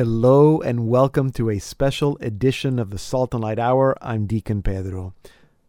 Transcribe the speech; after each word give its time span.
Hello 0.00 0.62
and 0.62 0.88
welcome 0.88 1.30
to 1.32 1.50
a 1.50 1.58
special 1.58 2.16
edition 2.22 2.78
of 2.78 2.88
the 2.88 2.96
Salt 2.98 3.34
and 3.34 3.42
Light 3.42 3.58
Hour. 3.58 3.94
I'm 4.00 4.26
Deacon 4.26 4.62
Pedro. 4.62 5.12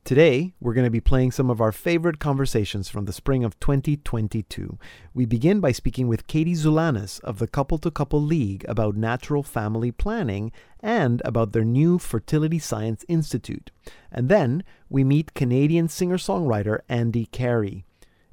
Today, 0.06 0.54
we're 0.62 0.74
going 0.74 0.86
to 0.86 0.90
be 0.90 1.02
playing 1.02 1.32
some 1.32 1.50
of 1.50 1.60
our 1.60 1.74
favorite 1.74 2.18
conversations 2.18 2.88
from 2.88 3.04
the 3.04 3.12
spring 3.12 3.44
of 3.44 3.60
2022. 3.60 4.80
We 5.14 5.26
begin 5.26 5.60
by 5.60 5.74
speaking 5.74 6.08
with 6.08 6.28
Katie 6.28 6.56
Zoulanas 6.56 7.20
of 7.26 7.40
the 7.40 7.48
Couple 7.48 7.78
to 7.80 7.92
Couple 7.92 8.22
League 8.22 8.64
about 8.70 8.96
natural 8.96 9.44
family 9.44 9.92
planning 9.92 10.54
and 10.80 11.22
about 11.26 11.52
their 11.52 11.66
new 11.66 12.00
Fertility 12.00 12.58
Science 12.58 13.04
Institute. 13.10 13.70
And 14.14 14.30
then 14.30 14.64
we 14.90 15.04
meet 15.04 15.34
Canadian 15.34 15.90
singer 15.90 16.16
songwriter 16.16 16.80
Andy 16.88 17.26
Carey. 17.26 17.84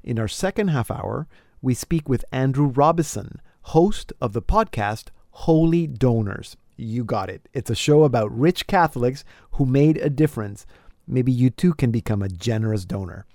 In 0.01 0.17
our 0.17 0.29
second 0.29 0.69
half 0.69 0.89
hour, 0.89 1.27
we 1.61 1.73
speak 1.73 2.07
with 2.07 2.23
Andrew 2.31 2.67
Robison, 2.67 3.41
host 3.63 4.13
of 4.21 4.31
the 4.31 4.41
podcast 4.41 5.09
Holy 5.43 5.87
Donors. 5.87 6.57
You 6.75 7.05
got 7.05 7.29
it. 7.29 7.47
It's 7.53 7.69
a 7.69 7.75
show 7.75 8.03
about 8.03 8.37
rich 8.37 8.67
Catholics 8.67 9.23
who 9.51 9.65
made 9.65 9.95
a 9.97 10.09
difference. 10.09 10.65
Maybe 11.07 11.31
you 11.31 11.49
too 11.49 11.73
can 11.73 11.91
become 11.91 12.21
a 12.21 12.27
generous 12.27 12.83
donor. 12.83 13.25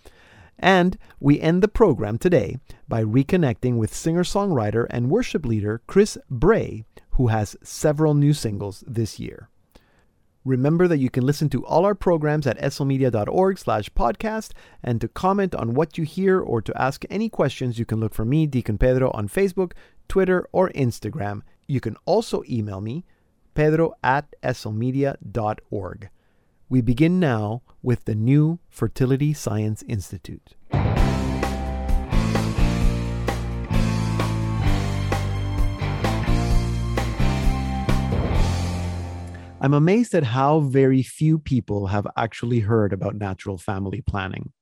And 0.59 0.99
we 1.19 1.41
end 1.41 1.63
the 1.63 1.69
program 1.69 2.19
today 2.19 2.59
by 2.87 3.03
reconnecting 3.03 3.79
with 3.79 3.95
singer 3.95 4.23
songwriter 4.23 4.87
and 4.91 5.09
worship 5.09 5.47
leader 5.47 5.81
Chris 5.87 6.19
Bray, 6.29 6.85
who 7.13 7.29
has 7.29 7.57
several 7.63 8.13
new 8.13 8.35
singles 8.35 8.85
this 8.87 9.19
year. 9.19 9.49
Remember 10.45 10.87
that 10.87 10.99
you 10.99 11.09
can 11.09 11.25
listen 11.25 11.49
to 11.49 11.65
all 11.65 11.87
our 11.87 11.95
programs 11.95 12.47
at 12.47 12.61
slmedia.org 12.61 13.59
slash 13.59 13.89
podcast, 13.89 14.51
and 14.83 15.01
to 15.01 15.09
comment 15.09 15.55
on 15.55 15.73
what 15.73 15.97
you 15.97 16.05
hear 16.05 16.39
or 16.39 16.61
to 16.61 16.81
ask 16.81 17.07
any 17.09 17.31
questions, 17.31 17.79
you 17.79 17.87
can 17.87 17.99
look 17.99 18.13
for 18.13 18.27
me, 18.27 18.47
Deacon 18.47 18.77
Pedro, 18.77 19.11
on 19.13 19.27
Facebook, 19.27 19.73
Twitter, 20.07 20.47
or 20.53 20.69
Instagram. 20.73 21.41
You 21.67 21.81
can 21.81 21.97
also 22.05 22.43
email 22.49 22.81
me, 22.81 23.05
pedro 23.55 23.95
at 24.03 24.35
slmedia.org. 24.43 26.11
We 26.69 26.81
begin 26.81 27.21
now 27.21 27.63
with 27.83 28.05
the 28.05 28.15
new 28.15 28.59
Fertility 28.69 29.33
Science 29.33 29.83
Institute. 29.89 30.55
I'm 39.61 39.73
amazed 39.73 40.15
at 40.15 40.25
how 40.25 40.61
very 40.61 41.03
few 41.03 41.39
people 41.39 41.87
have 41.87 42.07
actually 42.19 42.61
heard 42.61 42.93
about 42.93 43.15
natural 43.15 43.57
family 43.57 44.03
planning. 44.03 44.53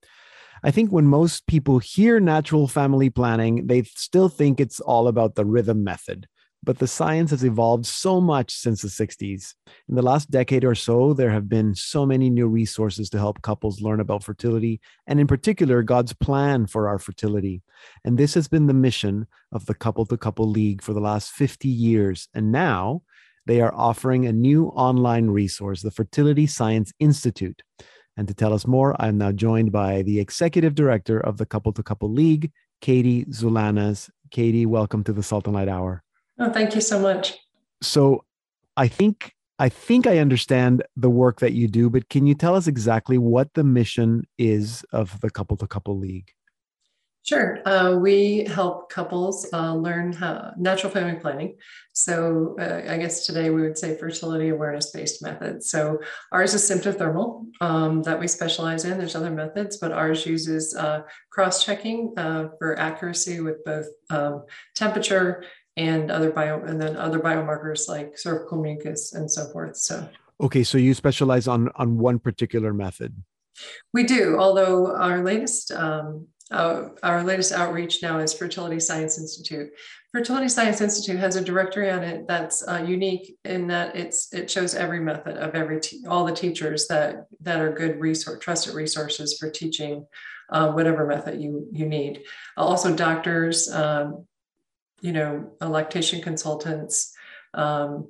I 0.63 0.71
think 0.71 0.93
when 0.93 1.09
most 1.09 1.49
people 1.49 1.81
hear 1.81 2.21
natural 2.21 2.69
family 2.69 3.11
planning, 3.11 3.67
they 3.67 3.83
still 3.83 4.29
think 4.29 4.61
it's 4.61 4.79
all 4.79 5.09
about 5.09 5.35
the 5.35 5.45
rhythm 5.45 5.83
method 5.83 6.29
but 6.65 6.79
the 6.79 6.87
science 6.87 7.31
has 7.31 7.45
evolved 7.45 7.87
so 7.87 8.21
much 8.21 8.53
since 8.53 8.83
the 8.83 8.89
60s. 8.89 9.55
In 9.89 9.97
the 9.97 10.03
last 10.03 10.31
decade 10.31 10.65
or 10.65 10.75
so, 10.75 11.13
there 11.13 11.31
have 11.31 11.49
been 11.49 11.75
so 11.75 12.07
many 12.07 12.31
new 12.31 12.47
resources 12.47 13.11
to 13.11 13.19
help 13.19 13.43
couples 13.43 13.81
learn 13.81 14.01
about 14.01 14.23
fertility, 14.23 14.81
and 15.07 15.19
in 15.19 15.27
particular, 15.27 15.83
God's 15.83 16.13
plan 16.13 16.67
for 16.67 16.89
our 16.89 16.99
fertility. 16.99 17.63
And 18.05 18.17
this 18.17 18.35
has 18.35 18.47
been 18.47 18.67
the 18.67 18.75
mission 18.75 19.27
of 19.51 19.67
the 19.67 19.75
Couple 19.75 20.07
to 20.07 20.17
Couple 20.17 20.49
League 20.49 20.83
for 20.83 20.93
the 20.93 21.01
last 21.01 21.33
50 21.33 21.69
years. 21.69 22.29
And 22.33 22.53
now 22.53 23.03
they 23.47 23.61
are 23.61 23.75
offering 23.75 24.27
a 24.27 24.33
new 24.33 24.67
online 24.69 25.31
resource, 25.31 25.83
the 25.83 25.91
Fertility 25.91 26.47
Science 26.47 26.93
Institute. 27.01 27.63
And 28.17 28.29
to 28.29 28.35
tell 28.35 28.53
us 28.53 28.67
more, 28.67 28.95
I'm 29.01 29.19
now 29.19 29.33
joined 29.33 29.73
by 29.73 30.03
the 30.03 30.21
executive 30.21 30.75
director 30.75 31.19
of 31.19 31.39
the 31.39 31.47
Couple 31.47 31.73
to 31.73 31.83
Couple 31.83 32.13
League, 32.13 32.53
Katie 32.81 33.25
Zoulanas. 33.25 34.11
Katie, 34.31 34.67
welcome 34.67 35.03
to 35.05 35.13
the 35.13 35.23
Salt 35.23 35.47
and 35.47 35.55
Light 35.55 35.69
Hour. 35.69 36.05
Oh, 36.43 36.51
thank 36.51 36.75
you 36.75 36.81
so 36.81 36.99
much. 36.99 37.39
So 37.83 38.25
I 38.77 38.89
think 38.89 39.33
I 39.61 39.69
think 39.69 40.09
I 40.09 40.19
understand 40.19 40.83
the 40.97 41.09
work 41.09 41.39
that 41.39 41.53
you 41.53 41.69
do, 41.69 41.89
but 41.89 42.09
can 42.09 42.27
you 42.27 42.35
tell 42.35 42.57
us 42.57 42.67
exactly 42.67 43.17
what 43.17 43.55
the 43.55 43.63
mission 43.63 44.27
is 44.39 44.85
of 44.93 45.21
the 45.21 45.31
Couple 45.31 45.57
to 45.59 45.69
Couple 45.69 45.97
League? 45.97 46.33
Sure. 47.25 47.61
Uh, 47.65 47.97
we 47.97 48.45
help 48.47 48.91
couples 48.91 49.47
uh, 49.53 49.73
learn 49.73 50.13
how, 50.13 50.53
natural 50.57 50.91
family 50.93 51.21
planning. 51.21 51.55
So, 51.93 52.57
uh, 52.59 52.83
I 52.89 52.97
guess 52.97 53.25
today 53.25 53.51
we 53.51 53.63
would 53.63 53.79
say 53.79 53.97
fertility 53.97 54.49
awareness 54.49 54.91
based 54.91 55.23
methods. 55.23 55.71
So, 55.71 56.01
ours 56.33 56.53
is 56.53 56.69
symptothermal 56.69 57.45
um, 57.61 58.03
that 58.03 58.19
we 58.19 58.27
specialize 58.27 58.85
in. 58.85 58.99
There's 58.99 59.15
other 59.15 59.31
methods, 59.31 59.77
but 59.77 59.93
ours 59.93 60.27
uses 60.27 60.75
uh, 60.75 61.03
cross 61.31 61.65
checking 61.65 62.13
uh, 62.17 62.49
for 62.59 62.77
accuracy 62.77 63.39
with 63.39 63.65
both 63.65 63.87
um, 64.11 64.45
temperature 64.75 65.45
and 65.77 66.11
other 66.11 66.31
bio 66.31 66.63
and 66.63 66.81
then 66.81 66.97
other 66.97 67.19
biomarkers 67.19 67.89
like 67.89 68.19
cervical 68.19 68.61
mucus 68.61 69.15
and 69.15 69.31
so 69.31 69.47
forth. 69.49 69.77
So 69.77 70.09
okay, 70.41 70.63
so 70.63 70.79
you 70.79 70.95
specialize 70.95 71.49
on 71.49 71.71
on 71.77 71.99
one 71.99 72.19
particular 72.19 72.73
method. 72.73 73.23
We 73.93 74.05
do, 74.05 74.39
although 74.39 74.95
our 74.97 75.23
latest 75.23 75.73
um, 75.73 76.27
uh, 76.51 76.89
our 77.03 77.25
latest 77.25 77.53
outreach 77.53 78.03
now 78.03 78.19
is 78.19 78.35
Fertility 78.35 78.79
Science 78.79 79.19
Institute. 79.19 79.71
Fertility 80.13 80.49
Science 80.49 80.83
Institute 80.83 81.19
has 81.19 81.37
a 81.37 81.41
directory 81.43 81.91
on 81.91 82.03
it 82.03 82.27
that's 82.29 82.67
uh, 82.69 82.85
unique 82.87 83.37
in 83.47 83.67
that 83.69 83.97
it's 83.97 84.33
it 84.35 84.51
shows 84.51 84.75
every 84.75 85.01
method 85.01 85.37
of 85.39 85.55
every 85.55 85.81
te- 85.81 86.05
all 86.07 86.27
the 86.27 86.35
teachers 86.35 86.87
that 86.89 87.27
that 87.41 87.61
are 87.61 87.73
good 87.73 87.99
resource 87.99 88.39
trusted 88.41 88.75
resources 88.75 89.39
for 89.39 89.51
teaching 89.51 90.07
uh, 90.51 90.71
whatever 90.71 91.07
method 91.07 91.41
you 91.41 91.67
you 91.73 91.87
need. 91.87 92.23
Also, 92.59 92.95
doctors, 92.95 93.73
um, 93.73 94.27
you 95.03 95.13
know, 95.13 95.51
lactation 95.61 96.23
consultants, 96.23 97.13
um, 97.55 98.09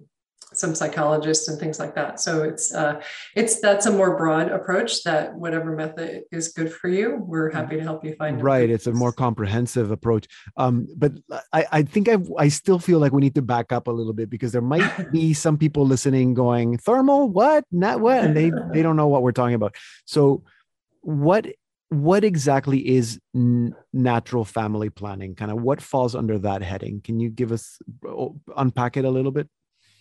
some 0.54 0.74
psychologists 0.74 1.48
and 1.48 1.58
things 1.58 1.78
like 1.78 1.94
that. 1.94 2.20
So 2.20 2.42
it's 2.42 2.74
uh, 2.74 3.00
it's 3.34 3.60
that's 3.60 3.86
a 3.86 3.90
more 3.90 4.16
broad 4.18 4.50
approach 4.50 5.02
that 5.04 5.34
whatever 5.34 5.74
method 5.74 6.24
is 6.30 6.48
good 6.48 6.70
for 6.70 6.88
you, 6.88 7.16
we're 7.16 7.50
mm. 7.50 7.54
happy 7.54 7.76
to 7.76 7.82
help 7.82 8.04
you 8.04 8.14
find. 8.16 8.42
Right, 8.42 8.68
it's 8.68 8.86
a 8.86 8.92
more 8.92 9.12
comprehensive 9.12 9.90
approach. 9.90 10.28
Um, 10.58 10.86
but 10.96 11.12
I, 11.52 11.64
I 11.72 11.82
think 11.82 12.10
I 12.10 12.18
I 12.38 12.48
still 12.48 12.78
feel 12.78 12.98
like 12.98 13.12
we 13.12 13.22
need 13.22 13.34
to 13.36 13.42
back 13.42 13.72
up 13.72 13.88
a 13.88 13.90
little 13.90 14.12
bit 14.12 14.28
because 14.28 14.52
there 14.52 14.60
might 14.60 15.10
be 15.12 15.32
some 15.32 15.56
people 15.56 15.86
listening 15.86 16.34
going 16.34 16.76
thermal 16.76 17.28
what 17.28 17.64
not 17.72 18.00
what 18.00 18.22
and 18.22 18.36
they 18.36 18.52
they 18.72 18.82
don't 18.86 18.96
know 18.96 19.08
what 19.08 19.22
we're 19.22 19.32
talking 19.32 19.54
about. 19.54 19.74
So 20.04 20.44
what 21.00 21.46
what 21.92 22.24
exactly 22.24 22.88
is 22.88 23.20
n- 23.34 23.74
natural 23.92 24.46
family 24.46 24.88
planning? 24.88 25.34
Kind 25.34 25.50
of 25.50 25.60
what 25.60 25.82
falls 25.82 26.14
under 26.14 26.38
that 26.38 26.62
heading? 26.62 27.02
Can 27.02 27.20
you 27.20 27.28
give 27.28 27.52
us 27.52 27.78
unpack 28.56 28.96
it 28.96 29.04
a 29.04 29.10
little 29.10 29.30
bit? 29.30 29.48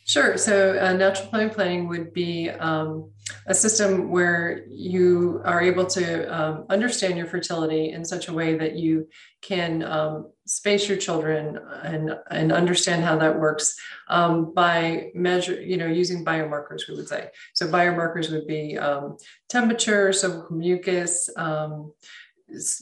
Sure. 0.05 0.37
So, 0.37 0.79
uh, 0.79 0.93
natural 0.93 1.27
family 1.29 1.49
planning 1.49 1.87
would 1.89 2.13
be 2.13 2.49
um, 2.49 3.11
a 3.45 3.53
system 3.53 4.09
where 4.09 4.65
you 4.67 5.41
are 5.45 5.61
able 5.61 5.85
to 5.87 6.33
um, 6.33 6.65
understand 6.69 7.17
your 7.17 7.27
fertility 7.27 7.91
in 7.91 8.03
such 8.05 8.27
a 8.27 8.33
way 8.33 8.57
that 8.57 8.75
you 8.77 9.07
can 9.41 9.83
um, 9.83 10.31
space 10.51 10.87
your 10.87 10.97
children 10.97 11.57
and, 11.83 12.15
and 12.29 12.51
understand 12.51 13.03
how 13.03 13.17
that 13.17 13.39
works 13.39 13.75
um, 14.07 14.53
by 14.53 15.11
measure, 15.13 15.61
you 15.61 15.77
know, 15.77 15.87
using 15.87 16.25
biomarkers, 16.25 16.87
we 16.87 16.95
would 16.95 17.07
say. 17.07 17.29
So, 17.53 17.67
biomarkers 17.67 18.31
would 18.31 18.47
be 18.47 18.77
um, 18.77 19.17
temperature, 19.49 20.11
so 20.13 20.47
mucus, 20.49 21.29
um, 21.37 21.93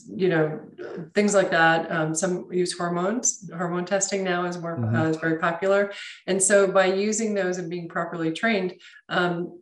you 0.08 0.28
know 0.28 0.60
things 1.14 1.34
like 1.34 1.50
that 1.50 1.90
um, 1.92 2.14
some 2.14 2.48
use 2.50 2.76
hormones 2.76 3.48
hormone 3.56 3.84
testing 3.84 4.24
now 4.24 4.44
is 4.44 4.58
more 4.58 4.76
mm-hmm. 4.76 4.96
uh, 4.96 5.04
is 5.04 5.16
very 5.16 5.38
popular 5.38 5.92
and 6.26 6.42
so 6.42 6.66
by 6.66 6.86
using 6.86 7.34
those 7.34 7.58
and 7.58 7.70
being 7.70 7.88
properly 7.88 8.32
trained 8.32 8.74
um, 9.08 9.59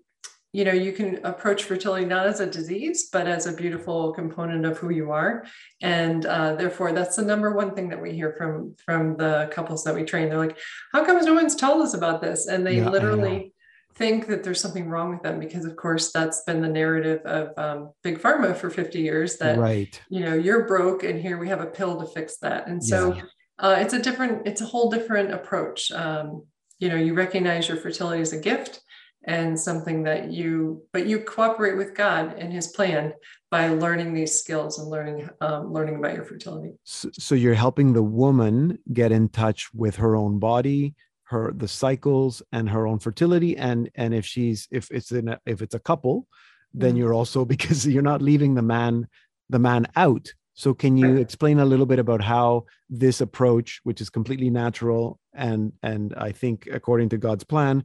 you 0.58 0.64
know 0.64 0.72
you 0.72 0.90
can 0.90 1.25
approach 1.25 1.62
fertility 1.62 2.05
not 2.05 2.26
as 2.26 2.40
a 2.40 2.46
disease 2.46 3.10
but 3.12 3.28
as 3.28 3.46
a 3.46 3.52
beautiful 3.52 4.12
component 4.12 4.66
of 4.66 4.76
who 4.76 4.90
you 4.90 5.12
are. 5.12 5.44
And 5.82 6.26
uh, 6.26 6.56
therefore 6.56 6.90
that's 6.90 7.14
the 7.14 7.22
number 7.22 7.52
one 7.52 7.76
thing 7.76 7.88
that 7.90 8.02
we 8.02 8.10
hear 8.10 8.34
from 8.37 8.75
from 8.84 9.16
the 9.16 9.49
couples 9.52 9.84
that 9.84 9.94
we 9.94 10.02
train. 10.02 10.28
They're 10.28 10.46
like 10.46 10.58
how 10.93 11.05
come 11.05 11.25
no 11.25 11.34
one's 11.34 11.55
told 11.55 11.82
us 11.82 11.94
about 11.94 12.20
this? 12.20 12.49
And 12.49 12.66
they 12.66 12.78
yeah, 12.78 12.88
literally 12.88 13.52
think 13.94 14.26
that 14.26 14.43
there's 14.43 14.60
something 14.60 14.88
wrong 14.88 15.10
with 15.10 15.22
them 15.22 15.38
because 15.38 15.64
of 15.64 15.76
course 15.76 16.10
that's 16.10 16.43
been 16.43 16.60
the 16.60 16.69
narrative 16.69 17.20
of 17.25 17.56
um, 17.56 17.90
big 18.02 18.19
pharma 18.19 18.56
for 18.56 18.69
50 18.69 19.00
years 19.00 19.37
that 19.37 19.58
right. 19.58 20.00
you 20.08 20.20
know 20.25 20.34
you're 20.34 20.66
broke 20.66 21.05
and 21.05 21.20
here 21.20 21.38
we 21.38 21.49
have 21.49 21.60
a 21.60 21.66
pill 21.66 22.00
to 22.00 22.06
fix 22.06 22.38
that. 22.38 22.66
And 22.66 22.82
so 22.82 23.14
yeah. 23.14 23.22
uh, 23.60 23.76
it's 23.78 23.94
a 23.94 24.02
different 24.02 24.49
it's 24.49 24.60
a 24.60 24.66
whole 24.66 24.90
different 24.90 25.32
approach. 25.32 25.93
Um, 25.93 26.46
you 26.81 26.88
know 26.88 26.96
you 26.96 27.14
recognize 27.14 27.69
your 27.69 27.76
fertility 27.76 28.22
as 28.22 28.32
a 28.32 28.40
gift 28.40 28.81
and 29.29 29.59
something 29.59 30.03
that 30.03 30.33
you 30.33 30.83
but 30.93 31.07
you 31.07 31.21
cooperate 31.21 31.77
with 31.77 31.95
god 31.95 32.35
and 32.39 32.53
his 32.53 32.69
plan 32.69 33.13
by 33.51 33.69
learning 33.69 34.13
these 34.13 34.41
skills 34.41 34.79
and 34.79 34.89
learning 34.89 35.29
um, 35.41 35.73
learning 35.73 35.97
about 35.97 36.15
your 36.15 36.25
fertility. 36.25 36.73
So, 36.85 37.11
so 37.13 37.35
you're 37.35 37.55
helping 37.55 37.93
the 37.93 38.03
woman 38.03 38.79
get 38.93 39.13
in 39.13 39.29
touch 39.29 39.69
with 39.73 39.97
her 39.97 40.17
own 40.17 40.39
body 40.39 40.95
her 41.25 41.53
the 41.55 41.69
cycles 41.69 42.43
and 42.53 42.71
her 42.71 42.87
own 42.87 42.99
fertility. 42.99 43.57
And 43.57 43.91
and 43.95 44.15
if 44.15 44.25
she's 44.25 44.67
if 44.71 44.91
it's 44.91 45.13
in 45.13 45.29
a, 45.29 45.39
if 45.47 45.63
it's 45.63 45.75
a 45.75 45.79
couple 45.79 46.27
then 46.75 46.91
mm-hmm. 46.91 46.99
you're 46.99 47.15
also 47.15 47.45
because 47.55 47.87
you're 47.87 48.03
not 48.03 48.23
leaving 48.23 48.55
the 48.55 48.63
man 48.63 49.07
the 49.49 49.59
man 49.59 49.87
out. 49.97 50.33
So, 50.55 50.75
can 50.75 50.97
you 50.97 51.19
explain 51.19 51.61
a 51.61 51.65
little 51.65 51.87
bit 51.87 52.01
about 52.01 52.21
how 52.21 52.65
this 52.91 53.21
approach, 53.21 53.81
which 53.85 54.01
is 54.01 54.11
completely 54.11 54.51
natural 54.51 55.21
and 55.33 55.73
and 55.85 56.15
I 56.17 56.33
think 56.33 56.69
according 56.73 57.11
to 57.11 57.19
God's 57.19 57.45
plan, 57.45 57.85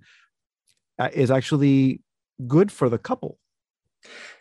is 1.13 1.31
actually 1.31 2.01
good 2.47 2.71
for 2.71 2.89
the 2.89 2.97
couple? 2.97 3.37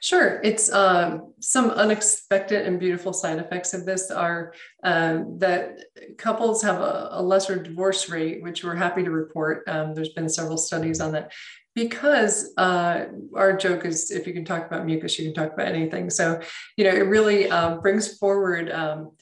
Sure. 0.01 0.41
It's 0.43 0.73
um, 0.73 1.33
some 1.41 1.71
unexpected 1.71 2.67
and 2.67 2.81
beautiful 2.81 3.13
side 3.13 3.39
effects 3.39 3.75
of 3.75 3.87
this 3.87 4.11
are 4.11 4.53
um, 4.83 5.39
that 5.39 5.79
couples 6.19 6.63
have 6.63 6.81
a, 6.81 7.11
a, 7.13 7.23
lesser 7.23 7.63
divorce 7.63 8.09
rate, 8.09 8.43
which 8.43 8.65
we're 8.65 8.75
happy 8.75 9.05
to 9.05 9.11
report. 9.11 9.63
Um, 9.69 9.95
there's 9.95 10.13
been 10.15 10.29
several 10.29 10.57
studies 10.57 11.01
on 11.01 11.13
that 11.13 11.33
because 11.77 12.53
uh, 12.57 13.05
our 13.37 13.57
joke 13.57 13.85
is 13.85 14.11
if 14.11 14.27
you 14.27 14.33
can 14.33 14.45
talk 14.45 14.67
about 14.67 14.85
mucus, 14.85 15.17
you 15.19 15.27
can 15.27 15.35
talk 15.35 15.55
about 15.55 15.69
anything. 15.69 16.11
So, 16.11 16.41
you 16.77 16.83
know, 16.83 16.91
it 16.91 17.07
really 17.07 17.49
um, 17.49 17.81
brings 17.81 18.19
forward 18.19 18.73
um, 18.73 19.13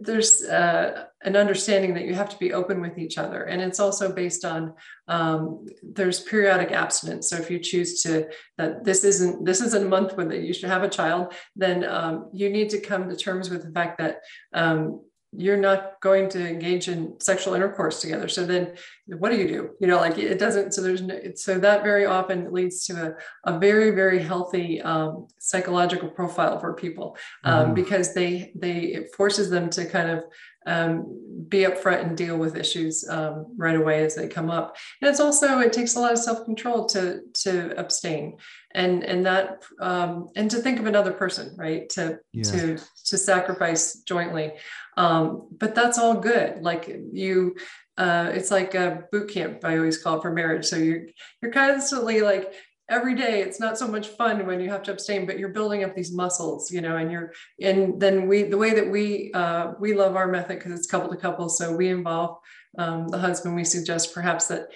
there's 0.00 0.42
uh, 0.42 1.04
an 1.22 1.36
understanding 1.36 1.94
that 1.94 2.04
you 2.04 2.14
have 2.14 2.28
to 2.28 2.38
be 2.38 2.52
open 2.52 2.80
with 2.80 2.96
each 2.96 3.18
other. 3.18 3.44
And 3.44 3.60
it's 3.60 3.80
also 3.80 4.12
based 4.12 4.44
on 4.44 4.74
um, 5.08 5.66
there's 5.82 6.20
periodic 6.20 6.70
abstinence. 6.70 7.28
So 7.30 7.36
if 7.36 7.50
you 7.50 7.58
choose 7.58 8.02
to 8.02 8.28
that 8.56 8.84
this 8.84 9.04
isn't 9.04 9.44
this 9.44 9.60
isn't 9.60 9.86
a 9.86 9.88
month 9.88 10.16
when 10.16 10.28
that 10.28 10.42
you 10.42 10.52
should 10.52 10.68
have 10.68 10.82
a 10.82 10.88
child 10.88 11.34
then 11.56 11.84
um, 11.84 12.30
you 12.32 12.50
need 12.50 12.70
to 12.70 12.80
come 12.80 13.08
to 13.08 13.16
terms 13.16 13.50
with 13.50 13.64
the 13.64 13.72
fact 13.72 13.98
that 13.98 14.20
um, 14.52 15.00
you're 15.36 15.58
not 15.58 16.00
going 16.00 16.28
to 16.30 16.48
engage 16.48 16.88
in 16.88 17.20
sexual 17.20 17.52
intercourse 17.52 18.00
together. 18.00 18.28
So 18.28 18.46
then 18.46 18.74
what 19.06 19.30
do 19.30 19.36
you 19.36 19.46
do? 19.46 19.70
You 19.78 19.86
know 19.86 19.98
like 19.98 20.16
it 20.16 20.38
doesn't 20.38 20.72
so 20.72 20.80
there's 20.80 21.02
no 21.02 21.18
so 21.34 21.58
that 21.58 21.82
very 21.82 22.06
often 22.06 22.50
leads 22.50 22.86
to 22.86 23.16
a, 23.44 23.52
a 23.52 23.58
very 23.58 23.90
very 23.90 24.20
healthy 24.20 24.80
um, 24.80 25.28
psychological 25.38 26.08
profile 26.08 26.58
for 26.58 26.72
people 26.72 27.16
um, 27.44 27.70
mm. 27.70 27.74
because 27.74 28.14
they 28.14 28.52
they 28.54 28.78
it 28.78 29.14
forces 29.14 29.50
them 29.50 29.68
to 29.70 29.84
kind 29.84 30.10
of 30.10 30.24
um, 30.66 31.46
be 31.48 31.60
upfront 31.60 32.02
and 32.02 32.16
deal 32.16 32.36
with 32.36 32.56
issues 32.56 33.08
um, 33.08 33.54
right 33.56 33.76
away 33.76 34.04
as 34.04 34.14
they 34.14 34.28
come 34.28 34.50
up. 34.50 34.76
And 35.00 35.08
it's 35.08 35.20
also 35.20 35.60
it 35.60 35.72
takes 35.72 35.96
a 35.96 36.00
lot 36.00 36.12
of 36.12 36.18
self-control 36.18 36.86
to 36.86 37.20
to 37.42 37.78
abstain 37.78 38.36
and 38.74 39.02
and 39.02 39.24
that 39.26 39.64
um, 39.80 40.28
and 40.36 40.50
to 40.50 40.58
think 40.58 40.78
of 40.78 40.86
another 40.86 41.12
person 41.12 41.54
right? 41.56 41.88
To 41.90 42.18
yeah. 42.32 42.42
to 42.44 42.78
to 43.06 43.18
sacrifice 43.18 44.00
jointly. 44.00 44.52
Um, 44.96 45.48
but 45.56 45.74
that's 45.74 45.98
all 45.98 46.14
good. 46.14 46.62
Like 46.62 46.88
you 47.12 47.56
uh, 47.96 48.30
it's 48.32 48.52
like 48.52 48.74
a 48.74 49.02
boot 49.10 49.28
camp 49.28 49.64
i 49.64 49.76
always 49.76 50.00
call 50.00 50.18
it 50.18 50.22
for 50.22 50.32
marriage. 50.32 50.66
So 50.66 50.76
you're 50.76 51.06
you're 51.40 51.52
constantly 51.52 52.20
like 52.20 52.52
every 52.90 53.14
day 53.14 53.42
it's 53.42 53.60
not 53.60 53.76
so 53.76 53.86
much 53.86 54.08
fun 54.08 54.46
when 54.46 54.60
you 54.60 54.68
have 54.68 54.82
to 54.82 54.90
abstain 54.90 55.26
but 55.26 55.38
you're 55.38 55.50
building 55.50 55.84
up 55.84 55.94
these 55.94 56.12
muscles 56.12 56.70
you 56.70 56.80
know 56.80 56.96
and 56.96 57.12
you're 57.12 57.32
and 57.60 58.00
then 58.00 58.26
we 58.26 58.44
the 58.44 58.56
way 58.56 58.72
that 58.72 58.88
we 58.88 59.30
uh, 59.34 59.72
we 59.78 59.94
love 59.94 60.16
our 60.16 60.28
method 60.28 60.58
because 60.58 60.72
it's 60.72 60.86
couple 60.86 61.10
to 61.10 61.16
couple 61.16 61.48
so 61.48 61.74
we 61.74 61.88
involve 61.88 62.38
um, 62.78 63.08
the 63.08 63.18
husband 63.18 63.54
we 63.54 63.64
suggest 63.64 64.14
perhaps 64.14 64.46
that 64.46 64.68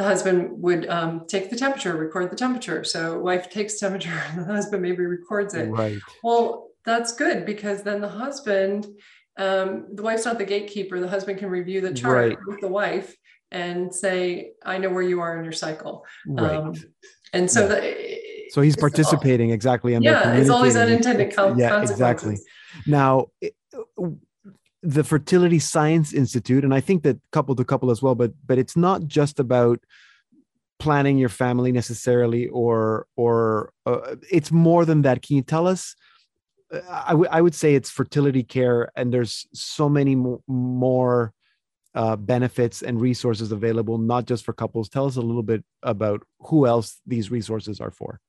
the 0.00 0.06
husband 0.06 0.48
would 0.62 0.88
um, 0.88 1.26
take 1.28 1.50
the 1.50 1.56
temperature, 1.56 1.94
record 1.94 2.30
the 2.30 2.36
temperature. 2.36 2.84
So 2.84 3.18
wife 3.18 3.50
takes 3.50 3.78
temperature 3.78 4.22
and 4.30 4.40
the 4.40 4.44
husband 4.46 4.80
maybe 4.80 5.04
records 5.04 5.52
it. 5.52 5.68
Right. 5.68 5.98
Well, 6.22 6.70
that's 6.86 7.12
good 7.12 7.44
because 7.44 7.82
then 7.82 8.00
the 8.00 8.08
husband, 8.08 8.86
um, 9.36 9.88
the 9.92 10.02
wife's 10.02 10.24
not 10.24 10.38
the 10.38 10.46
gatekeeper. 10.46 11.00
The 11.00 11.08
husband 11.08 11.38
can 11.38 11.50
review 11.50 11.82
the 11.82 11.92
chart 11.92 12.30
right. 12.30 12.38
with 12.46 12.60
the 12.60 12.68
wife 12.68 13.14
and 13.50 13.94
say, 13.94 14.52
I 14.64 14.78
know 14.78 14.88
where 14.88 15.02
you 15.02 15.20
are 15.20 15.36
in 15.36 15.44
your 15.44 15.52
cycle. 15.52 16.06
Right. 16.26 16.78
And 17.32 17.50
so 17.50 17.62
yeah. 17.62 17.66
the, 17.68 18.20
so 18.50 18.60
he's 18.60 18.76
participating 18.76 19.50
all, 19.50 19.54
exactly. 19.54 19.94
And 19.94 20.04
yeah, 20.04 20.34
it's 20.34 20.50
always 20.50 20.76
unintended 20.76 21.34
com- 21.34 21.58
yeah, 21.58 21.80
Exactly. 21.82 22.38
Now, 22.86 23.28
the 24.82 25.04
fertility 25.04 25.58
science 25.58 26.12
institute 26.12 26.64
and 26.64 26.72
i 26.72 26.80
think 26.80 27.02
that 27.02 27.18
couple 27.32 27.54
to 27.54 27.64
couple 27.64 27.90
as 27.90 28.00
well 28.00 28.14
but 28.14 28.32
but 28.46 28.58
it's 28.58 28.76
not 28.76 29.06
just 29.06 29.38
about 29.38 29.78
planning 30.78 31.18
your 31.18 31.28
family 31.28 31.70
necessarily 31.70 32.48
or 32.48 33.06
or 33.16 33.72
uh, 33.84 34.16
it's 34.30 34.50
more 34.50 34.84
than 34.86 35.02
that 35.02 35.20
can 35.20 35.36
you 35.36 35.42
tell 35.42 35.66
us 35.66 35.94
uh, 36.72 36.80
I, 36.88 37.10
w- 37.10 37.28
I 37.30 37.42
would 37.42 37.54
say 37.54 37.74
it's 37.74 37.90
fertility 37.90 38.42
care 38.42 38.90
and 38.96 39.12
there's 39.12 39.46
so 39.52 39.88
many 39.88 40.16
mo- 40.16 40.42
more 40.46 41.34
uh, 41.94 42.16
benefits 42.16 42.82
and 42.82 43.00
resources 43.00 43.52
available 43.52 43.98
not 43.98 44.24
just 44.24 44.44
for 44.44 44.52
couples 44.52 44.88
tell 44.88 45.06
us 45.06 45.16
a 45.16 45.20
little 45.20 45.42
bit 45.42 45.64
about 45.82 46.22
who 46.40 46.66
else 46.66 47.00
these 47.06 47.30
resources 47.30 47.80
are 47.80 47.90
for 47.90 48.20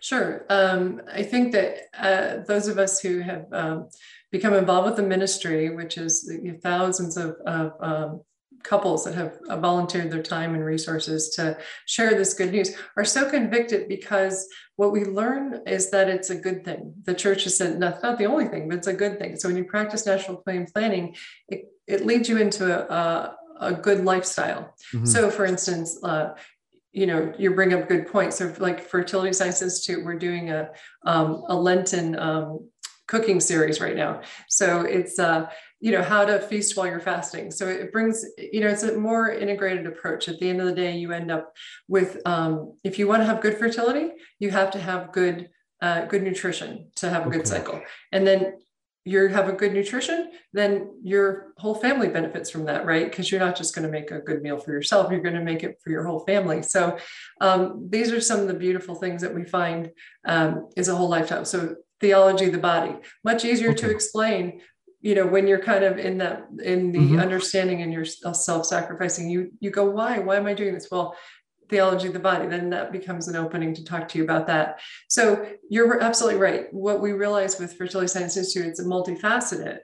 Sure. 0.00 0.46
Um, 0.50 1.02
I 1.12 1.22
think 1.22 1.52
that 1.52 1.76
uh, 1.98 2.44
those 2.44 2.68
of 2.68 2.78
us 2.78 3.00
who 3.00 3.20
have 3.20 3.46
um, 3.52 3.88
become 4.32 4.54
involved 4.54 4.86
with 4.86 4.96
the 4.96 5.02
ministry, 5.02 5.74
which 5.74 5.98
is 5.98 6.30
thousands 6.62 7.16
of, 7.16 7.36
of 7.46 7.72
um, 7.80 8.20
couples 8.62 9.04
that 9.04 9.14
have 9.14 9.38
volunteered 9.60 10.10
their 10.10 10.22
time 10.22 10.54
and 10.54 10.64
resources 10.64 11.30
to 11.30 11.56
share 11.86 12.14
this 12.14 12.34
good 12.34 12.52
news, 12.52 12.74
are 12.96 13.04
so 13.04 13.28
convicted 13.30 13.88
because 13.88 14.46
what 14.76 14.92
we 14.92 15.04
learn 15.04 15.60
is 15.66 15.90
that 15.90 16.08
it's 16.08 16.30
a 16.30 16.34
good 16.34 16.64
thing. 16.64 16.94
The 17.04 17.14
church 17.14 17.44
has 17.44 17.56
said 17.56 17.80
that's 17.80 18.02
not 18.02 18.18
the 18.18 18.26
only 18.26 18.48
thing, 18.48 18.68
but 18.68 18.78
it's 18.78 18.86
a 18.86 18.94
good 18.94 19.18
thing. 19.18 19.36
So 19.36 19.48
when 19.48 19.56
you 19.56 19.64
practice 19.64 20.06
national 20.06 20.38
plan 20.38 20.66
planning, 20.72 21.14
it, 21.48 21.64
it 21.90 22.06
leads 22.06 22.28
you 22.28 22.38
into 22.38 22.64
a, 22.66 22.94
a 22.94 23.36
a 23.60 23.74
good 23.74 24.04
lifestyle. 24.04 24.74
Mm-hmm. 24.94 25.04
So, 25.04 25.30
for 25.30 25.44
instance, 25.44 25.98
uh, 26.02 26.34
you 26.92 27.06
know 27.06 27.32
you 27.38 27.54
bring 27.54 27.72
up 27.72 27.88
good 27.88 28.06
points 28.06 28.38
so 28.38 28.52
like 28.58 28.80
fertility 28.82 29.32
science 29.32 29.62
institute 29.62 30.04
we're 30.04 30.18
doing 30.18 30.50
a 30.50 30.70
um, 31.04 31.44
a 31.48 31.54
lenten 31.54 32.18
um, 32.18 32.68
cooking 33.06 33.40
series 33.40 33.80
right 33.80 33.96
now 33.96 34.20
so 34.48 34.82
it's 34.82 35.18
uh 35.18 35.48
you 35.80 35.92
know 35.92 36.02
how 36.02 36.24
to 36.24 36.38
feast 36.38 36.76
while 36.76 36.86
you're 36.86 37.00
fasting 37.00 37.50
so 37.50 37.66
it 37.66 37.92
brings 37.92 38.24
you 38.38 38.60
know 38.60 38.68
it's 38.68 38.82
a 38.82 38.96
more 38.96 39.30
integrated 39.30 39.86
approach 39.86 40.28
at 40.28 40.38
the 40.38 40.48
end 40.48 40.60
of 40.60 40.66
the 40.66 40.74
day 40.74 40.96
you 40.96 41.12
end 41.12 41.30
up 41.30 41.52
with 41.88 42.20
um, 42.24 42.74
if 42.84 42.98
you 42.98 43.06
want 43.06 43.20
to 43.20 43.26
have 43.26 43.40
good 43.40 43.58
fertility 43.58 44.12
you 44.38 44.50
have 44.50 44.70
to 44.70 44.78
have 44.78 45.12
good 45.12 45.48
uh, 45.82 46.04
good 46.06 46.22
nutrition 46.22 46.90
to 46.94 47.08
have 47.08 47.22
a 47.22 47.28
okay. 47.28 47.38
good 47.38 47.48
cycle 47.48 47.80
and 48.12 48.26
then 48.26 48.54
you 49.04 49.28
have 49.28 49.48
a 49.48 49.52
good 49.52 49.72
nutrition, 49.72 50.30
then 50.52 50.90
your 51.02 51.52
whole 51.56 51.74
family 51.74 52.08
benefits 52.08 52.50
from 52.50 52.64
that, 52.66 52.84
right? 52.84 53.08
Because 53.08 53.30
you're 53.30 53.40
not 53.40 53.56
just 53.56 53.74
going 53.74 53.86
to 53.86 53.90
make 53.90 54.10
a 54.10 54.20
good 54.20 54.42
meal 54.42 54.58
for 54.58 54.72
yourself, 54.72 55.10
you're 55.10 55.22
going 55.22 55.34
to 55.34 55.44
make 55.44 55.62
it 55.62 55.78
for 55.82 55.90
your 55.90 56.04
whole 56.04 56.20
family. 56.20 56.62
So 56.62 56.98
um, 57.40 57.88
these 57.90 58.12
are 58.12 58.20
some 58.20 58.40
of 58.40 58.48
the 58.48 58.54
beautiful 58.54 58.94
things 58.94 59.22
that 59.22 59.34
we 59.34 59.44
find 59.44 59.90
um, 60.26 60.68
is 60.76 60.88
a 60.88 60.94
whole 60.94 61.08
lifetime. 61.08 61.44
So 61.44 61.76
theology 62.00 62.46
of 62.46 62.52
the 62.52 62.58
body, 62.58 62.96
much 63.24 63.44
easier 63.44 63.70
okay. 63.70 63.80
to 63.82 63.90
explain 63.90 64.60
you 65.02 65.14
know 65.14 65.26
when 65.26 65.46
you're 65.46 65.62
kind 65.62 65.82
of 65.82 65.98
in 65.98 66.18
that 66.18 66.46
in 66.62 66.92
the 66.92 66.98
mm-hmm. 66.98 67.20
understanding 67.20 67.80
and 67.82 67.90
you're 67.90 68.04
self-sacrificing 68.04 69.30
you 69.30 69.50
you 69.58 69.70
go 69.70 69.90
why 69.90 70.18
why 70.18 70.36
am 70.36 70.46
i 70.46 70.52
doing 70.52 70.74
this 70.74 70.88
well 70.90 71.16
theology 71.70 72.08
of 72.08 72.12
the 72.12 72.18
body, 72.18 72.46
then 72.46 72.68
that 72.70 72.92
becomes 72.92 73.28
an 73.28 73.36
opening 73.36 73.72
to 73.74 73.84
talk 73.84 74.08
to 74.08 74.18
you 74.18 74.24
about 74.24 74.46
that. 74.48 74.80
So 75.08 75.46
you're 75.70 76.02
absolutely 76.02 76.40
right. 76.40 76.72
What 76.72 77.00
we 77.00 77.12
realize 77.12 77.58
with 77.58 77.72
Fertility 77.74 78.08
Science 78.08 78.36
Institute, 78.36 78.66
it's 78.66 78.80
a 78.80 78.84
multifaceted, 78.84 79.78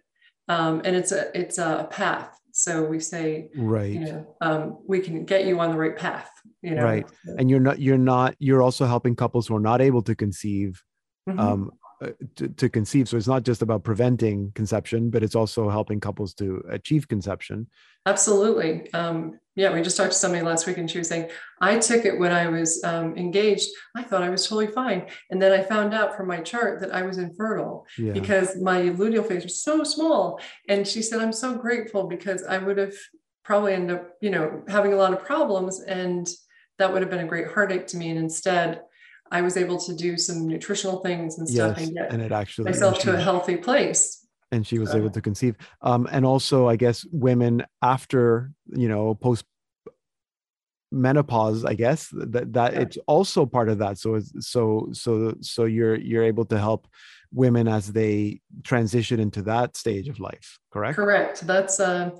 um, 0.48 0.82
and 0.84 0.94
it's 0.94 1.12
a 1.12 1.36
it's 1.38 1.58
a 1.58 1.88
path. 1.90 2.38
So 2.52 2.84
we 2.84 3.00
say, 3.00 3.50
right, 3.56 3.92
you 3.92 4.00
know, 4.00 4.36
um, 4.40 4.78
we 4.86 5.00
can 5.00 5.24
get 5.24 5.46
you 5.46 5.60
on 5.60 5.70
the 5.70 5.76
right 5.76 5.96
path. 5.96 6.30
You 6.62 6.74
know, 6.74 6.82
right, 6.82 7.06
and 7.38 7.48
you're 7.48 7.60
not 7.60 7.78
you're 7.78 7.98
not 7.98 8.34
you're 8.38 8.62
also 8.62 8.86
helping 8.86 9.14
couples 9.14 9.46
who 9.46 9.56
are 9.56 9.60
not 9.60 9.80
able 9.80 10.02
to 10.02 10.14
conceive. 10.14 10.82
Mm-hmm. 11.28 11.38
Um, 11.38 11.70
uh, 12.02 12.10
to, 12.34 12.48
to, 12.48 12.68
conceive. 12.68 13.08
So 13.08 13.16
it's 13.16 13.26
not 13.26 13.42
just 13.42 13.62
about 13.62 13.82
preventing 13.82 14.52
conception, 14.52 15.08
but 15.08 15.22
it's 15.22 15.34
also 15.34 15.70
helping 15.70 15.98
couples 15.98 16.34
to 16.34 16.62
achieve 16.68 17.08
conception. 17.08 17.68
Absolutely. 18.04 18.92
Um, 18.92 19.40
yeah, 19.54 19.72
we 19.72 19.80
just 19.80 19.96
talked 19.96 20.12
to 20.12 20.18
somebody 20.18 20.44
last 20.44 20.66
week 20.66 20.76
and 20.76 20.90
she 20.90 20.98
was 20.98 21.08
saying, 21.08 21.30
I 21.62 21.78
took 21.78 22.04
it 22.04 22.18
when 22.18 22.32
I 22.32 22.48
was 22.48 22.84
um, 22.84 23.16
engaged. 23.16 23.70
I 23.96 24.02
thought 24.02 24.22
I 24.22 24.28
was 24.28 24.46
totally 24.46 24.66
fine. 24.66 25.06
And 25.30 25.40
then 25.40 25.52
I 25.52 25.62
found 25.62 25.94
out 25.94 26.16
from 26.16 26.28
my 26.28 26.40
chart 26.40 26.80
that 26.80 26.94
I 26.94 27.00
was 27.02 27.16
infertile 27.16 27.86
yeah. 27.96 28.12
because 28.12 28.60
my 28.60 28.82
luteal 28.82 29.26
phase 29.26 29.44
was 29.44 29.62
so 29.62 29.82
small. 29.82 30.38
And 30.68 30.86
she 30.86 31.00
said, 31.00 31.22
I'm 31.22 31.32
so 31.32 31.56
grateful 31.56 32.08
because 32.08 32.44
I 32.44 32.58
would 32.58 32.76
have 32.76 32.94
probably 33.42 33.72
ended 33.72 33.96
up, 33.96 34.10
you 34.20 34.28
know, 34.28 34.62
having 34.68 34.92
a 34.92 34.96
lot 34.96 35.14
of 35.14 35.24
problems. 35.24 35.80
And 35.80 36.28
that 36.78 36.92
would 36.92 37.00
have 37.00 37.10
been 37.10 37.20
a 37.20 37.26
great 37.26 37.48
heartache 37.48 37.86
to 37.88 37.96
me. 37.96 38.10
And 38.10 38.18
instead, 38.18 38.82
I 39.30 39.42
was 39.42 39.56
able 39.56 39.78
to 39.80 39.94
do 39.94 40.16
some 40.16 40.46
nutritional 40.46 41.00
things 41.00 41.38
and 41.38 41.48
stuff 41.48 41.78
yes, 41.78 41.86
and 41.86 41.96
get 41.96 42.12
and 42.12 42.22
it 42.22 42.32
actually 42.32 42.70
myself 42.70 42.98
to 43.00 43.14
a 43.14 43.20
healthy 43.20 43.56
place. 43.56 44.26
And 44.52 44.64
she 44.64 44.78
was 44.78 44.94
able 44.94 45.10
to 45.10 45.20
conceive. 45.20 45.56
Um, 45.82 46.08
and 46.12 46.24
also, 46.24 46.68
I 46.68 46.76
guess 46.76 47.04
women 47.10 47.64
after 47.82 48.52
you 48.66 48.88
know 48.88 49.14
post 49.14 49.44
menopause, 50.92 51.64
I 51.64 51.74
guess 51.74 52.08
that 52.12 52.52
that 52.52 52.72
yeah. 52.72 52.80
it's 52.80 52.98
also 53.06 53.46
part 53.46 53.68
of 53.68 53.78
that. 53.78 53.98
So 53.98 54.20
so 54.38 54.88
so 54.92 55.34
so 55.40 55.64
you're 55.64 55.96
you're 55.96 56.24
able 56.24 56.44
to 56.46 56.58
help 56.58 56.86
women 57.32 57.68
as 57.68 57.92
they 57.92 58.40
transition 58.62 59.20
into 59.20 59.42
that 59.42 59.76
stage 59.76 60.08
of 60.08 60.20
life. 60.20 60.58
Correct. 60.72 60.96
Correct. 60.96 61.46
That's 61.46 61.80
uh, 61.80 62.10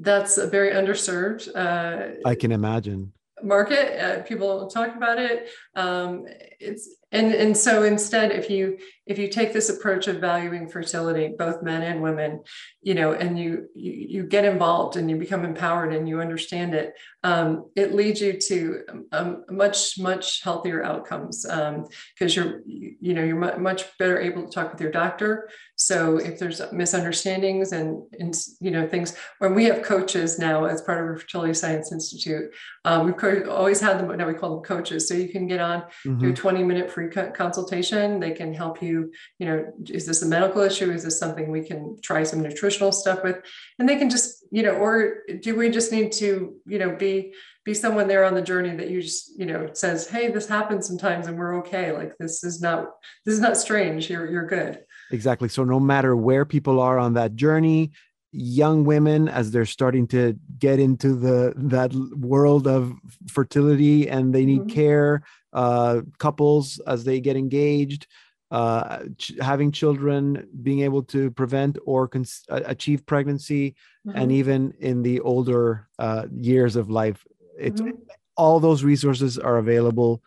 that's 0.00 0.42
very 0.44 0.70
underserved. 0.70 1.48
Uh, 1.54 2.20
I 2.24 2.34
can 2.34 2.52
imagine 2.52 3.12
market. 3.42 4.02
Uh, 4.02 4.22
people 4.22 4.66
talk 4.68 4.96
about 4.96 5.18
it. 5.18 5.48
Um, 5.74 6.26
it's 6.60 6.88
and 7.12 7.32
and 7.32 7.56
so 7.56 7.84
instead 7.84 8.32
if 8.32 8.50
you 8.50 8.78
if 9.08 9.18
you 9.18 9.28
take 9.28 9.52
this 9.52 9.70
approach 9.70 10.06
of 10.06 10.20
valuing 10.20 10.68
fertility 10.68 11.34
both 11.38 11.62
men 11.62 11.82
and 11.82 12.02
women 12.02 12.40
you 12.82 12.94
know 12.94 13.12
and 13.12 13.38
you 13.38 13.68
you, 13.74 13.92
you 13.92 14.22
get 14.24 14.44
involved 14.44 14.96
and 14.96 15.10
you 15.10 15.16
become 15.16 15.44
empowered 15.44 15.92
and 15.92 16.08
you 16.08 16.20
understand 16.20 16.74
it 16.74 16.94
um, 17.24 17.68
it 17.74 17.94
leads 17.94 18.20
you 18.20 18.34
to 18.34 18.82
um, 19.10 19.44
much 19.50 19.98
much 19.98 20.42
healthier 20.42 20.84
outcomes 20.84 21.42
because 21.42 21.58
um, 21.58 21.86
you're 22.28 22.60
you 22.66 23.12
know 23.12 23.24
you're 23.24 23.58
much 23.58 23.86
better 23.98 24.20
able 24.20 24.44
to 24.44 24.50
talk 24.50 24.70
with 24.70 24.80
your 24.80 24.92
doctor. 24.92 25.48
So 25.74 26.18
if 26.18 26.38
there's 26.38 26.60
misunderstandings 26.72 27.72
and, 27.72 28.02
and 28.18 28.36
you 28.60 28.70
know 28.70 28.86
things 28.86 29.16
when 29.38 29.54
we 29.54 29.64
have 29.64 29.82
coaches 29.82 30.38
now 30.38 30.64
as 30.64 30.82
part 30.82 30.98
of 30.98 31.06
our 31.06 31.16
fertility 31.16 31.54
science 31.54 31.92
institute 31.92 32.52
um, 32.84 33.06
we've 33.06 33.48
always 33.48 33.80
had 33.80 33.98
them 33.98 34.06
but 34.06 34.16
now 34.16 34.26
we 34.26 34.34
call 34.34 34.54
them 34.54 34.64
coaches. 34.64 35.08
So 35.08 35.14
you 35.14 35.28
can 35.28 35.48
get 35.48 35.60
on 35.60 35.82
mm-hmm. 36.06 36.20
do 36.20 36.30
a 36.30 36.34
20 36.34 36.62
minute 36.62 36.90
free 36.90 37.08
consultation. 37.08 38.20
They 38.20 38.30
can 38.30 38.54
help 38.54 38.80
you 38.80 38.97
you 39.38 39.46
know 39.46 39.72
is 39.88 40.06
this 40.06 40.22
a 40.22 40.26
medical 40.26 40.62
issue? 40.62 40.90
Is 40.90 41.04
this 41.04 41.18
something 41.18 41.50
we 41.50 41.62
can 41.62 41.96
try 42.02 42.22
some 42.22 42.40
nutritional 42.40 42.92
stuff 42.92 43.22
with? 43.22 43.36
And 43.78 43.88
they 43.88 43.96
can 43.96 44.10
just 44.10 44.44
you 44.50 44.62
know 44.62 44.72
or 44.72 45.22
do 45.40 45.56
we 45.56 45.70
just 45.70 45.92
need 45.92 46.12
to 46.12 46.56
you 46.66 46.78
know 46.78 46.96
be 46.96 47.34
be 47.64 47.74
someone 47.74 48.08
there 48.08 48.24
on 48.24 48.34
the 48.34 48.42
journey 48.42 48.74
that 48.76 48.90
you 48.90 49.02
just 49.02 49.38
you 49.38 49.46
know 49.46 49.68
says 49.72 50.08
hey 50.08 50.30
this 50.30 50.48
happens 50.48 50.86
sometimes 50.86 51.26
and 51.26 51.38
we're 51.38 51.58
okay. 51.58 51.92
Like 51.92 52.12
this 52.18 52.44
is 52.44 52.60
not 52.60 52.90
this 53.24 53.34
is 53.34 53.40
not 53.40 53.56
strange. 53.56 54.10
You're 54.10 54.30
you're 54.30 54.46
good. 54.46 54.80
Exactly. 55.10 55.48
So 55.48 55.64
no 55.64 55.80
matter 55.80 56.16
where 56.16 56.44
people 56.44 56.80
are 56.80 56.98
on 56.98 57.14
that 57.14 57.34
journey 57.34 57.92
young 58.32 58.84
women 58.84 59.28
as 59.28 59.50
they're 59.50 59.64
starting 59.64 60.06
to 60.06 60.38
get 60.58 60.78
into 60.78 61.14
the 61.14 61.54
that 61.56 61.92
world 62.16 62.66
of 62.66 62.92
fertility 63.28 64.08
and 64.08 64.34
they 64.34 64.44
need 64.44 64.60
mm-hmm. 64.60 64.70
care 64.70 65.22
uh, 65.52 66.02
couples 66.18 66.78
as 66.86 67.04
they 67.04 67.20
get 67.20 67.36
engaged 67.36 68.06
uh, 68.50 69.00
ch- 69.18 69.34
having 69.40 69.70
children 69.70 70.48
being 70.62 70.80
able 70.80 71.02
to 71.02 71.30
prevent 71.32 71.78
or 71.84 72.08
con- 72.08 72.24
achieve 72.48 73.04
pregnancy 73.04 73.74
mm-hmm. 74.06 74.18
and 74.18 74.32
even 74.32 74.72
in 74.80 75.02
the 75.02 75.20
older 75.20 75.88
uh, 75.98 76.26
years 76.34 76.76
of 76.76 76.88
life 76.88 77.24
it's 77.58 77.80
mm-hmm. 77.80 77.96
all 78.36 78.58
those 78.60 78.84
resources 78.84 79.38
are 79.38 79.58
available 79.58 80.22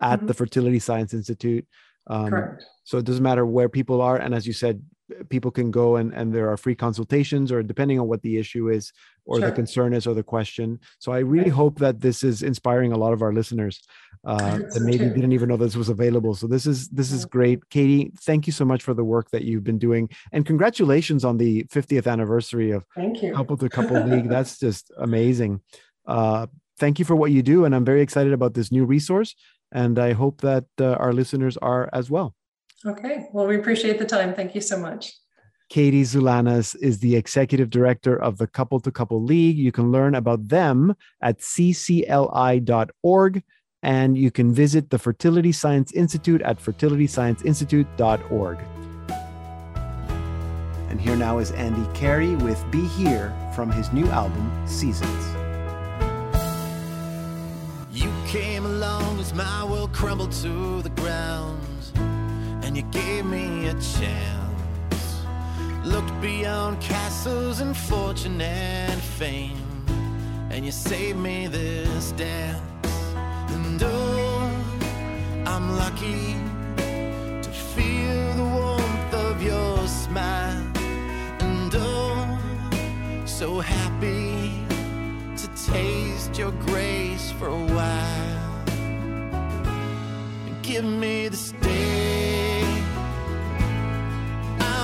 at 0.00 0.18
mm-hmm. 0.18 0.26
the 0.26 0.34
fertility 0.34 0.78
science 0.78 1.12
institute 1.12 1.66
um, 2.06 2.30
Correct. 2.30 2.64
so 2.84 2.98
it 2.98 3.04
doesn't 3.04 3.22
matter 3.22 3.44
where 3.44 3.68
people 3.68 4.00
are 4.00 4.16
and 4.16 4.34
as 4.34 4.46
you 4.46 4.52
said 4.52 4.82
people 5.28 5.50
can 5.50 5.70
go 5.70 5.96
and, 5.96 6.12
and 6.12 6.32
there 6.32 6.50
are 6.50 6.56
free 6.56 6.74
consultations 6.74 7.52
or 7.52 7.62
depending 7.62 8.00
on 8.00 8.08
what 8.08 8.22
the 8.22 8.38
issue 8.38 8.68
is 8.68 8.92
or 9.24 9.38
sure. 9.38 9.48
the 9.48 9.54
concern 9.54 9.92
is 9.92 10.06
or 10.06 10.14
the 10.14 10.22
question. 10.22 10.80
So 10.98 11.12
i 11.12 11.18
really 11.18 11.44
right. 11.44 11.52
hope 11.52 11.78
that 11.78 12.00
this 12.00 12.24
is 12.24 12.42
inspiring 12.42 12.92
a 12.92 12.98
lot 12.98 13.12
of 13.12 13.22
our 13.22 13.32
listeners 13.32 13.82
uh, 14.24 14.58
that 14.58 14.82
maybe 14.82 15.04
didn't 15.04 15.32
even 15.32 15.48
know 15.48 15.56
this 15.56 15.76
was 15.76 15.88
available. 15.88 16.34
So 16.34 16.46
this 16.46 16.66
is 16.66 16.88
this 16.88 17.12
is 17.12 17.24
great. 17.24 17.68
Katie 17.70 18.12
thank 18.22 18.46
you 18.46 18.52
so 18.52 18.64
much 18.64 18.82
for 18.82 18.94
the 18.94 19.04
work 19.04 19.30
that 19.30 19.42
you've 19.42 19.64
been 19.64 19.78
doing. 19.78 20.08
And 20.32 20.44
congratulations 20.44 21.24
on 21.24 21.36
the 21.36 21.64
50th 21.64 22.10
anniversary 22.10 22.72
of 22.72 22.84
thank 22.94 23.22
you. 23.22 23.32
Couple 23.32 23.56
to 23.56 23.68
couple 23.68 24.00
league. 24.12 24.28
That's 24.28 24.58
just 24.58 24.90
amazing. 24.98 25.60
Uh, 26.06 26.46
thank 26.78 26.98
you 26.98 27.04
for 27.04 27.16
what 27.16 27.30
you 27.30 27.42
do 27.42 27.64
and 27.64 27.74
i'm 27.74 27.84
very 27.84 28.02
excited 28.02 28.32
about 28.32 28.54
this 28.54 28.70
new 28.70 28.84
resource 28.84 29.34
and 29.72 29.98
i 29.98 30.12
hope 30.12 30.40
that 30.42 30.66
uh, 30.80 30.92
our 30.94 31.12
listeners 31.12 31.56
are 31.58 31.88
as 31.92 32.10
well 32.10 32.35
Okay. 32.84 33.28
Well, 33.32 33.46
we 33.46 33.56
appreciate 33.56 33.98
the 33.98 34.04
time. 34.04 34.34
Thank 34.34 34.54
you 34.54 34.60
so 34.60 34.78
much. 34.78 35.14
Katie 35.68 36.04
Zulanas 36.04 36.76
is 36.80 37.00
the 37.00 37.16
executive 37.16 37.70
director 37.70 38.16
of 38.16 38.38
the 38.38 38.46
Couple 38.46 38.78
to 38.80 38.92
Couple 38.92 39.22
League. 39.22 39.56
You 39.56 39.72
can 39.72 39.90
learn 39.90 40.14
about 40.14 40.48
them 40.48 40.94
at 41.20 41.40
ccli.org 41.40 43.42
and 43.82 44.16
you 44.16 44.30
can 44.30 44.52
visit 44.52 44.90
the 44.90 44.98
Fertility 44.98 45.52
Science 45.52 45.92
Institute 45.92 46.42
at 46.42 46.58
fertilityscienceinstitute.org. 46.58 48.58
And 50.88 51.00
here 51.00 51.16
now 51.16 51.38
is 51.38 51.50
Andy 51.52 51.86
Carey 51.98 52.36
with 52.36 52.64
Be 52.70 52.86
Here 52.86 53.34
from 53.54 53.70
his 53.70 53.92
new 53.92 54.06
album, 54.06 54.50
Seasons. 54.66 55.26
You 57.92 58.10
came 58.26 58.64
along 58.64 59.18
as 59.18 59.34
my 59.34 59.64
world 59.64 59.92
crumbled 59.92 60.32
to 60.32 60.82
the 60.82 60.90
ground 60.90 61.60
you 62.76 62.82
gave 62.90 63.24
me 63.24 63.68
a 63.68 63.72
chance. 63.72 65.24
Looked 65.82 66.20
beyond 66.20 66.78
castles 66.78 67.60
and 67.60 67.74
fortune 67.74 68.38
and 68.38 69.00
fame, 69.00 69.56
and 70.50 70.62
you 70.62 70.70
saved 70.70 71.18
me 71.18 71.46
this 71.46 72.12
dance. 72.12 72.60
And 73.48 73.82
oh, 73.82 74.50
I'm 75.46 75.74
lucky 75.78 76.36
to 77.40 77.50
feel 77.50 78.34
the 78.34 78.44
warmth 78.44 79.14
of 79.14 79.42
your 79.42 79.86
smile. 79.86 80.62
And 81.40 81.74
oh, 81.74 82.38
so 83.24 83.58
happy 83.58 84.66
to 85.38 85.46
taste 85.72 86.36
your 86.38 86.52
grace 86.66 87.32
for 87.38 87.46
a 87.46 87.64
while. 87.78 88.64
Give 90.62 90.84
me 90.84 91.28
the 91.28 91.38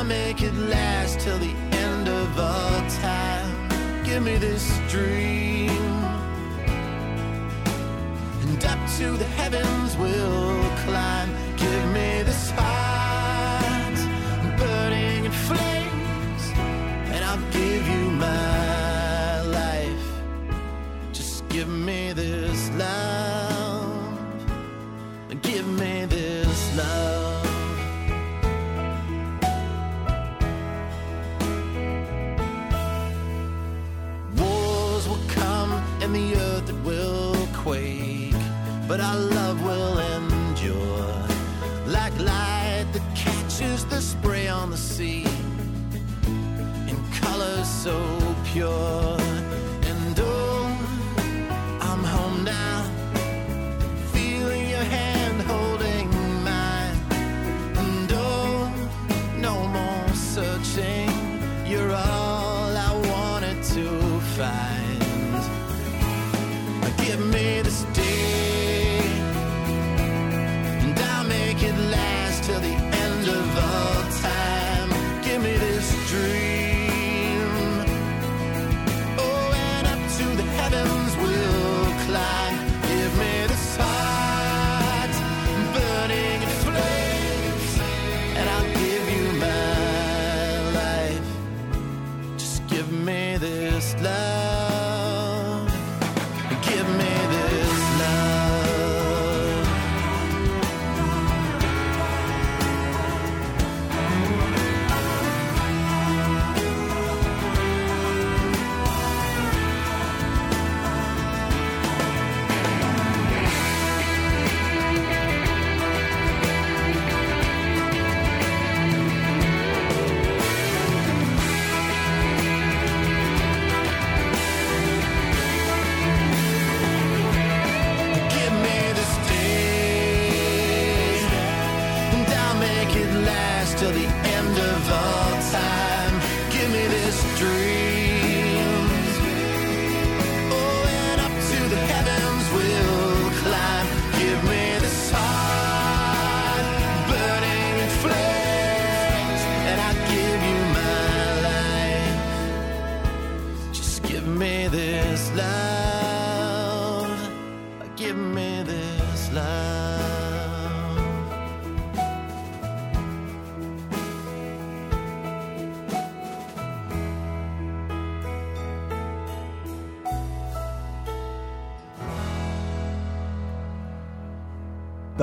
make 0.04 0.42
it 0.42 0.54
last 0.54 1.20
till 1.20 1.38
the 1.38 1.54
end 1.72 2.08
of 2.08 2.38
our 2.38 2.90
time. 2.90 4.04
Give 4.04 4.22
me 4.22 4.36
this 4.36 4.66
dream, 4.88 5.70
and 8.42 8.64
up 8.64 8.78
to 8.98 9.16
the 9.16 9.24
heavens 9.24 9.96
we'll 9.96 10.70
climb. 10.84 11.30
Give 11.56 11.86
me 11.92 12.22
this 12.22 12.50
heart, 12.50 12.71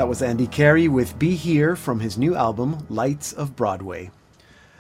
Was 0.10 0.24
Andy 0.24 0.48
Carey 0.48 0.88
with 0.88 1.20
Be 1.20 1.36
Here 1.36 1.76
from 1.76 2.00
his 2.00 2.18
new 2.18 2.34
album, 2.34 2.84
Lights 2.90 3.32
of 3.32 3.56
Broadway. 3.56 4.10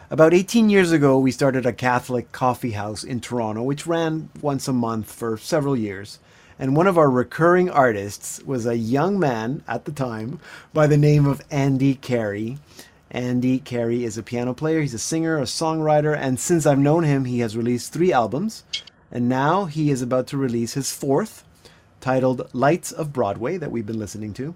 About 0.09 0.33
18 0.33 0.71
years 0.71 0.91
ago, 0.91 1.19
we 1.19 1.31
started 1.31 1.67
a 1.67 1.71
Catholic 1.71 2.31
coffee 2.31 2.71
house 2.71 3.03
in 3.03 3.21
Toronto, 3.21 3.61
which 3.61 3.85
ran 3.85 4.31
once 4.41 4.67
a 4.67 4.73
month 4.73 5.11
for 5.11 5.37
several 5.37 5.77
years. 5.77 6.17
And 6.57 6.75
one 6.75 6.87
of 6.87 6.97
our 6.97 7.11
recurring 7.11 7.69
artists 7.69 8.41
was 8.43 8.65
a 8.65 8.75
young 8.75 9.19
man 9.19 9.63
at 9.67 9.85
the 9.85 9.91
time 9.91 10.39
by 10.73 10.87
the 10.87 10.97
name 10.97 11.27
of 11.27 11.45
Andy 11.51 11.93
Carey. 11.93 12.57
Andy 13.11 13.59
Carey 13.59 14.05
is 14.05 14.17
a 14.17 14.23
piano 14.23 14.55
player, 14.55 14.81
he's 14.81 14.95
a 14.95 14.97
singer, 14.97 15.37
a 15.37 15.43
songwriter, 15.43 16.17
and 16.17 16.39
since 16.39 16.65
I've 16.65 16.79
known 16.79 17.03
him, 17.03 17.25
he 17.25 17.41
has 17.41 17.55
released 17.55 17.93
three 17.93 18.11
albums. 18.11 18.63
And 19.11 19.29
now 19.29 19.65
he 19.65 19.91
is 19.91 20.01
about 20.01 20.25
to 20.29 20.37
release 20.37 20.73
his 20.73 20.91
fourth, 20.91 21.43
titled 22.01 22.49
Lights 22.51 22.91
of 22.91 23.13
Broadway, 23.13 23.57
that 23.57 23.69
we've 23.69 23.85
been 23.85 23.99
listening 23.99 24.33
to. 24.33 24.55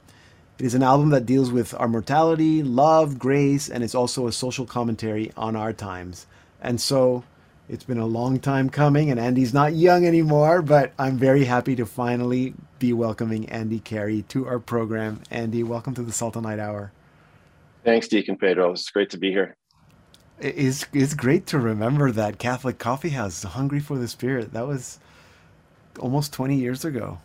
It 0.60 0.66
is 0.66 0.76
an 0.76 0.84
album 0.84 1.10
that 1.10 1.26
deals 1.26 1.52
with 1.52 1.74
our 1.80 1.88
mortality, 1.88 2.62
love, 2.62 3.18
grace, 3.18 3.70
and 3.70 3.84
it's 3.84 3.96
also 3.96 4.28
a 4.28 4.32
social 4.32 4.68
commentary 4.68 5.32
on 5.36 5.56
our 5.56 5.74
times. 5.74 6.28
And 6.62 6.80
so 6.80 7.24
it's 7.68 7.84
been 7.84 7.98
a 7.98 8.06
long 8.06 8.40
time 8.40 8.70
coming, 8.70 9.10
and 9.10 9.20
Andy's 9.20 9.52
not 9.52 9.74
young 9.74 10.06
anymore, 10.06 10.62
but 10.62 10.94
I'm 11.00 11.18
very 11.18 11.46
happy 11.46 11.76
to 11.78 11.88
finally 11.88 12.54
be 12.78 12.94
welcoming 12.94 13.50
Andy 13.50 13.80
Carey 13.80 14.26
to 14.30 14.46
our 14.46 14.60
program. 14.60 15.22
Andy, 15.32 15.64
welcome 15.64 15.96
to 15.96 16.04
the 16.04 16.12
Salt 16.12 16.36
and 16.36 16.46
Light 16.46 16.60
Hour. 16.60 16.92
Thanks, 17.84 18.08
Deacon 18.08 18.38
Pedro. 18.38 18.74
It's 18.74 18.92
great 18.92 19.10
to 19.10 19.18
be 19.18 19.32
here. 19.32 19.56
It 20.40 20.56
is 20.56 20.86
it's 20.94 21.16
great 21.16 21.48
to 21.48 21.58
remember 21.58 22.12
that 22.12 22.38
Catholic 22.38 22.78
coffee 22.78 23.10
house, 23.10 23.42
Hungry 23.42 23.80
for 23.80 23.98
the 23.98 24.08
Spirit. 24.08 24.54
That 24.54 24.68
was 24.68 25.00
almost 26.00 26.32
20 26.32 26.56
years 26.56 26.86
ago. 26.86 27.20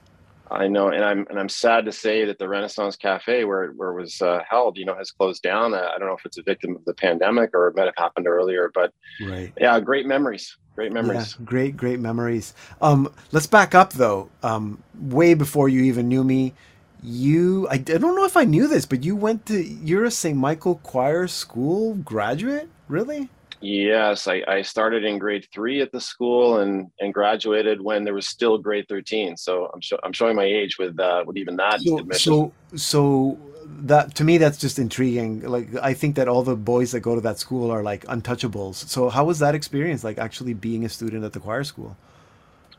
I 0.51 0.69
know, 0.69 0.89
and 0.89 1.05
I'm 1.05 1.27
and 1.29 1.39
I'm 1.39 1.49
sad 1.49 1.85
to 1.85 1.93
say 1.93 2.25
that 2.25 2.39
the 2.39 2.49
Renaissance 2.49 2.97
Cafe, 2.97 3.45
where 3.45 3.69
where 3.73 3.91
it 3.91 4.01
was 4.01 4.21
uh, 4.23 4.43
held, 4.49 4.79
you 4.79 4.85
know, 4.85 4.95
has 4.95 5.11
closed 5.11 5.43
down. 5.43 5.75
I 5.75 5.99
don't 5.99 6.09
know 6.09 6.17
if 6.17 6.25
it's 6.25 6.39
a 6.39 6.43
victim 6.43 6.77
of 6.77 6.85
the 6.85 6.95
pandemic 6.95 7.51
or 7.55 7.69
it 7.69 7.77
might 7.77 7.87
have 7.87 7.97
happened 7.97 8.27
earlier, 8.27 8.71
but 8.75 8.93
right, 9.23 9.53
yeah, 9.61 9.79
great 9.81 10.07
memories, 10.07 10.57
great 10.75 10.93
memories, 10.93 11.37
yeah, 11.39 11.45
great 11.45 11.77
great 11.77 12.01
memories. 12.01 12.55
Um, 12.81 13.13
let's 13.33 13.47
back 13.47 13.75
up 13.75 13.93
though. 13.93 14.31
Um, 14.43 14.83
way 14.99 15.35
before 15.35 15.69
you 15.69 15.83
even 15.83 16.09
knew 16.09 16.25
me, 16.25 16.55
you 17.03 17.69
I, 17.69 17.75
I 17.75 17.79
don't 17.79 18.17
know 18.17 18.25
if 18.25 18.37
I 18.37 18.45
knew 18.45 18.69
this, 18.69 18.87
but 18.87 19.05
you 19.05 19.17
went 19.17 19.47
to 19.47 19.63
you're 19.63 20.05
a 20.05 20.11
St. 20.11 20.37
Michael 20.37 20.77
Choir 20.77 21.27
School 21.27 21.95
graduate, 21.97 22.69
really? 22.89 23.29
Yes, 23.61 24.29
I, 24.29 24.43
I 24.47 24.63
started 24.63 25.05
in 25.05 25.19
grade 25.19 25.49
three 25.53 25.81
at 25.81 25.91
the 25.91 26.01
school 26.01 26.59
and 26.59 26.91
and 27.01 27.13
graduated 27.13 27.81
when 27.81 28.05
there 28.05 28.15
was 28.15 28.29
still 28.29 28.59
grade 28.59 28.87
thirteen. 28.89 29.37
So 29.37 29.71
I'm 29.75 29.81
I'm 30.05 30.13
showing 30.13 30.37
my 30.37 30.45
age 30.45 30.79
with 30.79 30.99
uh, 30.99 31.25
with 31.27 31.37
even 31.37 31.57
that 31.57 31.81
so, 31.81 31.99
admission. 31.99 32.33
So 32.33 32.53
so 32.77 33.39
that 33.81 34.15
to 34.17 34.25
me 34.25 34.39
that's 34.39 34.59
just 34.59 34.79
intriguing. 34.79 35.43
Like 35.43 35.69
I 35.83 35.93
think 35.93 36.17
that 36.17 36.29
all 36.29 36.43
the 36.43 36.57
boys 36.57 36.93
that 36.93 37.01
go 37.01 37.17
to 37.17 37.21
that 37.23 37.39
school 37.39 37.71
are 37.71 37.83
like 37.83 38.05
untouchables. 38.07 38.77
So 38.89 39.09
how 39.09 39.25
was 39.25 39.41
that 39.41 39.55
experience? 39.55 40.05
Like 40.05 40.19
actually 40.19 40.55
being 40.55 40.85
a 40.85 40.89
student 40.89 41.25
at 41.25 41.33
the 41.33 41.41
choir 41.41 41.65
school? 41.65 41.97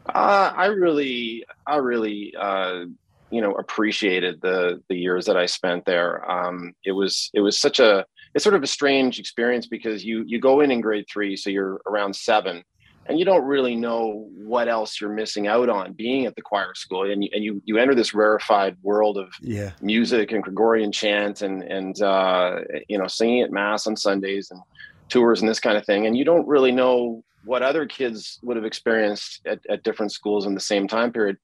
Uh, 0.06 0.54
I 0.56 0.68
really 0.68 1.46
I 1.68 1.78
really 1.78 2.34
uh, 2.40 2.86
you 3.30 3.42
know 3.42 3.54
appreciated 3.56 4.42
the 4.42 4.82
the 4.88 4.96
years 4.96 5.26
that 5.26 5.38
I 5.38 5.46
spent 5.46 5.86
there. 5.86 6.30
Um, 6.30 6.74
it 6.84 6.94
was 6.94 7.30
it 7.34 7.42
was 7.42 7.60
such 7.60 7.80
a 7.80 8.06
it's 8.34 8.44
sort 8.44 8.56
of 8.56 8.64
a 8.64 8.68
strange 8.68 9.20
experience 9.20 9.68
because 9.68 10.04
you 10.04 10.24
you 10.28 10.40
go 10.40 10.62
in 10.62 10.72
in 10.72 10.82
grade 10.82 11.06
three, 11.12 11.36
so 11.36 11.50
you're 11.50 11.82
around 11.88 12.16
seven, 12.16 12.64
and 13.08 13.18
you 13.18 13.26
don't 13.26 13.44
really 13.44 13.76
know 13.76 14.30
what 14.36 14.68
else 14.68 15.02
you're 15.02 15.12
missing 15.12 15.48
out 15.48 15.70
on 15.70 15.94
being 15.94 16.26
at 16.26 16.36
the 16.36 16.42
choir 16.42 16.74
school, 16.76 17.10
and 17.10 17.24
you, 17.24 17.30
and 17.34 17.44
you 17.44 17.62
you 17.66 17.78
enter 17.78 17.96
this 17.96 18.14
rarefied 18.14 18.78
world 18.84 19.18
of 19.18 19.30
yeah. 19.42 19.72
music 19.82 20.32
and 20.32 20.44
Gregorian 20.44 20.92
chant 20.92 21.42
and 21.42 21.64
and 21.64 22.02
uh, 22.02 22.60
you 22.88 22.98
know 22.98 23.08
singing 23.08 23.42
at 23.42 23.52
mass 23.52 23.88
on 23.88 23.96
Sundays 23.96 24.52
and 24.52 24.62
tours 25.10 25.42
and 25.42 25.50
this 25.50 25.60
kind 25.60 25.78
of 25.78 25.86
thing, 25.86 26.06
and 26.06 26.18
you 26.18 26.24
don't 26.24 26.48
really 26.48 26.72
know 26.72 27.24
what 27.46 27.64
other 27.64 27.86
kids 27.86 28.38
would 28.44 28.58
have 28.58 28.66
experienced 28.66 29.42
at, 29.46 29.60
at 29.70 29.82
different 29.84 30.12
schools 30.12 30.46
in 30.46 30.54
the 30.54 30.60
same 30.60 30.88
time 30.88 31.12
period 31.12 31.38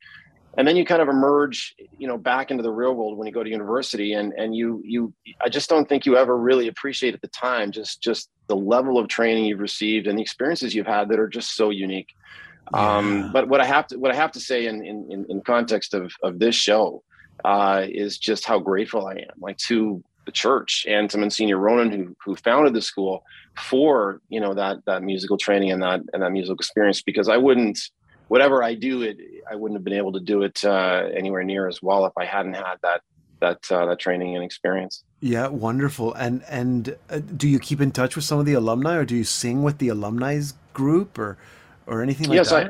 and 0.58 0.68
then 0.68 0.76
you 0.76 0.86
kind 0.86 1.02
of 1.02 1.08
emerge 1.08 1.76
you 1.98 2.08
know 2.08 2.18
back 2.18 2.52
into 2.52 2.63
the 2.63 2.72
real 2.72 2.94
world 2.94 3.18
when 3.18 3.28
you 3.28 3.34
go 3.34 3.44
to 3.44 3.50
university 3.50 4.13
and 4.13 4.34
and 4.34 4.56
you 4.56 4.82
you 4.84 5.13
i 5.41 5.50
just 5.50 5.70
don't 5.70 5.88
think 5.88 6.06
you 6.06 6.18
ever 6.18 6.38
really 6.38 6.68
appreciate 6.68 7.13
at 7.13 7.22
the 7.22 7.28
time 7.30 7.72
just 7.72 8.02
just 8.02 8.30
the 8.48 8.56
level 8.56 8.98
of 8.98 9.08
training 9.08 9.46
you've 9.46 9.60
received 9.60 10.08
and 10.08 10.18
the 10.18 10.22
experiences 10.22 10.74
you've 10.74 10.88
had 10.88 11.10
that 11.10 11.20
are 11.20 11.28
just 11.28 11.56
so 11.56 11.70
unique 11.70 12.13
yeah. 12.74 12.98
um, 12.98 13.32
but 13.32 13.48
what 13.48 13.62
i 13.62 13.65
have 13.65 13.88
to 13.88 13.98
what 13.98 14.12
i 14.12 14.15
have 14.15 14.32
to 14.32 14.39
say 14.39 14.65
in 14.65 14.86
in 14.86 15.26
in 15.30 15.41
context 15.41 15.94
of 15.94 16.12
of 16.24 16.39
this 16.39 16.56
show 16.56 17.04
uh, 17.44 17.86
is 17.89 18.18
just 18.18 18.46
how 18.46 18.58
grateful 18.58 19.08
i 19.08 19.13
am 19.13 19.38
like 19.39 19.58
to 19.58 20.04
the 20.26 20.32
church 20.32 20.86
and 20.89 21.08
to 21.12 21.20
Monsignor 21.20 21.58
Ronan, 21.58 21.91
who 21.91 22.15
who 22.24 22.36
founded 22.36 22.74
the 22.74 22.82
school, 22.82 23.24
for 23.56 24.22
you 24.30 24.39
know 24.39 24.56
that 24.56 24.78
that 24.86 25.04
musical 25.04 25.38
training 25.38 25.72
and 25.72 25.84
that 25.84 26.02
and 26.13 26.24
that 26.24 26.32
musical 26.32 26.56
experience. 26.56 27.04
Because 27.04 27.30
I 27.30 27.38
wouldn't 27.38 27.80
whatever 28.28 28.64
I 28.64 28.76
do, 28.76 29.02
it 29.04 29.18
I 29.50 29.56
wouldn't 29.56 29.78
have 29.78 29.84
been 29.84 29.94
able 29.94 30.14
to 30.14 30.20
do 30.20 30.44
it 30.44 30.64
uh, 30.64 31.10
anywhere 31.14 31.44
near 31.44 31.68
as 31.68 31.82
well 31.82 32.06
if 32.06 32.14
I 32.18 32.26
hadn't 32.26 32.56
had 32.56 32.76
that 32.82 33.02
that 33.42 33.72
uh, 33.72 33.86
that 33.86 34.00
training 34.00 34.36
and 34.36 34.44
experience. 34.44 35.04
Yeah, 35.20 35.48
wonderful. 35.48 36.14
And 36.14 36.44
and 36.50 36.96
uh, 37.10 37.20
do 37.20 37.48
you 37.48 37.60
keep 37.60 37.82
in 37.82 37.92
touch 37.92 38.16
with 38.16 38.26
some 38.26 38.40
of 38.40 38.46
the 38.46 38.54
alumni, 38.54 38.96
or 38.96 39.06
do 39.06 39.16
you 39.16 39.24
sing 39.24 39.64
with 39.64 39.78
the 39.78 39.90
alumni's 39.90 40.54
group, 40.74 41.18
or 41.18 41.38
or 41.88 42.02
anything 42.02 42.28
like 42.28 42.38
yes, 42.38 42.50
that? 42.50 42.68
I, 42.68 42.70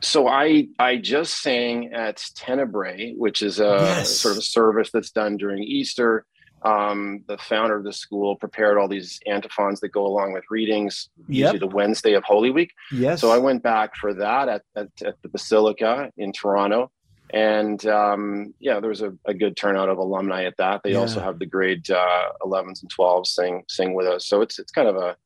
so 0.00 0.28
I 0.28 0.68
I 0.78 0.96
just 0.96 1.42
sang 1.42 1.92
at 1.92 2.22
Tenebrae, 2.34 3.14
which 3.14 3.42
is 3.42 3.60
a 3.60 3.78
yes. 3.80 4.10
sort 4.10 4.32
of 4.32 4.38
a 4.38 4.42
service 4.42 4.90
that's 4.92 5.10
done 5.10 5.36
during 5.36 5.62
Easter 5.62 6.26
um, 6.64 7.22
the 7.28 7.36
founder 7.36 7.76
of 7.76 7.84
the 7.84 7.92
school 7.92 8.36
prepared 8.36 8.78
all 8.78 8.88
these 8.88 9.20
antiphons 9.26 9.80
that 9.80 9.90
go 9.90 10.06
along 10.06 10.32
with 10.32 10.44
readings, 10.50 11.10
yep. 11.28 11.52
usually 11.52 11.58
the 11.58 11.74
Wednesday 11.74 12.14
of 12.14 12.24
Holy 12.24 12.50
Week. 12.50 12.72
Yes. 12.90 13.20
So 13.20 13.30
I 13.30 13.38
went 13.38 13.62
back 13.62 13.96
for 13.96 14.14
that 14.14 14.48
at, 14.48 14.62
at, 14.74 14.88
at 15.04 15.22
the 15.22 15.28
Basilica 15.28 16.10
in 16.16 16.32
Toronto. 16.32 16.90
And 17.30 17.84
um, 17.86 18.54
yeah, 18.60 18.80
there 18.80 18.88
was 18.88 19.02
a, 19.02 19.12
a, 19.24 19.34
good 19.34 19.56
turnout 19.56 19.88
of 19.88 19.98
alumni 19.98 20.44
at 20.44 20.56
that. 20.58 20.82
They 20.84 20.92
yeah. 20.92 20.98
also 20.98 21.20
have 21.20 21.38
the 21.38 21.46
grade 21.46 21.90
uh, 21.90 22.28
11s 22.42 22.82
and 22.82 22.94
12s 22.96 23.26
sing 23.26 23.64
sing 23.68 23.94
with 23.94 24.06
us. 24.06 24.26
So 24.26 24.40
it's 24.40 24.58
it's 24.58 24.70
kind 24.70 24.86
of 24.86 24.96
a 24.96 25.16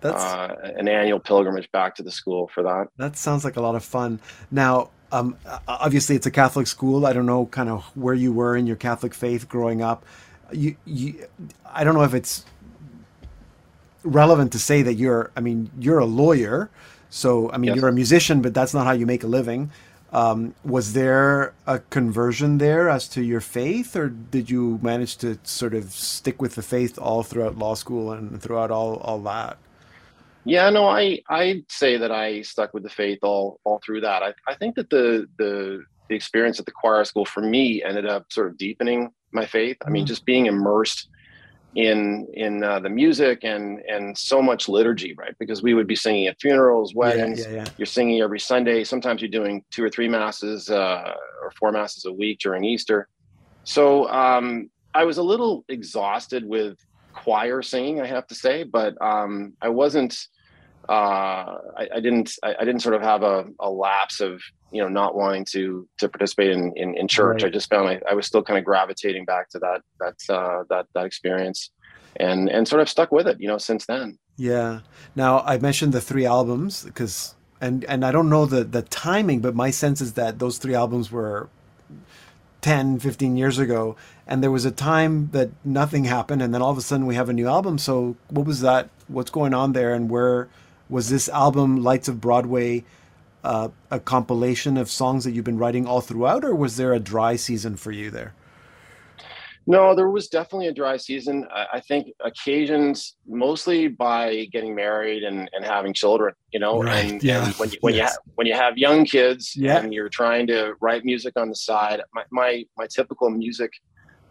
that's 0.00 0.22
uh, 0.22 0.72
an 0.76 0.88
annual 0.88 1.20
pilgrimage 1.20 1.70
back 1.72 1.94
to 1.94 2.02
the 2.02 2.10
school 2.10 2.48
for 2.48 2.62
that. 2.64 2.88
That 2.98 3.16
sounds 3.16 3.44
like 3.44 3.56
a 3.56 3.62
lot 3.62 3.76
of 3.76 3.84
fun. 3.84 4.20
Now, 4.50 4.90
um, 5.12 5.38
obviously, 5.66 6.16
it's 6.16 6.26
a 6.26 6.30
Catholic 6.30 6.66
school. 6.66 7.06
I 7.06 7.14
don't 7.14 7.24
know 7.24 7.46
kind 7.46 7.70
of 7.70 7.84
where 7.96 8.14
you 8.14 8.32
were 8.32 8.56
in 8.56 8.66
your 8.66 8.76
Catholic 8.76 9.14
faith 9.14 9.48
growing 9.48 9.80
up 9.80 10.04
you, 10.52 10.76
you 10.84 11.26
I 11.66 11.84
don't 11.84 11.94
know 11.94 12.02
if 12.02 12.14
it's 12.14 12.44
relevant 14.02 14.52
to 14.52 14.58
say 14.58 14.82
that 14.82 14.94
you're 14.94 15.30
I 15.36 15.40
mean 15.40 15.70
you're 15.78 15.98
a 15.98 16.04
lawyer 16.04 16.70
so 17.10 17.50
I 17.50 17.56
mean 17.56 17.68
yes. 17.68 17.76
you're 17.76 17.88
a 17.88 17.92
musician 17.92 18.42
but 18.42 18.54
that's 18.54 18.74
not 18.74 18.86
how 18.86 18.92
you 18.92 19.06
make 19.06 19.22
a 19.22 19.26
living. 19.26 19.70
Um, 20.12 20.54
was 20.64 20.92
there 20.92 21.54
a 21.66 21.80
conversion 21.80 22.58
there 22.58 22.88
as 22.88 23.08
to 23.08 23.22
your 23.22 23.40
faith 23.40 23.96
or 23.96 24.08
did 24.10 24.48
you 24.48 24.78
manage 24.80 25.16
to 25.18 25.38
sort 25.42 25.74
of 25.74 25.90
stick 25.90 26.40
with 26.40 26.54
the 26.54 26.62
faith 26.62 26.98
all 26.98 27.24
throughout 27.24 27.58
law 27.58 27.74
school 27.74 28.12
and 28.12 28.40
throughout 28.40 28.70
all 28.70 28.96
all 28.98 29.20
that? 29.22 29.56
Yeah 30.44 30.70
no 30.70 30.88
I 30.88 31.20
I'd 31.28 31.64
say 31.68 31.96
that 31.96 32.12
I 32.12 32.42
stuck 32.42 32.74
with 32.74 32.82
the 32.82 32.90
faith 32.90 33.20
all 33.22 33.60
all 33.64 33.80
through 33.84 34.02
that. 34.02 34.22
I, 34.22 34.34
I 34.46 34.54
think 34.54 34.76
that 34.76 34.90
the 34.90 35.26
the 35.38 35.84
the 36.08 36.14
experience 36.14 36.60
at 36.60 36.66
the 36.66 36.72
choir 36.72 37.04
school 37.04 37.24
for 37.24 37.40
me 37.40 37.82
ended 37.82 38.06
up 38.06 38.32
sort 38.32 38.48
of 38.48 38.58
deepening 38.58 39.10
my 39.34 39.46
faith. 39.46 39.76
I 39.86 39.90
mean, 39.90 40.04
mm. 40.04 40.08
just 40.08 40.24
being 40.24 40.46
immersed 40.46 41.08
in 41.74 42.28
in 42.34 42.62
uh, 42.62 42.78
the 42.80 42.88
music 42.88 43.40
and 43.42 43.80
and 43.80 44.16
so 44.16 44.40
much 44.40 44.68
liturgy, 44.68 45.14
right? 45.14 45.34
Because 45.38 45.62
we 45.62 45.74
would 45.74 45.86
be 45.86 45.96
singing 45.96 46.26
at 46.26 46.40
funerals, 46.40 46.94
weddings. 46.94 47.40
Yeah, 47.40 47.48
yeah, 47.48 47.54
yeah. 47.56 47.64
You're 47.76 47.86
singing 47.86 48.20
every 48.20 48.38
Sunday. 48.40 48.84
Sometimes 48.84 49.20
you're 49.20 49.30
doing 49.30 49.64
two 49.70 49.82
or 49.82 49.90
three 49.90 50.08
masses 50.08 50.70
uh, 50.70 51.14
or 51.42 51.50
four 51.58 51.72
masses 51.72 52.04
a 52.04 52.12
week 52.12 52.38
during 52.38 52.64
Easter. 52.64 53.08
So 53.64 54.08
um, 54.08 54.70
I 54.94 55.04
was 55.04 55.18
a 55.18 55.22
little 55.22 55.64
exhausted 55.68 56.44
with 56.44 56.78
choir 57.12 57.62
singing, 57.62 58.00
I 58.00 58.06
have 58.06 58.26
to 58.28 58.34
say, 58.34 58.62
but 58.62 59.00
um, 59.02 59.54
I 59.60 59.68
wasn't. 59.68 60.28
Uh, 60.88 61.58
I, 61.76 61.88
I, 61.94 62.00
didn't. 62.00 62.32
I, 62.42 62.56
I, 62.60 62.64
didn't 62.64 62.80
sort 62.80 62.94
of 62.94 63.02
have 63.02 63.22
a, 63.22 63.46
a 63.58 63.70
lapse 63.70 64.20
of 64.20 64.42
you 64.74 64.82
know 64.82 64.88
not 64.88 65.14
wanting 65.14 65.46
to 65.46 65.88
to 65.98 66.08
participate 66.08 66.50
in 66.50 66.72
in, 66.76 66.94
in 66.98 67.08
church 67.08 67.42
right. 67.42 67.48
i 67.48 67.50
just 67.50 67.70
found 67.70 67.88
I, 67.88 68.00
I 68.10 68.14
was 68.14 68.26
still 68.26 68.42
kind 68.42 68.58
of 68.58 68.64
gravitating 68.64 69.24
back 69.24 69.48
to 69.50 69.58
that 69.60 69.80
that 70.00 70.34
uh, 70.34 70.64
that 70.68 70.86
that 70.94 71.06
experience 71.06 71.70
and 72.16 72.50
and 72.50 72.66
sort 72.68 72.82
of 72.82 72.88
stuck 72.88 73.12
with 73.12 73.26
it 73.26 73.40
you 73.40 73.48
know 73.48 73.56
since 73.56 73.86
then 73.86 74.18
yeah 74.36 74.80
now 75.14 75.40
i 75.40 75.58
mentioned 75.58 75.92
the 75.92 76.00
three 76.00 76.26
albums 76.26 76.84
because 76.84 77.34
and 77.60 77.84
and 77.84 78.04
i 78.04 78.10
don't 78.10 78.28
know 78.28 78.44
the 78.44 78.64
the 78.64 78.82
timing 78.82 79.40
but 79.40 79.54
my 79.54 79.70
sense 79.70 80.00
is 80.00 80.14
that 80.14 80.38
those 80.40 80.58
three 80.58 80.74
albums 80.74 81.10
were 81.10 81.48
10, 82.60 82.98
15 82.98 83.36
years 83.36 83.58
ago, 83.58 83.94
and 84.26 84.42
there 84.42 84.50
was 84.50 84.64
a 84.64 84.70
time 84.70 85.28
that 85.32 85.50
nothing 85.66 86.04
happened, 86.04 86.40
and 86.40 86.54
then 86.54 86.62
all 86.62 86.70
of 86.70 86.78
a 86.78 86.80
sudden 86.80 87.04
we 87.04 87.14
have 87.14 87.28
a 87.28 87.32
new 87.34 87.46
album. 87.46 87.76
So, 87.76 88.16
what 88.30 88.46
was 88.46 88.62
that? 88.62 88.88
What's 89.06 89.30
going 89.30 89.52
on 89.52 89.74
there, 89.74 89.92
and 89.92 90.08
where 90.08 90.48
was 90.88 91.08
this 91.08 91.28
album, 91.28 91.82
Lights 91.82 92.08
of 92.08 92.20
Broadway, 92.20 92.84
uh, 93.42 93.68
a 93.90 94.00
compilation 94.00 94.76
of 94.76 94.90
songs 94.90 95.24
that 95.24 95.32
you've 95.32 95.44
been 95.44 95.58
writing 95.58 95.86
all 95.86 96.00
throughout, 96.00 96.44
or 96.44 96.54
was 96.54 96.76
there 96.76 96.92
a 96.92 97.00
dry 97.00 97.36
season 97.36 97.76
for 97.76 97.92
you 97.92 98.10
there? 98.10 98.34
No, 99.66 99.94
there 99.94 100.10
was 100.10 100.28
definitely 100.28 100.66
a 100.66 100.72
dry 100.72 100.98
season. 100.98 101.46
I, 101.50 101.66
I 101.74 101.80
think 101.80 102.08
occasions 102.22 103.16
mostly 103.26 103.88
by 103.88 104.46
getting 104.52 104.74
married 104.74 105.22
and, 105.22 105.48
and 105.54 105.64
having 105.64 105.94
children, 105.94 106.34
you 106.52 106.60
know, 106.60 106.82
Right, 106.82 107.12
and, 107.12 107.22
yeah. 107.22 107.46
and 107.46 107.54
when 107.54 107.70
you, 107.70 107.78
when 107.80 107.94
Yes. 107.94 107.98
you 107.98 108.04
have, 108.04 108.16
when 108.34 108.46
you 108.46 108.54
have 108.54 108.76
young 108.76 109.06
kids 109.06 109.56
Yeah. 109.56 109.78
and 109.78 109.92
you're 109.94 110.10
trying 110.10 110.46
to 110.48 110.74
write 110.82 111.04
music 111.06 111.32
on 111.36 111.48
the 111.48 111.54
side, 111.54 112.02
my, 112.12 112.24
my, 112.30 112.64
my 112.76 112.86
typical 112.86 113.30
music 113.30 113.72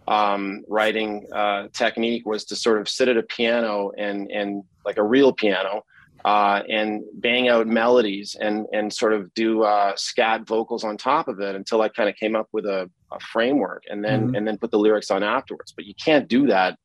um, 0.07 0.63
writing 0.67 1.25
uh, 1.33 1.67
technique 1.73 2.27
was 2.27 2.45
to 2.45 2.55
sort 2.55 2.79
of 2.79 2.87
sit 2.87 3.07
at 3.07 3.17
a 3.17 3.23
piano 3.23 3.91
and, 3.97 4.29
and 4.29 4.63
like 4.85 4.97
a 4.97 5.03
real 5.03 5.33
piano 5.33 5.83
uh, 6.25 6.62
and 6.69 7.01
bang 7.15 7.49
out 7.49 7.67
melodies 7.67 8.36
and, 8.39 8.65
and 8.71 8.93
sort 8.93 9.13
of 9.13 9.33
do 9.33 9.63
uh, 9.63 9.93
scat 9.97 10.47
vocals 10.47 10.83
on 10.83 10.95
top 10.97 11.27
of 11.27 11.39
it 11.41 11.55
until 11.55 11.81
I 11.81 11.89
kind 11.89 12.07
of 12.09 12.15
came 12.15 12.36
up 12.36 12.47
with 12.53 12.65
a, 12.65 12.89
a 13.12 13.19
framework 13.19 13.83
and 13.89 14.03
then 14.03 14.29
Mhm. 14.29 14.38
and 14.38 14.47
then 14.47 14.57
put 14.57 14.71
the 14.71 14.79
lyrics 14.79 15.12
on 15.12 15.21
afterwards. 15.23 15.73
But 15.75 15.86
you 15.86 15.93
can't 16.03 16.27
do 16.27 16.47
that 16.47 16.77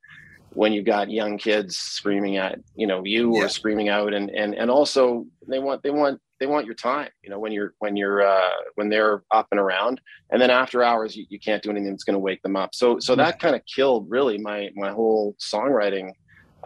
when 0.50 0.72
you've 0.72 0.86
got 0.86 1.10
young 1.10 1.38
kids 1.38 1.76
screaming 1.76 2.36
at 2.36 2.58
you 2.74 2.86
know 2.86 3.04
you 3.04 3.34
Yeah. 3.36 3.44
or 3.44 3.48
screaming 3.48 3.88
out 3.88 4.12
and 4.14 4.30
and 4.30 4.54
and 4.54 4.70
also 4.70 5.26
they 5.46 5.58
want 5.60 5.82
they 5.82 5.90
want 5.90 6.20
they 6.40 6.46
want 6.46 6.66
your 6.66 6.74
time 6.74 7.10
you 7.22 7.30
know 7.30 7.38
when 7.38 7.52
you're 7.52 7.74
when 7.80 7.96
you're 7.96 8.22
uh 8.26 8.50
when 8.76 8.88
they're 8.88 9.22
up 9.30 9.46
and 9.50 9.60
around 9.60 10.00
and 10.30 10.40
then 10.40 10.50
after 10.50 10.82
hours 10.82 11.14
you, 11.16 11.26
you 11.28 11.38
can't 11.38 11.62
do 11.62 11.70
anything 11.70 11.90
that's 11.90 12.02
going 12.04 12.14
to 12.14 12.18
wake 12.18 12.40
them 12.42 12.56
up 12.56 12.74
so 12.74 12.98
so 12.98 13.14
that 13.14 13.38
kind 13.38 13.54
of 13.54 13.62
killed 13.66 14.06
really 14.08 14.38
my 14.38 14.70
my 14.74 14.90
whole 14.90 15.36
songwriting 15.38 16.10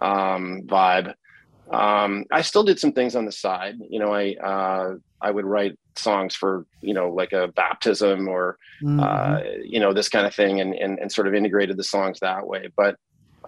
um 0.00 0.62
vibe 0.66 1.12
um 1.72 2.24
i 2.30 2.42
still 2.42 2.64
did 2.64 2.78
some 2.78 2.92
things 2.92 3.16
on 3.16 3.24
the 3.24 3.32
side 3.32 3.74
you 3.88 3.98
know 3.98 4.12
i 4.12 4.34
uh 4.34 4.94
i 5.20 5.30
would 5.30 5.44
write 5.44 5.78
songs 5.96 6.34
for 6.34 6.66
you 6.80 6.94
know 6.94 7.08
like 7.10 7.32
a 7.32 7.48
baptism 7.48 8.28
or 8.28 8.56
Mhm. 8.82 9.00
uh, 9.00 9.42
you 9.62 9.78
know, 9.78 9.92
this 9.92 10.08
kind 10.08 10.26
of 10.26 10.34
thing, 10.34 10.60
and, 10.60 10.74
and 10.74 10.98
and 10.98 11.12
sort 11.12 11.28
of 11.28 11.34
integrated 11.34 11.76
the 11.76 11.84
songs 11.84 12.18
that 12.20 12.46
way. 12.46 12.68
But 12.76 12.96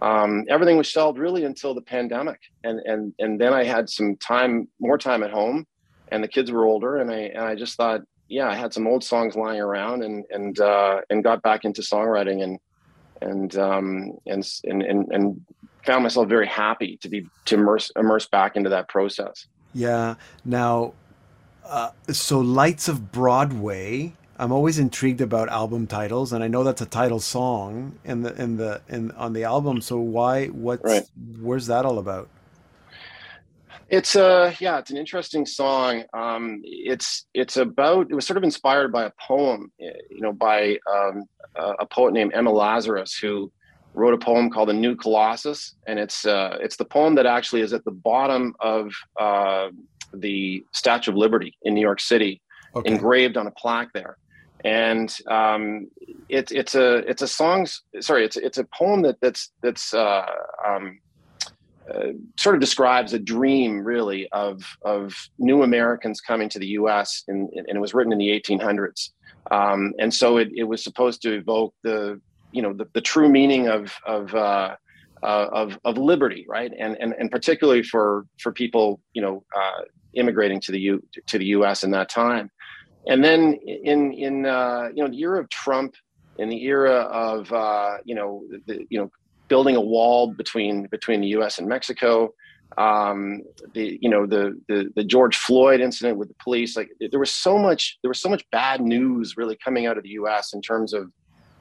um, 0.00 0.44
everything 0.48 0.76
was 0.76 0.86
shelved 0.86 1.18
really 1.18 1.44
until 1.44 1.74
the 1.74 1.82
pandemic, 1.82 2.38
and 2.62 2.78
and 2.84 3.12
and 3.18 3.40
then 3.40 3.52
I 3.52 3.64
had 3.64 3.88
some 3.90 4.16
time, 4.16 4.68
more 4.78 4.96
time 4.98 5.22
at 5.24 5.32
home, 5.32 5.66
and 6.12 6.22
the 6.22 6.28
kids 6.28 6.52
were 6.52 6.64
older, 6.64 6.98
and 6.98 7.10
I 7.10 7.16
and 7.34 7.44
I 7.44 7.56
just 7.56 7.76
thought, 7.76 8.02
yeah, 8.28 8.48
I 8.48 8.54
had 8.54 8.72
some 8.72 8.86
old 8.86 9.02
songs 9.02 9.34
lying 9.34 9.60
around, 9.60 10.04
and 10.04 10.24
and 10.30 10.60
uh, 10.60 11.00
and 11.10 11.24
got 11.24 11.42
back 11.42 11.64
into 11.64 11.82
songwriting, 11.82 12.42
and 12.44 12.58
and 13.20 13.56
um, 13.56 14.12
and 14.26 14.46
and 14.64 14.82
and 14.82 15.08
and 15.10 15.40
found 15.86 16.02
myself 16.02 16.28
very 16.28 16.46
happy 16.46 16.96
to 17.02 17.08
be 17.08 17.26
to 17.46 17.54
immerse 17.56 17.90
immerse 17.96 18.26
back 18.26 18.56
into 18.56 18.70
that 18.70 18.88
process. 18.88 19.46
Yeah. 19.72 20.14
Now, 20.44 20.94
uh, 21.64 21.90
so 22.10 22.40
Lights 22.40 22.88
of 22.88 23.12
Broadway. 23.12 24.14
I'm 24.36 24.50
always 24.50 24.80
intrigued 24.80 25.20
about 25.20 25.48
album 25.48 25.86
titles, 25.86 26.32
and 26.32 26.42
I 26.42 26.48
know 26.48 26.64
that's 26.64 26.82
a 26.82 26.86
title 26.86 27.20
song 27.20 27.96
in 28.04 28.22
the 28.22 28.34
in 28.34 28.56
the 28.56 28.80
in 28.88 29.12
on 29.12 29.32
the 29.32 29.44
album. 29.44 29.80
So 29.80 29.98
why? 29.98 30.46
What's 30.48 30.82
Right. 30.82 31.04
where's 31.40 31.68
that 31.68 31.84
all 31.84 31.98
about? 32.00 32.28
It's 33.88 34.16
a 34.16 34.52
yeah, 34.58 34.78
it's 34.78 34.90
an 34.90 34.96
interesting 34.96 35.46
song. 35.46 36.02
Um, 36.14 36.62
it's 36.64 37.26
it's 37.32 37.56
about 37.56 38.10
it 38.10 38.14
was 38.14 38.26
sort 38.26 38.36
of 38.36 38.42
inspired 38.42 38.90
by 38.92 39.04
a 39.04 39.10
poem, 39.20 39.70
eh, 39.80 39.92
you 40.10 40.20
know, 40.20 40.32
by 40.32 40.78
um, 40.92 41.22
a 41.54 41.74
a 41.80 41.86
poet 41.86 42.12
named 42.12 42.32
Emma 42.34 42.50
Lazarus 42.50 43.16
who 43.16 43.52
wrote 43.94 44.14
a 44.14 44.18
poem 44.18 44.50
called 44.50 44.68
"The 44.68 44.74
New 44.74 44.96
Colossus," 44.96 45.74
and 45.86 45.98
it's 45.98 46.26
uh, 46.26 46.58
it's 46.60 46.76
the 46.76 46.84
poem 46.84 47.14
that 47.14 47.26
actually 47.26 47.62
is 47.62 47.72
at 47.72 47.84
the 47.84 47.90
bottom 47.90 48.54
of 48.60 48.92
uh, 49.18 49.68
the 50.12 50.64
Statue 50.72 51.10
of 51.10 51.16
Liberty 51.16 51.56
in 51.62 51.74
New 51.74 51.80
York 51.80 52.00
City, 52.00 52.42
Okay. 52.76 52.90
engraved 52.90 53.36
on 53.36 53.46
a 53.46 53.52
plaque 53.52 53.92
there. 53.94 54.18
And 54.64 55.14
um, 55.28 55.88
it's 56.28 56.50
it's 56.50 56.74
a 56.74 56.98
it's 57.08 57.22
a 57.22 57.28
song. 57.28 57.66
Sorry, 58.00 58.24
it's 58.24 58.36
it's 58.36 58.58
a 58.58 58.64
poem 58.64 59.02
that 59.02 59.16
that's 59.20 59.50
that's 59.62 59.92
uh, 59.92 60.24
um, 60.66 60.98
uh, 61.92 62.12
sort 62.38 62.54
of 62.54 62.60
describes 62.62 63.12
a 63.12 63.18
dream, 63.18 63.80
really, 63.84 64.28
of 64.32 64.62
of 64.84 65.14
new 65.38 65.62
Americans 65.62 66.20
coming 66.20 66.48
to 66.48 66.58
the 66.58 66.68
U.S. 66.68 67.24
and, 67.28 67.50
and 67.54 67.68
it 67.68 67.80
was 67.80 67.92
written 67.92 68.12
in 68.12 68.18
the 68.18 68.28
1800s. 68.28 69.10
Um, 69.50 69.92
and 69.98 70.12
so 70.12 70.38
it, 70.38 70.48
it 70.54 70.64
was 70.64 70.82
supposed 70.82 71.20
to 71.22 71.34
evoke 71.34 71.74
the 71.82 72.20
you 72.54 72.62
know 72.62 72.72
the, 72.72 72.86
the 72.94 73.00
true 73.00 73.28
meaning 73.28 73.68
of 73.68 73.92
of 74.06 74.34
uh, 74.34 74.76
uh, 75.22 75.48
of 75.52 75.78
of 75.84 75.98
liberty, 75.98 76.46
right? 76.48 76.72
And 76.78 76.96
and 77.00 77.14
and 77.18 77.30
particularly 77.30 77.82
for 77.82 78.26
for 78.38 78.52
people 78.52 79.00
you 79.12 79.22
know 79.22 79.44
uh, 79.56 79.82
immigrating 80.14 80.60
to 80.60 80.72
the 80.72 80.80
U 80.80 81.02
to 81.26 81.38
the 81.38 81.46
U.S. 81.46 81.84
in 81.84 81.90
that 81.90 82.08
time. 82.08 82.50
And 83.06 83.22
then 83.22 83.54
in 83.54 84.12
in 84.12 84.46
uh, 84.46 84.88
you 84.94 85.02
know 85.02 85.10
the 85.10 85.20
era 85.20 85.40
of 85.40 85.48
Trump, 85.50 85.94
in 86.38 86.48
the 86.48 86.62
era 86.64 86.92
of 86.92 87.52
uh, 87.52 87.98
you 88.04 88.14
know 88.14 88.44
the, 88.66 88.86
you 88.88 88.98
know 88.98 89.10
building 89.48 89.76
a 89.76 89.80
wall 89.80 90.32
between 90.32 90.86
between 90.86 91.20
the 91.20 91.28
U.S. 91.28 91.58
and 91.58 91.68
Mexico, 91.68 92.32
um, 92.78 93.42
the 93.74 93.98
you 94.00 94.08
know 94.08 94.26
the, 94.26 94.60
the 94.68 94.90
the 94.96 95.04
George 95.04 95.36
Floyd 95.36 95.80
incident 95.80 96.18
with 96.18 96.28
the 96.28 96.34
police, 96.42 96.76
like 96.76 96.90
there 97.10 97.20
was 97.20 97.34
so 97.34 97.58
much 97.58 97.98
there 98.02 98.08
was 98.08 98.20
so 98.20 98.28
much 98.28 98.44
bad 98.50 98.80
news 98.80 99.36
really 99.36 99.56
coming 99.56 99.86
out 99.86 99.96
of 99.96 100.02
the 100.02 100.10
U.S. 100.10 100.52
in 100.52 100.62
terms 100.62 100.92
of 100.92 101.10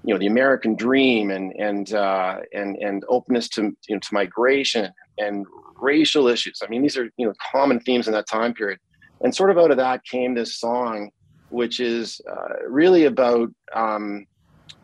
you 0.03 0.13
know 0.13 0.19
the 0.19 0.27
American 0.27 0.75
dream 0.75 1.31
and 1.31 1.53
and 1.53 1.93
uh, 1.93 2.39
and 2.53 2.75
and 2.77 3.03
openness 3.07 3.47
to 3.49 3.63
you 3.87 3.95
know 3.95 3.99
to 3.99 4.13
migration 4.13 4.91
and 5.17 5.45
racial 5.77 6.27
issues. 6.27 6.61
I 6.63 6.67
mean 6.67 6.81
these 6.81 6.97
are 6.97 7.09
you 7.17 7.25
know 7.25 7.33
common 7.51 7.79
themes 7.79 8.07
in 8.07 8.13
that 8.13 8.27
time 8.27 8.53
period, 8.53 8.79
and 9.21 9.33
sort 9.33 9.49
of 9.49 9.57
out 9.57 9.71
of 9.71 9.77
that 9.77 10.03
came 10.03 10.33
this 10.33 10.57
song, 10.57 11.11
which 11.49 11.79
is 11.79 12.19
uh, 12.29 12.67
really 12.67 13.05
about 13.05 13.49
um, 13.73 14.25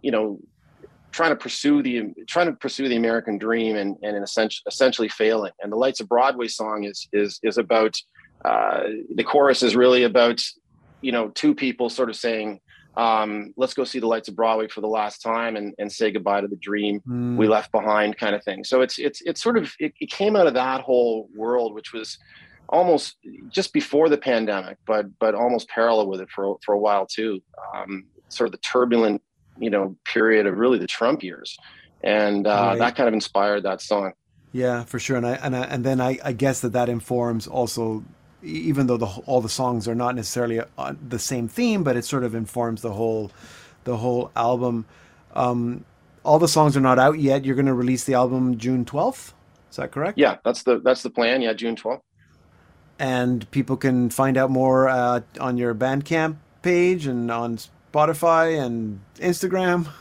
you 0.01 0.11
know 0.11 0.39
trying 1.11 1.31
to 1.31 1.35
pursue 1.35 1.81
the 1.83 2.13
trying 2.27 2.47
to 2.47 2.53
pursue 2.53 2.87
the 2.87 2.95
American 2.95 3.37
dream 3.37 3.75
and 3.75 3.97
and 4.01 4.15
in 4.15 4.23
essentially 4.23 4.63
essentially 4.67 5.09
failing. 5.09 5.51
And 5.61 5.71
the 5.71 5.77
Lights 5.77 5.99
of 5.99 6.07
Broadway 6.07 6.47
song 6.47 6.85
is 6.85 7.07
is 7.11 7.39
is 7.43 7.57
about 7.57 7.95
uh, 8.45 8.83
the 9.15 9.23
chorus 9.23 9.63
is 9.63 9.75
really 9.75 10.03
about 10.03 10.41
you 11.01 11.11
know 11.11 11.29
two 11.29 11.53
people 11.53 11.89
sort 11.89 12.09
of 12.09 12.15
saying 12.15 12.61
um, 12.97 13.53
let's 13.55 13.73
go 13.73 13.83
see 13.83 13.99
the 13.99 14.07
lights 14.07 14.27
of 14.27 14.35
Broadway 14.35 14.67
for 14.67 14.81
the 14.81 14.87
last 14.87 15.21
time 15.21 15.55
and, 15.55 15.73
and 15.77 15.91
say 15.91 16.11
goodbye 16.11 16.41
to 16.41 16.47
the 16.47 16.55
dream 16.57 17.01
Mm, 17.07 17.37
we 17.37 17.47
left 17.47 17.71
behind 17.71 18.17
kind 18.17 18.35
of 18.35 18.43
thing. 18.43 18.63
So 18.63 18.81
it's 18.81 18.97
it's 18.99 19.21
it's 19.21 19.41
sort 19.41 19.57
of 19.57 19.71
it, 19.79 19.93
it 19.99 20.09
came 20.09 20.35
out 20.35 20.47
of 20.47 20.53
that 20.55 20.81
whole 20.81 21.29
world, 21.35 21.73
which 21.73 21.93
was 21.93 22.17
almost 22.67 23.15
just 23.47 23.71
before 23.73 24.09
the 24.09 24.17
pandemic, 24.17 24.77
but 24.85 25.05
but 25.19 25.35
almost 25.35 25.69
parallel 25.69 26.07
with 26.07 26.21
it 26.21 26.29
for 26.29 26.57
for 26.65 26.73
a 26.75 26.79
while 26.79 27.05
too. 27.05 27.41
Um, 27.75 28.05
sort 28.29 28.47
of 28.47 28.51
the 28.51 28.57
turbulent, 28.59 29.21
you 29.57 29.69
know, 29.69 29.95
period 30.05 30.45
of 30.47 30.57
really 30.57 30.77
the 30.79 30.87
Trump 30.87 31.23
years, 31.23 31.55
and 32.03 32.45
uh, 32.45 32.49
Right. 32.71 32.79
that 32.79 32.95
kind 32.95 33.07
of 33.07 33.13
inspired 33.13 33.63
that 33.63 33.81
song. 33.81 34.13
yeah, 34.51 34.83
for 34.83 34.99
sure. 34.99 35.17
And 35.17 35.25
I 35.27 35.33
and 35.35 35.55
I, 35.55 35.63
and 35.63 35.83
then 35.83 36.01
I, 36.01 36.17
I 36.23 36.33
guess 36.33 36.59
that 36.61 36.73
that 36.73 36.89
informs 36.89 37.47
also, 37.47 38.03
even 38.43 38.87
though 38.87 38.97
the 38.97 39.07
all 39.25 39.41
the 39.41 39.49
songs 39.49 39.87
are 39.87 39.95
not 39.95 40.15
necessarily 40.15 40.61
on 40.77 40.97
the 41.09 41.19
same 41.19 41.47
theme, 41.47 41.83
but 41.83 41.95
it 41.97 42.05
sort 42.05 42.23
of 42.23 42.33
informs 42.35 42.81
the 42.81 42.93
whole, 42.93 43.31
the 43.83 43.97
whole 43.97 44.31
album. 44.35 44.85
Um, 45.33 45.85
all 46.23 46.39
the 46.39 46.47
songs 46.47 46.75
are 46.77 46.81
not 46.81 46.99
out 46.99 47.19
yet. 47.19 47.45
You're 47.45 47.55
going 47.55 47.65
to 47.65 47.73
release 47.73 48.03
the 48.03 48.13
album 48.13 48.57
June 48.57 48.85
12th. 48.85 49.33
Is 49.71 49.77
that 49.77 49.91
correct? 49.91 50.17
Yeah, 50.17 50.37
that's 50.43 50.63
the 50.63 50.79
that's 50.79 51.03
the 51.03 51.09
plan. 51.09 51.41
Yeah, 51.41 51.53
June 51.53 51.75
twelfth. 51.75 52.03
and 52.97 53.49
people 53.51 53.77
can 53.77 54.09
find 54.09 54.35
out 54.37 54.49
more 54.49 54.89
uh, 54.89 55.21
on 55.39 55.57
your 55.57 55.73
Bandcamp 55.75 56.37
page 56.61 57.05
and 57.05 57.31
on 57.31 57.57
Spotify 57.93 58.59
and 58.59 59.01
Instagram. 59.17 59.87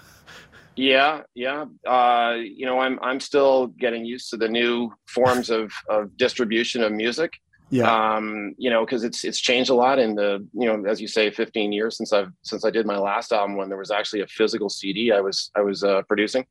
Yeah, 0.77 1.23
yeah. 1.35 1.65
Uh, 1.85 2.37
you 2.41 2.65
know, 2.65 2.79
I'm 2.79 3.01
I'm 3.03 3.19
still 3.19 3.67
getting 3.67 4.05
used 4.05 4.31
to 4.31 4.37
the 4.37 4.49
new 4.49 4.93
forms 5.09 5.51
of 5.51 5.73
of 5.89 6.17
distribution 6.17 6.85
of 6.85 6.93
music. 6.93 7.33
Yeah, 7.71 8.15
um 8.15 8.55
you 8.57 8.71
know 8.71 8.85
because 8.87 9.05
it's 9.05 9.25
it's 9.25 9.39
changed 9.39 9.69
a 9.69 9.75
lot 9.75 9.99
in 9.99 10.15
the 10.15 10.47
you 10.55 10.67
know 10.67 10.89
as 10.89 11.03
you 11.03 11.09
say 11.09 11.31
15 11.31 11.71
years 11.71 11.99
since 11.99 12.15
i've 12.15 12.33
since 12.43 12.65
i 12.65 12.71
did 12.71 12.87
my 12.87 12.97
last 12.97 13.31
album 13.31 13.57
when 13.57 13.69
there 13.69 13.77
was 13.77 13.91
actually 13.91 14.23
a 14.23 14.27
physical 14.27 14.71
cd 14.71 15.13
i 15.13 15.21
was 15.21 15.51
i 15.55 15.61
was 15.61 15.85
uh, 15.85 16.01
producing 16.09 16.47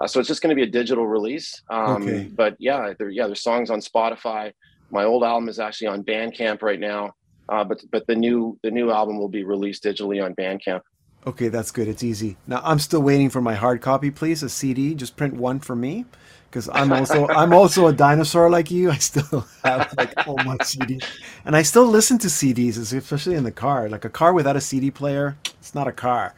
uh, 0.00 0.08
so 0.08 0.18
it's 0.18 0.26
just 0.28 0.42
going 0.42 0.50
to 0.50 0.56
be 0.56 0.64
a 0.68 0.70
digital 0.70 1.06
release 1.06 1.62
um 1.70 2.02
Okay. 2.02 2.28
but 2.34 2.56
yeah 2.58 2.92
there 2.98 3.10
yeah 3.10 3.26
there's 3.26 3.42
songs 3.42 3.70
on 3.70 3.78
spotify 3.80 4.50
my 4.90 5.04
old 5.04 5.22
album 5.22 5.48
is 5.48 5.60
actually 5.60 5.86
on 5.86 6.02
bandcamp 6.02 6.62
right 6.62 6.80
now 6.80 7.12
uh 7.48 7.62
but 7.62 7.80
but 7.92 8.04
the 8.08 8.16
new 8.16 8.58
the 8.64 8.70
new 8.70 8.90
album 8.90 9.18
will 9.18 9.28
be 9.28 9.44
released 9.44 9.84
digitally 9.84 10.24
on 10.24 10.34
bandcamp 10.34 10.80
okay, 11.26 11.48
that's 11.48 11.72
good. 11.72 11.88
It's 11.88 12.04
easy. 12.04 12.36
Now 12.46 12.60
I'm 12.64 12.78
still 12.78 13.02
waiting 13.02 13.30
for 13.30 13.40
my 13.40 13.54
hard 13.54 13.80
copy, 13.80 14.12
please. 14.12 14.44
A 14.44 14.48
CD. 14.48 14.94
Just 14.94 15.16
print 15.16 15.34
one 15.34 15.58
for 15.58 15.74
me, 15.74 16.04
because 16.50 16.68
I'm 16.72 16.92
also 16.92 17.28
I'm 17.28 17.52
also 17.52 17.86
a 17.86 17.92
dinosaur 17.92 18.48
like 18.50 18.70
you. 18.70 18.90
I 18.90 18.96
still 18.96 19.46
have 19.64 19.92
like 19.96 20.26
all 20.26 20.36
my 20.36 20.56
CDs, 20.58 21.04
and 21.44 21.56
I 21.56 21.62
still 21.62 21.86
listen 21.86 22.18
to 22.18 22.28
CDs, 22.28 22.78
especially 22.78 23.34
in 23.34 23.44
the 23.44 23.52
car. 23.52 23.88
Like 23.88 24.04
a 24.04 24.10
car 24.10 24.32
without 24.32 24.56
a 24.56 24.60
CD 24.60 24.90
player, 24.90 25.36
it's 25.44 25.74
not 25.74 25.86
a 25.86 25.92
car. 25.92 26.34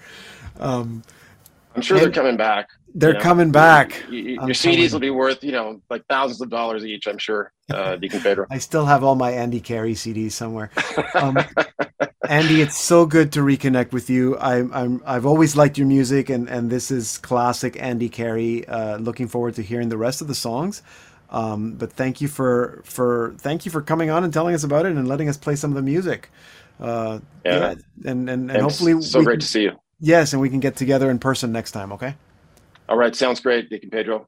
Um, 0.59 1.03
I'm 1.75 1.83
sure 1.83 1.99
they're 1.99 2.11
coming 2.11 2.37
back. 2.37 2.71
They're 2.95 3.11
you 3.11 3.15
know? 3.15 3.21
coming 3.21 3.51
back. 3.53 4.05
You- 4.09 4.19
you- 4.19 4.35
your 4.35 4.55
CDs 4.55 4.93
will 4.93 5.01
be 5.01 5.11
worth, 5.11 5.45
you 5.45 5.53
know, 5.53 5.81
like 5.91 6.05
thousands 6.09 6.41
of 6.41 6.49
dollars 6.51 6.85
each. 6.85 7.07
I'm 7.07 7.19
sure, 7.19 7.53
uh, 7.71 7.97
Deacon 8.01 8.21
Pedro. 8.21 8.47
I 8.51 8.59
still 8.59 8.87
have 8.87 9.05
all 9.05 9.15
my 9.15 9.31
Andy 9.31 9.61
Carey 9.61 9.95
CDs 9.95 10.33
somewhere. 10.33 10.71
Um, 11.15 11.39
Andy, 12.29 12.61
it's 12.61 12.77
so 12.77 13.07
good 13.07 13.33
to 13.33 13.41
reconnect 13.41 13.93
with 13.93 14.11
you. 14.11 14.37
I'm, 14.39 14.73
I'm, 14.75 15.03
I've 15.07 15.25
always 15.25 15.57
liked 15.57 15.79
your 15.79 15.87
music, 15.87 16.29
and, 16.29 16.49
and 16.49 16.69
this 16.71 16.91
is 16.91 17.17
classic 17.19 17.81
Andy 17.81 18.09
Carey. 18.11 18.67
Uh, 18.69 18.99
looking 18.99 19.29
forward 19.29 19.55
to 19.55 19.63
hearing 19.63 19.89
the 19.89 19.97
rest 19.97 20.21
of 20.21 20.29
the 20.29 20.35
songs. 20.35 20.83
Um, 21.31 21.73
but 21.75 21.93
thank 21.93 22.21
you 22.21 22.29
for, 22.29 22.83
for 22.85 23.35
thank 23.39 23.65
you 23.65 23.71
for 23.71 23.81
coming 23.83 24.11
on 24.11 24.25
and 24.25 24.33
telling 24.33 24.55
us 24.55 24.63
about 24.65 24.85
it 24.87 24.93
and 24.97 25.09
letting 25.09 25.29
us 25.29 25.37
play 25.39 25.57
some 25.57 25.71
of 25.71 25.77
the 25.77 25.83
music. 25.83 26.31
Uh, 26.81 27.21
Yeah. 27.45 27.71
and 27.71 27.85
and, 28.05 28.31
and 28.31 28.51
And 28.51 28.63
hopefully 28.63 29.01
so 29.03 29.23
great 29.23 29.35
can- 29.35 29.41
to 29.41 29.47
see 29.47 29.63
you. 29.63 29.73
yes, 30.01 30.33
and 30.35 30.43
we 30.43 30.51
can 30.51 30.61
get 30.61 30.77
together 30.77 31.11
in 31.11 31.19
person 31.19 31.51
next 31.53 31.73
time. 31.73 31.93
Okay. 31.93 32.15
All 32.89 32.97
right, 32.97 33.15
sounds 33.15 33.41
great, 33.41 33.69
Deacon 33.69 33.91
Pedro. 33.91 34.27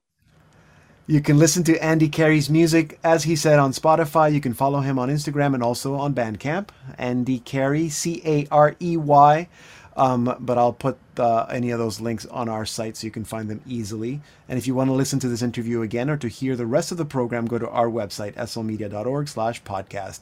You 1.07 1.19
can 1.19 1.39
listen 1.39 1.63
to 1.65 1.83
Andy 1.83 2.07
Carey's 2.07 2.49
music, 2.49 2.99
as 3.03 3.23
he 3.23 3.35
said, 3.35 3.59
on 3.59 3.73
Spotify. 3.73 4.31
You 4.31 4.39
can 4.39 4.53
follow 4.53 4.81
him 4.81 4.99
on 4.99 5.09
Instagram 5.09 5.53
and 5.53 5.63
also 5.63 5.95
on 5.95 6.13
Bandcamp. 6.13 6.69
Andy 6.97 7.39
Carey, 7.39 7.89
C 7.89 8.21
A 8.23 8.47
R 8.51 8.75
E 8.79 8.97
Y. 8.97 9.49
Um, 9.97 10.35
but 10.39 10.57
I'll 10.57 10.73
put 10.73 10.97
uh, 11.17 11.47
any 11.49 11.71
of 11.71 11.79
those 11.79 11.99
links 11.99 12.25
on 12.27 12.47
our 12.47 12.65
site 12.65 12.95
so 12.95 13.05
you 13.05 13.11
can 13.11 13.25
find 13.25 13.49
them 13.49 13.61
easily. 13.67 14.21
And 14.47 14.57
if 14.57 14.67
you 14.67 14.73
want 14.73 14.89
to 14.89 14.93
listen 14.93 15.19
to 15.19 15.27
this 15.27 15.41
interview 15.41 15.81
again 15.81 16.09
or 16.09 16.17
to 16.17 16.29
hear 16.29 16.55
the 16.55 16.65
rest 16.65 16.91
of 16.91 16.97
the 16.97 17.05
program, 17.05 17.45
go 17.45 17.59
to 17.59 17.69
our 17.69 17.87
website, 17.87 18.35
slmedia.org 18.35 19.27
slash 19.27 19.61
podcast. 19.63 20.21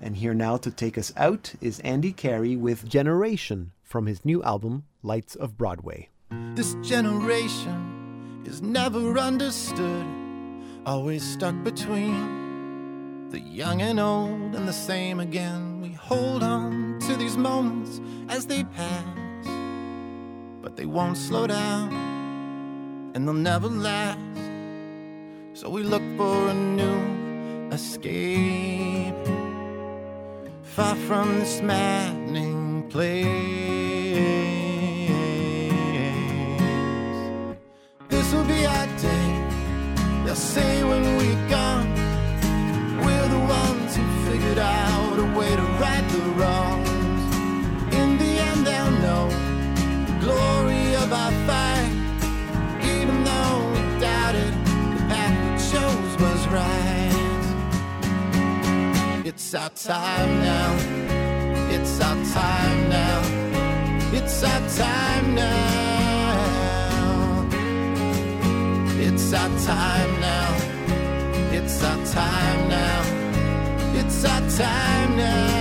And 0.00 0.16
here 0.16 0.34
now 0.34 0.58
to 0.58 0.70
take 0.70 0.98
us 0.98 1.12
out 1.16 1.54
is 1.60 1.80
Andy 1.80 2.12
Carey 2.12 2.56
with 2.56 2.88
Generation 2.88 3.72
from 3.82 4.06
his 4.06 4.24
new 4.24 4.42
album, 4.42 4.84
Lights 5.02 5.34
of 5.34 5.56
Broadway. 5.56 6.08
This 6.30 6.74
generation 6.82 8.42
is 8.44 8.62
never 8.62 9.18
understood, 9.18 10.06
always 10.86 11.24
stuck 11.24 11.54
between 11.64 13.28
the 13.30 13.40
young 13.40 13.82
and 13.82 13.98
old 13.98 14.54
and 14.54 14.68
the 14.68 14.72
same 14.72 15.18
again. 15.20 15.80
We 15.80 15.90
hold 15.90 16.42
on 16.42 16.98
to 17.00 17.16
these 17.16 17.36
moments 17.36 18.00
as 18.28 18.46
they 18.46 18.62
pass, 18.64 19.46
but 20.62 20.76
they 20.76 20.86
won't 20.86 21.16
slow 21.16 21.46
down 21.46 21.92
and 23.14 23.26
they'll 23.26 23.34
never 23.34 23.68
last. 23.68 24.18
So 25.54 25.68
we 25.68 25.82
look 25.82 26.02
for 26.16 26.48
a 26.48 26.54
new 26.54 27.70
escape, 27.72 29.14
far 30.62 30.94
from 30.94 31.40
this 31.40 31.60
maddening 31.60 32.88
place. 32.88 33.79
It's 59.52 59.56
our 59.56 59.70
time 59.70 60.40
now. 60.42 60.76
It's 61.72 62.00
our 62.00 62.24
time 62.24 62.88
now. 62.88 63.20
It's 64.12 64.44
our 64.44 64.60
time 64.76 65.34
now. 65.34 66.70
It's 69.00 69.32
our 69.32 69.48
time 69.66 70.20
now. 70.20 70.54
It's 71.50 71.82
our 71.82 72.06
time 72.06 72.68
now. 72.68 73.02
It's 73.98 74.24
our 74.24 74.40
time 74.50 75.16
now. 75.16 75.59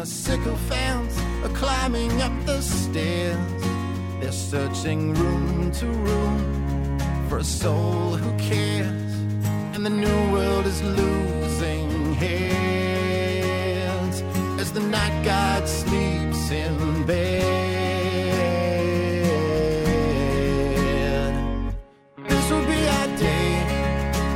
The 0.00 0.06
sycophants 0.06 1.18
are 1.44 1.54
climbing 1.54 2.22
up 2.22 2.32
the 2.46 2.62
stairs. 2.62 3.36
They're 4.18 4.32
searching 4.32 5.12
room 5.12 5.70
to 5.72 5.86
room 5.86 6.98
for 7.28 7.36
a 7.36 7.44
soul 7.44 8.16
who 8.16 8.30
cares. 8.38 9.12
And 9.74 9.84
the 9.84 9.90
new 9.90 10.32
world 10.32 10.64
is 10.64 10.80
losing 10.82 12.14
heads 12.14 13.02
as 14.58 14.72
the 14.72 14.80
night 14.80 15.22
guard 15.22 15.68
sleeps 15.68 16.50
in 16.50 17.04
bed. 17.04 17.60
This 22.26 22.50
will 22.50 22.64
be 22.64 22.88
our 22.96 23.08
day. 23.18 23.52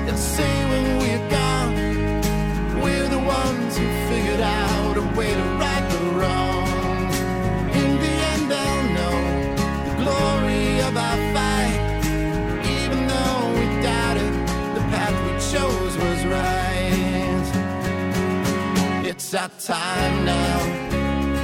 They'll 0.05 0.27
say 0.37 0.53
when 0.71 0.99
we're 0.99 1.27
gone, 1.31 1.75
we're 2.83 3.09
the 3.09 3.23
ones 3.39 3.79
who 3.79 3.87
figured 4.11 4.41
out 4.41 4.99
a 4.99 5.03
way 5.17 5.33
to 5.33 5.54
time 19.65 20.25
now. 20.27 20.61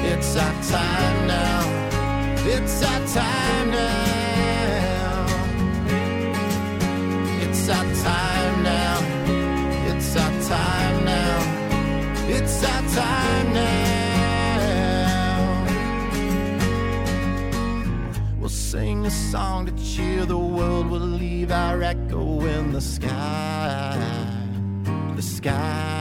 It's 0.04 0.36
our 0.36 0.62
time 0.62 1.26
now. 1.26 1.62
It's 2.44 2.82
our 2.82 3.06
time 3.06 3.70
now. 3.70 5.26
It's 7.40 7.68
our 7.70 7.84
time 8.04 8.62
now. 8.62 9.00
It's 9.90 10.16
our 10.16 10.42
time 10.42 11.04
now. 11.06 11.38
It's 12.28 12.62
our 12.62 12.82
time 12.88 13.52
now. 13.54 13.70
We'll 18.38 18.50
sing 18.50 19.06
a 19.06 19.10
song 19.10 19.64
to 19.64 19.72
cheer 19.82 20.26
the 20.26 20.36
world. 20.36 20.90
We'll 20.90 21.00
leave 21.00 21.50
our 21.50 21.82
echo 21.82 22.44
in 22.44 22.72
the 22.72 22.82
sky. 22.82 23.96
The 25.16 25.22
sky. 25.22 25.99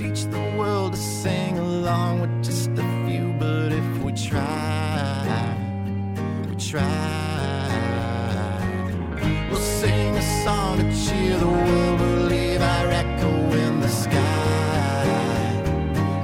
Teach 0.00 0.24
the 0.24 0.40
world 0.56 0.94
to 0.94 0.98
sing 0.98 1.58
along 1.58 2.22
with 2.22 2.42
just 2.42 2.70
a 2.70 3.06
few, 3.06 3.34
but 3.38 3.70
if 3.70 4.02
we 4.02 4.12
try, 4.12 5.54
we 6.48 6.56
try. 6.56 7.68
We'll 9.50 9.60
sing 9.60 10.16
a 10.16 10.22
song 10.42 10.78
to 10.78 10.84
cheer 11.04 11.36
the 11.36 11.46
world. 11.46 12.00
We'll 12.00 12.28
leave 12.28 12.62
our 12.62 12.86
echo 12.86 13.28
in 13.28 13.80
the 13.80 13.88
sky. 13.88 15.02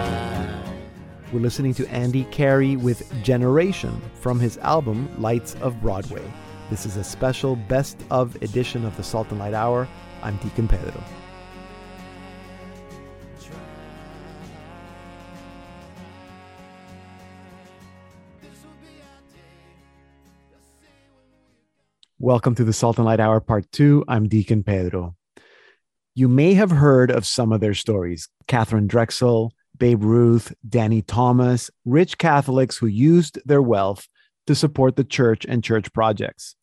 We're 1.32 1.42
listening 1.42 1.76
to 1.76 1.88
Andy 1.90 2.24
Carey 2.32 2.76
with 2.76 3.08
Generation 3.22 4.02
from 4.16 4.40
his 4.40 4.58
album 4.58 5.14
Lights 5.22 5.54
of 5.62 5.80
Broadway. 5.80 6.24
This 6.72 6.88
is 6.88 6.98
a 6.98 7.04
special 7.04 7.56
best 7.56 8.00
of 8.10 8.36
edition 8.42 8.84
of 8.84 8.98
the 8.98 9.04
Salt 9.04 9.30
and 9.30 9.38
Light 9.38 9.54
Hour. 9.54 9.88
I'm 10.24 10.38
Deacon 10.38 10.68
Pedro. 10.68 11.04
Welcome 22.26 22.56
to 22.56 22.64
the 22.64 22.74
Salt 22.74 22.98
and 22.98 23.06
Light 23.06 23.20
Hour 23.20 23.40
Part 23.40 23.72
2. 23.72 24.06
I'm 24.08 24.28
Deacon 24.28 24.64
Pedro. 24.64 25.16
You 26.16 26.28
may 26.28 26.56
have 26.56 26.72
heard 26.72 27.12
of 27.12 27.24
some 27.24 27.52
of 27.52 27.62
their 27.62 27.76
stories 27.76 28.30
Katharine 28.48 28.88
Drexel, 28.88 29.54
Babe 29.78 30.04
Ruth, 30.04 30.52
Danny 30.68 31.04
Thomas, 31.04 31.70
rich 31.86 32.18
Catholics 32.18 32.78
who 32.78 32.88
used 32.88 33.38
their 33.46 33.62
wealth 33.62 34.08
to 34.48 34.56
support 34.56 34.96
the 34.96 35.04
church 35.04 35.46
and 35.46 35.64
church 35.64 35.94
projects. 35.94 36.56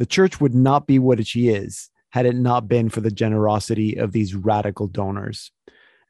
The 0.00 0.06
church 0.06 0.40
would 0.40 0.52
not 0.52 0.88
be 0.88 0.98
what 0.98 1.24
she 1.24 1.48
is 1.48 1.90
had 2.10 2.26
it 2.26 2.34
not 2.34 2.66
been 2.66 2.88
for 2.88 3.00
the 3.00 3.12
generosity 3.12 3.94
of 3.94 4.10
these 4.10 4.34
radical 4.34 4.88
donors. 4.88 5.52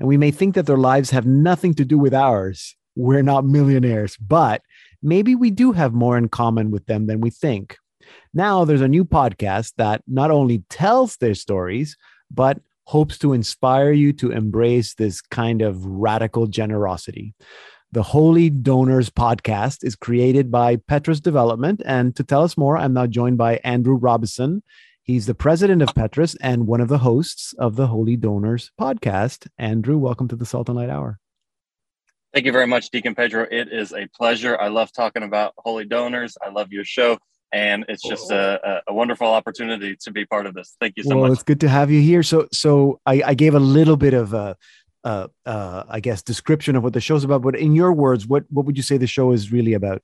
And 0.00 0.08
we 0.08 0.16
may 0.16 0.30
think 0.30 0.54
that 0.54 0.64
their 0.64 0.78
lives 0.78 1.10
have 1.10 1.26
nothing 1.26 1.74
to 1.74 1.84
do 1.84 1.98
with 1.98 2.14
ours. 2.14 2.74
We're 2.96 3.20
not 3.20 3.44
millionaires, 3.44 4.16
but 4.16 4.62
maybe 5.02 5.34
we 5.34 5.50
do 5.50 5.72
have 5.72 5.92
more 5.92 6.16
in 6.16 6.30
common 6.30 6.70
with 6.70 6.86
them 6.86 7.06
than 7.06 7.20
we 7.20 7.28
think. 7.28 7.76
Now 8.32 8.64
there's 8.64 8.80
a 8.80 8.88
new 8.88 9.04
podcast 9.04 9.74
that 9.76 10.02
not 10.06 10.30
only 10.30 10.64
tells 10.70 11.16
their 11.16 11.34
stories, 11.34 11.96
but 12.30 12.60
hopes 12.86 13.18
to 13.18 13.32
inspire 13.32 13.92
you 13.92 14.12
to 14.12 14.30
embrace 14.30 14.94
this 14.94 15.20
kind 15.20 15.62
of 15.62 15.84
radical 15.84 16.46
generosity. 16.46 17.34
The 17.92 18.02
Holy 18.02 18.50
Donors 18.50 19.08
podcast 19.08 19.84
is 19.84 19.94
created 19.94 20.50
by 20.50 20.76
Petrus 20.76 21.20
Development. 21.20 21.80
And 21.86 22.14
to 22.16 22.24
tell 22.24 22.42
us 22.42 22.58
more, 22.58 22.76
I'm 22.76 22.92
now 22.92 23.06
joined 23.06 23.38
by 23.38 23.60
Andrew 23.62 23.94
Robison. 23.94 24.62
He's 25.02 25.26
the 25.26 25.34
president 25.34 25.80
of 25.80 25.94
Petrus 25.94 26.34
and 26.40 26.66
one 26.66 26.80
of 26.80 26.88
the 26.88 26.98
hosts 26.98 27.54
of 27.58 27.76
the 27.76 27.86
Holy 27.86 28.16
Donors 28.16 28.72
podcast. 28.80 29.46
Andrew, 29.58 29.96
welcome 29.96 30.28
to 30.28 30.36
the 30.36 30.46
Salt 30.46 30.68
and 30.68 30.76
Light 30.76 30.90
Hour. 30.90 31.20
Thank 32.32 32.46
you 32.46 32.52
very 32.52 32.66
much, 32.66 32.90
Deacon 32.90 33.14
Pedro. 33.14 33.46
It 33.48 33.72
is 33.72 33.92
a 33.92 34.08
pleasure. 34.08 34.60
I 34.60 34.66
love 34.68 34.92
talking 34.92 35.22
about 35.22 35.54
Holy 35.58 35.84
Donors. 35.84 36.36
I 36.44 36.50
love 36.50 36.72
your 36.72 36.84
show 36.84 37.16
and 37.54 37.84
it's 37.88 38.02
just 38.02 38.32
a, 38.32 38.82
a, 38.88 38.92
wonderful 38.92 39.28
opportunity 39.28 39.96
to 40.00 40.10
be 40.10 40.26
part 40.26 40.46
of 40.46 40.54
this. 40.54 40.76
Thank 40.80 40.94
you 40.96 41.04
so 41.04 41.10
well, 41.10 41.18
much. 41.18 41.22
Well, 41.22 41.32
it's 41.34 41.42
good 41.44 41.60
to 41.60 41.68
have 41.68 41.88
you 41.88 42.00
here. 42.00 42.24
So, 42.24 42.48
so 42.52 43.00
I, 43.06 43.22
I 43.24 43.34
gave 43.34 43.54
a 43.54 43.60
little 43.60 43.96
bit 43.96 44.12
of 44.12 44.34
a, 44.34 44.56
uh, 45.04 45.28
uh, 45.46 45.84
I 45.88 46.00
guess, 46.00 46.22
description 46.22 46.74
of 46.74 46.82
what 46.82 46.94
the 46.94 47.00
show's 47.00 47.22
about. 47.22 47.42
But 47.42 47.56
in 47.56 47.76
your 47.76 47.92
words, 47.92 48.26
what 48.26 48.44
what 48.50 48.66
would 48.66 48.76
you 48.76 48.82
say 48.82 48.96
the 48.96 49.06
show 49.06 49.30
is 49.30 49.52
really 49.52 49.74
about? 49.74 50.02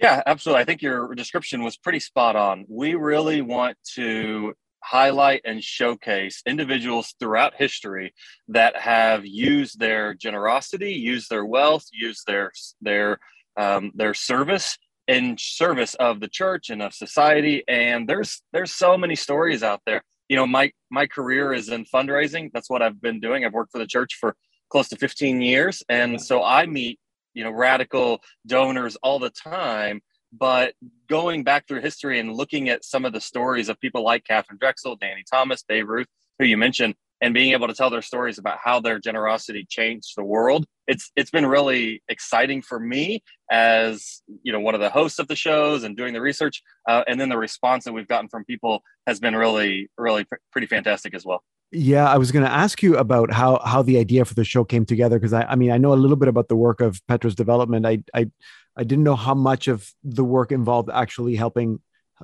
Yeah, 0.00 0.22
absolutely. 0.26 0.62
I 0.62 0.64
think 0.64 0.82
your 0.82 1.14
description 1.14 1.62
was 1.62 1.76
pretty 1.76 2.00
spot 2.00 2.34
on. 2.34 2.64
We 2.68 2.94
really 2.94 3.40
want 3.40 3.76
to 3.94 4.54
highlight 4.82 5.42
and 5.44 5.62
showcase 5.62 6.42
individuals 6.46 7.14
throughout 7.20 7.54
history 7.54 8.14
that 8.48 8.74
have 8.76 9.26
used 9.26 9.78
their 9.78 10.14
generosity, 10.14 10.94
used 10.94 11.28
their 11.30 11.44
wealth, 11.44 11.84
used 11.92 12.26
their 12.26 12.50
their 12.80 13.20
um, 13.56 13.92
their 13.94 14.14
service 14.14 14.78
in 15.10 15.36
service 15.36 15.94
of 15.96 16.20
the 16.20 16.28
church 16.28 16.70
and 16.70 16.80
of 16.80 16.94
society. 16.94 17.64
And 17.66 18.08
there's 18.08 18.42
there's 18.52 18.70
so 18.70 18.96
many 18.96 19.16
stories 19.16 19.62
out 19.64 19.80
there. 19.84 20.02
You 20.28 20.36
know 20.36 20.46
my 20.46 20.70
my 20.88 21.06
career 21.06 21.52
is 21.52 21.68
in 21.68 21.84
fundraising. 21.84 22.50
That's 22.54 22.70
what 22.70 22.80
i've 22.80 23.02
been 23.02 23.18
doing. 23.18 23.44
I've 23.44 23.52
worked 23.52 23.72
for 23.72 23.78
the 23.78 23.88
church 23.88 24.16
for 24.20 24.36
close 24.70 24.88
to 24.90 24.96
15 24.96 25.42
years. 25.42 25.82
And 25.88 26.22
so 26.22 26.44
i 26.44 26.64
meet 26.64 27.00
you 27.34 27.42
know 27.42 27.50
radical 27.50 28.20
donors 28.46 28.96
all 29.02 29.18
the 29.18 29.30
time. 29.30 30.00
But 30.32 30.74
going 31.08 31.42
back 31.42 31.66
through 31.66 31.80
history 31.80 32.20
and 32.20 32.32
looking 32.32 32.68
at 32.68 32.84
some 32.84 33.04
of 33.04 33.12
the 33.12 33.20
stories 33.20 33.68
of 33.68 33.80
people 33.80 34.04
like 34.04 34.24
Katharine 34.24 34.58
Drexel, 34.60 34.94
Danny 34.94 35.24
Thomas, 35.28 35.64
Babe 35.64 35.88
Ruth, 35.88 36.06
who 36.38 36.44
you 36.44 36.56
mentioned, 36.56 36.94
and 37.20 37.34
being 37.34 37.52
able 37.52 37.68
to 37.68 37.74
tell 37.74 37.90
their 37.90 38.02
stories 38.02 38.38
about 38.38 38.58
how 38.62 38.80
their 38.80 38.98
generosity 38.98 39.66
changed 39.68 40.12
the 40.16 40.24
world 40.24 40.66
it's 40.86 41.10
it's 41.16 41.30
been 41.30 41.46
really 41.46 42.02
exciting 42.08 42.60
for 42.60 42.78
me 42.78 43.22
as 43.50 44.22
you 44.42 44.52
know 44.52 44.60
one 44.60 44.74
of 44.74 44.80
the 44.80 44.90
hosts 44.90 45.18
of 45.18 45.28
the 45.28 45.36
shows 45.36 45.84
and 45.84 45.96
doing 45.96 46.12
the 46.12 46.20
research 46.20 46.62
uh, 46.88 47.04
and 47.06 47.20
then 47.20 47.28
the 47.28 47.38
response 47.38 47.84
that 47.84 47.92
we've 47.92 48.08
gotten 48.08 48.28
from 48.28 48.44
people 48.44 48.82
has 49.06 49.20
been 49.20 49.36
really 49.36 49.88
really 49.96 50.24
pr- 50.24 50.36
pretty 50.52 50.66
fantastic 50.66 51.14
as 51.14 51.24
well. 51.24 51.42
Yeah 51.70 52.08
i 52.10 52.18
was 52.18 52.32
going 52.32 52.44
to 52.44 52.50
ask 52.50 52.82
you 52.82 52.96
about 52.96 53.32
how 53.32 53.60
how 53.64 53.82
the 53.82 53.98
idea 53.98 54.24
for 54.24 54.34
the 54.34 54.44
show 54.44 54.64
came 54.64 54.84
together 54.84 55.18
because 55.18 55.32
I, 55.32 55.42
I 55.42 55.54
mean 55.54 55.70
i 55.70 55.78
know 55.78 55.92
a 55.92 56.02
little 56.02 56.16
bit 56.16 56.28
about 56.28 56.48
the 56.48 56.56
work 56.56 56.80
of 56.80 57.00
Petrus 57.06 57.34
development. 57.34 57.86
I 57.86 58.02
i 58.12 58.28
i 58.76 58.84
didn't 58.84 59.04
know 59.04 59.16
how 59.16 59.34
much 59.34 59.68
of 59.68 59.92
the 60.02 60.24
work 60.24 60.50
involved 60.50 60.90
actually 60.92 61.36
helping 61.36 61.80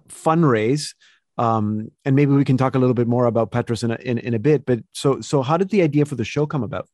fundraise 0.09 0.95
um, 1.39 1.91
and 2.05 2.17
maybe 2.17 2.33
we 2.33 2.45
can 2.45 2.57
talk 2.57 2.75
a 2.75 2.79
little 2.79 2.95
bit 2.95 3.07
more 3.07 3.27
about 3.27 3.51
Petrus 3.51 3.83
in 3.83 3.91
a, 3.91 3.97
in, 3.97 4.19
in 4.19 4.35
a 4.35 4.39
bit. 4.39 4.65
But 4.67 4.81
so 4.93 5.21
so 5.21 5.43
how 5.43 5.57
did 5.57 5.71
the 5.71 5.83
idea 5.83 6.05
for 6.05 6.15
the 6.15 6.25
show 6.25 6.47
come 6.47 6.63
about? 6.63 6.89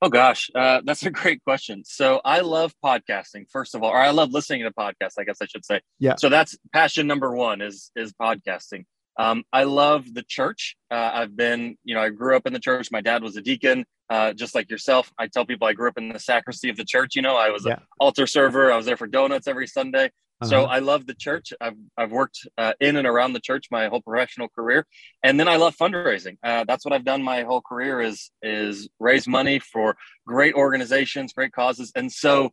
Oh 0.00 0.08
gosh, 0.08 0.50
uh, 0.54 0.80
that's 0.84 1.04
a 1.04 1.10
great 1.10 1.42
question. 1.44 1.84
So 1.84 2.20
I 2.24 2.40
love 2.40 2.74
podcasting, 2.84 3.46
first 3.50 3.74
of 3.74 3.82
all, 3.82 3.90
or 3.90 3.98
I 3.98 4.10
love 4.10 4.32
listening 4.32 4.62
to 4.62 4.70
podcasts. 4.70 5.14
I 5.18 5.24
guess 5.24 5.38
I 5.40 5.46
should 5.46 5.64
say. 5.64 5.80
Yeah. 5.98 6.16
So 6.16 6.28
that's 6.28 6.56
passion 6.72 7.06
number 7.06 7.34
one 7.34 7.60
is 7.60 7.90
is 7.96 8.12
podcasting. 8.12 8.84
Um, 9.18 9.44
I 9.52 9.64
love 9.64 10.12
the 10.12 10.22
church. 10.22 10.76
Uh, 10.90 11.10
I've 11.12 11.36
been, 11.36 11.76
you 11.84 11.94
know, 11.94 12.00
I 12.00 12.08
grew 12.08 12.34
up 12.34 12.46
in 12.46 12.52
the 12.54 12.58
church. 12.58 12.90
My 12.90 13.02
dad 13.02 13.22
was 13.22 13.36
a 13.36 13.42
deacon, 13.42 13.84
uh, 14.08 14.32
just 14.32 14.54
like 14.54 14.70
yourself. 14.70 15.12
I 15.18 15.26
tell 15.26 15.44
people 15.44 15.68
I 15.68 15.74
grew 15.74 15.88
up 15.88 15.98
in 15.98 16.08
the 16.08 16.18
sacristy 16.18 16.70
of 16.70 16.76
the 16.76 16.84
church. 16.84 17.14
You 17.14 17.20
know, 17.20 17.36
I 17.36 17.50
was 17.50 17.66
yeah. 17.66 17.74
an 17.74 17.82
altar 18.00 18.26
server. 18.26 18.72
I 18.72 18.76
was 18.76 18.86
there 18.86 18.96
for 18.96 19.06
donuts 19.06 19.46
every 19.46 19.66
Sunday. 19.66 20.10
Uh-huh. 20.42 20.50
So 20.50 20.64
I 20.64 20.80
love 20.80 21.06
the 21.06 21.14
church. 21.14 21.52
I've, 21.60 21.76
I've 21.96 22.10
worked 22.10 22.46
uh, 22.58 22.72
in 22.80 22.96
and 22.96 23.06
around 23.06 23.32
the 23.32 23.40
church 23.40 23.66
my 23.70 23.86
whole 23.86 24.02
professional 24.02 24.48
career, 24.48 24.86
and 25.22 25.38
then 25.38 25.48
I 25.48 25.56
love 25.56 25.76
fundraising. 25.76 26.36
Uh, 26.42 26.64
that's 26.66 26.84
what 26.84 26.92
I've 26.92 27.04
done 27.04 27.22
my 27.22 27.42
whole 27.42 27.60
career 27.60 28.00
is 28.00 28.30
is 28.42 28.88
raise 28.98 29.28
money 29.28 29.60
for 29.60 29.96
great 30.26 30.54
organizations, 30.54 31.32
great 31.32 31.52
causes, 31.52 31.92
and 31.94 32.10
so 32.10 32.50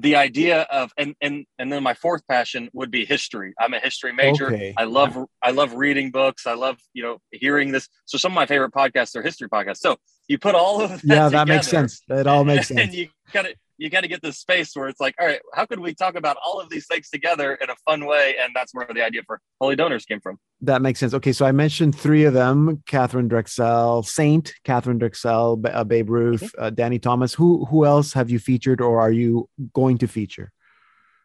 the 0.00 0.16
idea 0.16 0.62
of 0.62 0.90
and 0.96 1.14
and 1.20 1.44
and 1.58 1.72
then 1.72 1.82
my 1.82 1.94
fourth 1.94 2.22
passion 2.28 2.68
would 2.72 2.90
be 2.90 3.04
history. 3.04 3.54
I'm 3.58 3.74
a 3.74 3.80
history 3.80 4.12
major. 4.12 4.46
Okay. 4.46 4.74
I 4.76 4.84
love. 4.84 5.16
I 5.42 5.50
love 5.50 5.74
reading 5.74 6.10
books. 6.10 6.46
I 6.46 6.54
love 6.54 6.78
you 6.92 7.02
know 7.02 7.18
hearing 7.30 7.72
this. 7.72 7.88
So 8.06 8.18
some 8.18 8.32
of 8.32 8.36
my 8.36 8.46
favorite 8.46 8.72
podcasts 8.72 9.14
are 9.16 9.22
history 9.22 9.48
podcasts. 9.48 9.78
So 9.78 9.96
you 10.28 10.38
put 10.38 10.54
all 10.54 10.80
of 10.82 10.90
that 10.90 11.04
yeah, 11.04 11.28
that 11.28 11.48
makes 11.48 11.68
sense. 11.68 12.02
It 12.08 12.26
all 12.26 12.44
makes 12.44 12.68
sense. 12.68 12.80
And 12.80 12.94
you 12.94 13.08
kind 13.32 13.46
of 13.46 13.54
you 13.82 13.90
got 13.90 14.02
to 14.02 14.08
get 14.08 14.22
this 14.22 14.38
space 14.38 14.74
where 14.74 14.88
it's 14.88 15.00
like, 15.00 15.14
all 15.20 15.26
right, 15.26 15.40
how 15.54 15.66
could 15.66 15.80
we 15.80 15.92
talk 15.92 16.14
about 16.14 16.36
all 16.44 16.60
of 16.60 16.70
these 16.70 16.86
things 16.86 17.10
together 17.10 17.54
in 17.54 17.68
a 17.68 17.74
fun 17.84 18.06
way? 18.06 18.36
And 18.40 18.52
that's 18.54 18.72
where 18.72 18.86
the 18.92 19.02
idea 19.04 19.22
for 19.26 19.40
Holy 19.60 19.74
Donors 19.74 20.04
came 20.04 20.20
from. 20.20 20.38
That 20.60 20.82
makes 20.82 21.00
sense. 21.00 21.14
Okay, 21.14 21.32
so 21.32 21.44
I 21.44 21.52
mentioned 21.52 21.98
three 21.98 22.24
of 22.24 22.32
them: 22.32 22.82
Katharine 22.86 23.28
Drexel, 23.28 24.04
Saint 24.04 24.54
Katharine 24.64 24.98
Drexel, 24.98 25.60
uh, 25.66 25.84
Babe 25.84 26.10
Ruth, 26.10 26.42
mm-hmm. 26.42 26.62
uh, 26.62 26.70
Danny 26.70 27.00
Thomas. 27.00 27.34
Who 27.34 27.64
who 27.64 27.84
else 27.84 28.12
have 28.12 28.30
you 28.30 28.38
featured, 28.38 28.80
or 28.80 29.00
are 29.00 29.12
you 29.12 29.48
going 29.72 29.98
to 29.98 30.06
feature? 30.06 30.52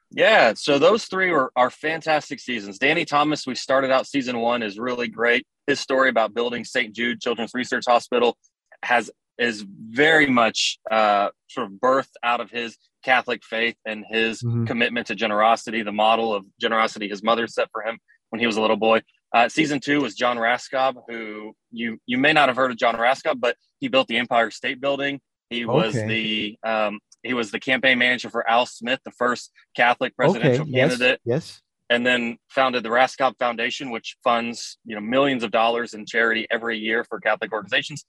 Yeah, 0.09 0.53
so 0.55 0.79
those 0.79 1.05
three 1.05 1.31
are, 1.31 1.51
are 1.55 1.69
fantastic 1.69 2.39
seasons. 2.39 2.79
Danny 2.79 3.03
Thomas, 3.03 3.45
we 3.45 3.55
started 3.55 3.91
out 3.91 4.07
season 4.07 4.39
one, 4.39 4.63
is 4.63 4.79
really 4.79 5.09
great. 5.09 5.45
His 5.67 5.81
story 5.81 6.09
about 6.09 6.33
building 6.33 6.63
St. 6.63 6.95
Jude 6.95 7.19
Children's 7.19 7.51
Research 7.53 7.83
Hospital 7.85 8.37
has 8.83 9.11
is 9.37 9.65
very 9.89 10.27
much 10.27 10.79
uh, 10.89 11.29
sort 11.47 11.67
of 11.67 11.73
birthed 11.73 12.13
out 12.23 12.41
of 12.41 12.49
his 12.49 12.77
Catholic 13.03 13.43
faith 13.43 13.75
and 13.85 14.03
his 14.09 14.41
mm-hmm. 14.41 14.65
commitment 14.65 15.07
to 15.07 15.15
generosity, 15.15 15.83
the 15.83 15.91
model 15.91 16.33
of 16.33 16.45
generosity 16.59 17.07
his 17.07 17.23
mother 17.23 17.47
set 17.47 17.69
for 17.71 17.83
him 17.83 17.97
when 18.29 18.39
he 18.39 18.45
was 18.45 18.57
a 18.57 18.61
little 18.61 18.77
boy. 18.77 19.01
Uh, 19.33 19.49
season 19.49 19.79
two 19.79 20.01
was 20.01 20.15
John 20.15 20.37
Raskob, 20.37 20.95
who 21.07 21.53
you 21.71 21.97
you 22.05 22.17
may 22.17 22.33
not 22.33 22.49
have 22.49 22.55
heard 22.55 22.71
of 22.71 22.77
John 22.77 22.95
Raskob, 22.95 23.39
but 23.39 23.55
he 23.79 23.87
built 23.87 24.07
the 24.07 24.17
Empire 24.17 24.51
State 24.51 24.81
Building. 24.81 25.19
He 25.49 25.65
was 25.65 25.95
okay. 25.95 26.07
the 26.63 26.69
um, 26.69 26.99
he 27.23 27.33
was 27.33 27.51
the 27.51 27.59
campaign 27.59 27.97
manager 27.97 28.29
for 28.29 28.49
Al 28.49 28.65
Smith, 28.65 28.99
the 29.05 29.11
first 29.11 29.51
Catholic 29.75 30.15
presidential 30.15 30.63
okay. 30.63 30.71
candidate. 30.71 31.19
Yes. 31.25 31.35
yes. 31.35 31.61
And 31.89 32.05
then 32.05 32.37
founded 32.49 32.83
the 32.83 32.89
Raskob 32.89 33.33
Foundation, 33.39 33.91
which 33.91 34.17
funds 34.23 34.77
you 34.85 34.95
know 34.95 35.01
millions 35.01 35.43
of 35.43 35.51
dollars 35.51 35.93
in 35.93 36.05
charity 36.05 36.47
every 36.49 36.77
year 36.77 37.03
for 37.03 37.19
Catholic 37.19 37.51
organizations 37.53 38.05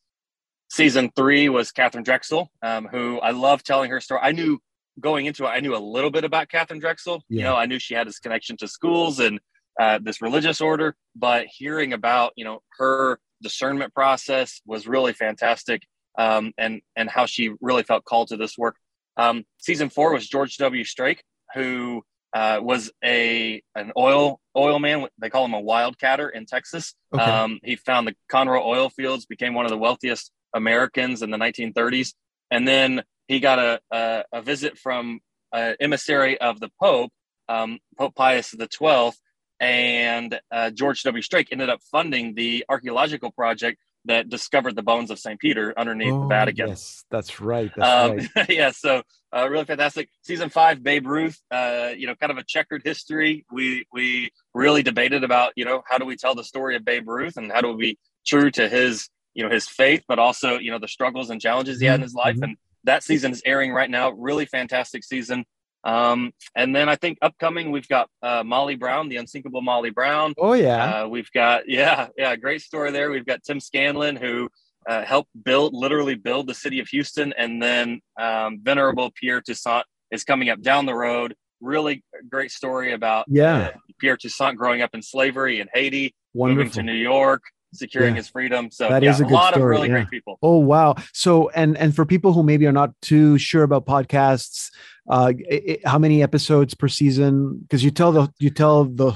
season 0.69 1.11
three 1.17 1.49
was 1.49 1.73
Katharine 1.73 2.05
Drexel, 2.05 2.51
um, 2.63 2.87
who 2.87 3.19
I 3.21 3.31
love 3.31 3.63
telling 3.63 3.91
her 3.91 4.01
story. 4.01 4.21
I 4.23 4.33
knew 4.33 4.59
going 5.01 5.27
into 5.27 5.45
it, 5.45 5.49
I 5.49 5.61
knew 5.61 5.77
a 5.77 5.79
little 5.79 6.11
bit 6.11 6.25
about 6.25 6.49
Katharine 6.49 6.81
Drexel. 6.81 7.23
Yeah. 7.29 7.39
You 7.39 7.45
know, 7.45 7.57
I 7.57 7.67
knew 7.67 7.79
she 7.79 7.95
had 7.95 8.07
this 8.07 8.19
connection 8.19 8.57
to 8.59 8.69
schools 8.69 9.21
and 9.21 9.41
uh, 9.81 9.99
this 10.03 10.21
religious 10.21 10.61
order, 10.61 10.97
but 11.15 11.47
hearing 11.47 11.93
about 11.93 12.33
you 12.37 12.45
know 12.45 12.61
her 12.79 13.21
discernment 13.43 13.95
process 13.95 14.61
was 14.67 14.89
really 14.89 15.13
fantastic, 15.13 15.83
um, 16.19 16.53
and 16.59 16.81
and 16.97 17.09
how 17.09 17.27
she 17.27 17.51
really 17.61 17.85
felt 17.85 18.05
called 18.05 18.29
to 18.29 18.37
this 18.37 18.59
work. 18.59 18.77
Um, 19.17 19.45
season 19.59 19.89
four 19.89 20.13
was 20.13 20.29
George 20.29 20.57
W. 20.57 20.85
Strake, 20.85 21.23
who 21.55 22.03
uh, 22.35 22.59
was 22.61 22.91
a 23.05 23.63
an 23.77 23.93
oil 23.97 24.41
oil 24.57 24.81
man. 24.81 25.07
They 25.19 25.31
call 25.31 25.45
him 25.45 25.55
a 25.55 25.63
wildcatter 25.63 26.31
in 26.33 26.45
Texas. 26.47 26.95
Okay. 27.15 27.23
Um, 27.23 27.61
he 27.63 27.77
found 27.77 28.09
the 28.09 28.17
Conroe 28.31 28.65
oil 28.65 28.91
fields, 28.91 29.27
became 29.27 29.55
one 29.55 29.65
of 29.65 29.71
the 29.71 29.79
wealthiest 29.79 30.33
Americans 30.55 31.23
in 31.23 31.31
the 31.31 31.39
1930s. 31.39 32.15
And 32.51 32.67
then 32.67 33.03
he 33.27 33.41
got 33.41 33.59
a, 33.59 33.81
a, 33.91 34.25
a 34.33 34.43
visit 34.43 34.79
from 34.79 35.21
an 35.53 35.77
emissary 35.81 36.41
of 36.41 36.61
the 36.61 36.71
Pope, 36.81 37.13
um, 37.49 37.79
Pope 37.99 38.15
Pius 38.15 38.55
XII, 38.59 39.13
and 39.61 40.41
uh, 40.51 40.71
George 40.71 41.03
W. 41.03 41.23
Strake 41.23 41.49
ended 41.51 41.69
up 41.69 41.81
funding 41.91 42.35
the 42.35 42.65
archaeological 42.69 43.31
project 43.33 43.79
that 44.05 44.29
discovered 44.29 44.77
the 44.77 44.83
bones 44.83 45.11
of 45.11 45.19
St. 45.19 45.39
Peter 45.39 45.75
underneath 45.77 46.13
oh, 46.13 46.23
the 46.23 46.27
Vatican. 46.29 46.69
Yes, 46.69 47.05
that's 47.11 47.41
right. 47.41 47.71
That's 47.77 48.11
um, 48.11 48.29
right. 48.37 48.49
yeah, 48.49 48.71
so 48.71 49.03
uh, 49.37 49.49
really 49.51 49.65
fantastic. 49.65 50.09
Season 50.23 50.49
five, 50.49 50.83
Babe 50.83 51.07
Ruth. 51.07 51.39
Uh, 51.51 51.91
you 51.97 52.07
know, 52.07 52.15
kind 52.15 52.31
of 52.31 52.39
a 52.39 52.45
checkered 52.45 52.83
history. 52.85 53.45
We 53.53 53.87
we 53.93 54.31
really 54.55 54.83
debated 54.83 55.25
about 55.25 55.53
you 55.57 55.65
know 55.65 55.83
how 55.89 55.99
do 55.99 56.05
we 56.05 56.17
tell 56.17 56.35
the 56.35 56.45
story 56.45 56.77
of 56.77 56.85
Babe 56.85 57.09
Ruth 57.09 57.37
and 57.37 57.53
how 57.53 57.61
do 57.61 57.73
we 57.73 57.77
be 57.77 57.99
true 58.27 58.51
to 58.53 58.69
his 58.69 59.09
you 59.35 59.45
know 59.45 59.51
his 59.51 59.69
faith, 59.69 60.03
but 60.09 60.19
also 60.19 60.59
you 60.59 60.71
know 60.71 60.79
the 60.79 60.89
struggles 60.89 61.31
and 61.31 61.41
challenges 61.41 61.81
he 61.81 61.87
had 61.87 61.97
in 61.97 62.03
his 62.03 62.15
life. 62.15 62.35
Mm-hmm. 62.37 62.45
And 62.45 62.57
that 62.85 63.03
season 63.03 63.33
is 63.33 63.43
airing 63.45 63.73
right 63.73 63.91
now. 63.91 64.11
Really 64.11 64.47
fantastic 64.47 65.05
season. 65.05 65.45
Um, 65.85 66.33
and 66.57 66.75
then 66.75 66.89
I 66.89 66.97
think 66.97 67.19
upcoming 67.23 67.71
we've 67.71 67.89
got 67.89 68.09
uh, 68.23 68.43
Molly 68.45 68.75
Brown, 68.75 69.09
the 69.09 69.17
unsinkable 69.17 69.63
Molly 69.63 69.91
Brown. 69.91 70.35
Oh 70.37 70.53
yeah. 70.53 71.03
Uh, 71.03 71.09
we've 71.09 71.31
got 71.33 71.63
yeah 71.69 72.09
yeah 72.17 72.37
great 72.37 72.63
story 72.63 72.91
there. 72.91 73.11
We've 73.11 73.27
got 73.27 73.43
Tim 73.43 73.61
Scanlon 73.61 74.17
who 74.17 74.49
uh, 74.89 75.05
helped 75.05 75.31
build 75.45 75.75
literally 75.75 76.15
build 76.15 76.47
the 76.47 76.55
city 76.55 76.81
of 76.81 76.89
Houston, 76.89 77.33
and 77.37 77.63
then 77.63 78.01
um, 78.19 78.61
Venerable 78.63 79.11
Pierre 79.15 79.41
Toussaint 79.41 79.85
is 80.11 80.25
coming 80.25 80.49
up 80.49 80.63
down 80.63 80.87
the 80.87 80.95
road. 80.95 81.35
Really 81.61 82.05
great 82.29 82.51
story 82.51 82.93
about 82.93 83.27
yeah 83.29 83.57
uh, 83.57 83.71
Pierre 83.99 84.17
Toussaint 84.17 84.57
growing 84.57 84.83
up 84.83 84.95
in 84.95 85.03
slavery 85.03 85.61
in 85.61 85.69
Haiti, 85.73 86.15
Wonderful. 86.35 86.65
moving 86.65 86.73
to 86.73 86.83
New 86.83 86.99
York, 86.99 87.43
securing 87.73 88.15
Yeah. 88.15 88.19
his 88.19 88.29
freedom. 88.29 88.71
So 88.71 88.89
That 88.89 89.03
yeah, 89.03 89.11
is 89.11 89.21
a 89.21 89.25
a 89.25 89.29
lot 89.29 89.55
story, 89.55 89.63
of 89.63 89.69
really 89.69 89.89
yeah. 89.89 89.95
great 89.95 90.11
people. 90.11 90.39
Oh 90.43 90.59
wow! 90.59 90.95
So 91.13 91.49
and 91.51 91.77
and 91.77 91.95
for 91.95 92.05
people 92.05 92.33
who 92.33 92.43
maybe 92.43 92.67
are 92.67 92.73
not 92.73 92.91
too 93.03 93.39
sure 93.39 93.63
about 93.63 93.87
podcasts, 93.87 94.71
uh, 95.11 95.33
i- 95.51 95.63
i- 95.85 95.89
how 95.89 95.99
many 95.99 96.23
episodes 96.23 96.75
per 96.75 96.89
season? 96.89 97.59
Because 97.61 97.83
you 97.85 97.91
tell 97.91 98.13
the 98.13 98.33
you 98.39 98.51
tell 98.51 98.85
the 98.85 99.13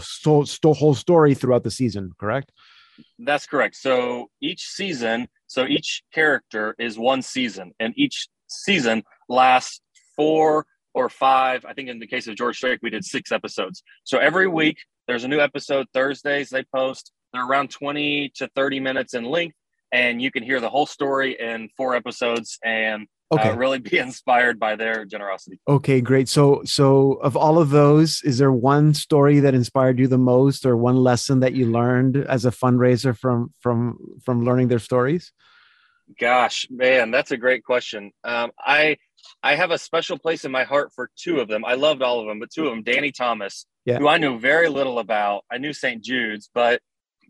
whole 0.75 0.95
story 0.95 1.35
throughout 1.35 1.65
the 1.65 1.71
season, 1.71 2.13
correct? 2.19 2.53
That's 3.19 3.47
correct. 3.47 3.77
So 3.77 4.31
each 4.41 4.67
season, 4.67 5.29
so 5.47 5.65
each 5.67 6.03
character 6.13 6.75
is 6.79 6.99
one 6.99 7.23
season, 7.23 7.73
and 7.81 7.95
each 7.97 8.29
season 8.49 9.03
lasts 9.29 9.81
four 10.17 10.67
or 10.95 11.09
five. 11.09 11.65
I 11.65 11.73
think 11.73 11.89
in 11.89 11.99
the 12.01 12.07
case 12.07 12.27
of 12.29 12.37
George 12.37 12.57
Strake, 12.59 12.81
we 12.83 12.91
did 12.91 13.05
six 13.05 13.33
episodes. 13.33 13.83
So 14.05 14.19
every 14.19 14.47
week 14.47 14.77
there's 15.09 15.25
a 15.25 15.29
new 15.29 15.41
episode. 15.41 15.87
Thursdays 15.95 16.51
they 16.51 16.65
post. 16.75 17.13
They're 17.33 17.47
around 17.47 17.71
20 17.71 18.31
to 18.37 18.49
30 18.55 18.81
minutes 18.81 19.15
in 19.15 19.25
length, 19.25 19.57
and 19.93 20.21
you 20.21 20.31
can 20.31 20.43
hear 20.43 20.61
the 20.61 20.69
whole 20.71 20.87
story 20.87 21.37
in 21.39 21.69
four 21.77 21.95
episodes 21.95 22.59
and 22.65 23.07
Okay. 23.33 23.49
uh, 23.49 23.55
really 23.57 23.79
be 23.79 23.97
inspired 24.09 24.61
by 24.61 24.77
their 24.77 25.07
generosity. 25.07 25.59
Okay, 25.67 26.03
great. 26.03 26.29
So, 26.29 26.61
so 26.67 27.13
of 27.15 27.35
all 27.35 27.59
of 27.59 27.71
those, 27.71 28.21
is 28.25 28.37
there 28.37 28.53
one 28.53 28.93
story 28.93 29.41
that 29.41 29.55
inspired 29.55 29.99
you 29.99 30.07
the 30.07 30.19
most, 30.19 30.67
or 30.67 30.77
one 30.77 30.97
lesson 30.97 31.41
that 31.41 31.55
you 31.55 31.65
learned 31.67 32.19
as 32.19 32.45
a 32.45 32.51
fundraiser 32.51 33.17
from 33.17 33.55
from 33.61 33.97
from 34.23 34.45
learning 34.45 34.69
their 34.69 34.79
stories? 34.79 35.33
Gosh, 36.21 36.67
man, 36.69 37.11
that's 37.11 37.31
a 37.31 37.39
great 37.39 37.65
question. 37.65 38.11
Um, 38.23 38.51
I 38.59 38.99
I 39.43 39.55
have 39.55 39.71
a 39.71 39.79
special 39.79 40.19
place 40.19 40.45
in 40.45 40.53
my 40.53 40.65
heart 40.65 40.91
for 40.95 41.09
two 41.17 41.41
of 41.41 41.49
them. 41.49 41.65
I 41.65 41.73
loved 41.73 42.03
all 42.03 42.21
of 42.21 42.27
them, 42.27 42.39
but 42.39 42.51
two 42.51 42.67
of 42.67 42.71
them, 42.75 42.83
Danny 42.83 43.13
Thomas, 43.13 43.65
Yeah. 43.87 43.99
who 43.99 44.09
I 44.09 44.19
knew 44.19 44.39
very 44.39 44.69
little 44.69 44.99
about. 44.99 45.45
I 45.51 45.57
knew 45.57 45.73
St. 45.73 46.03
Jude's, 46.05 46.51
but 46.53 46.83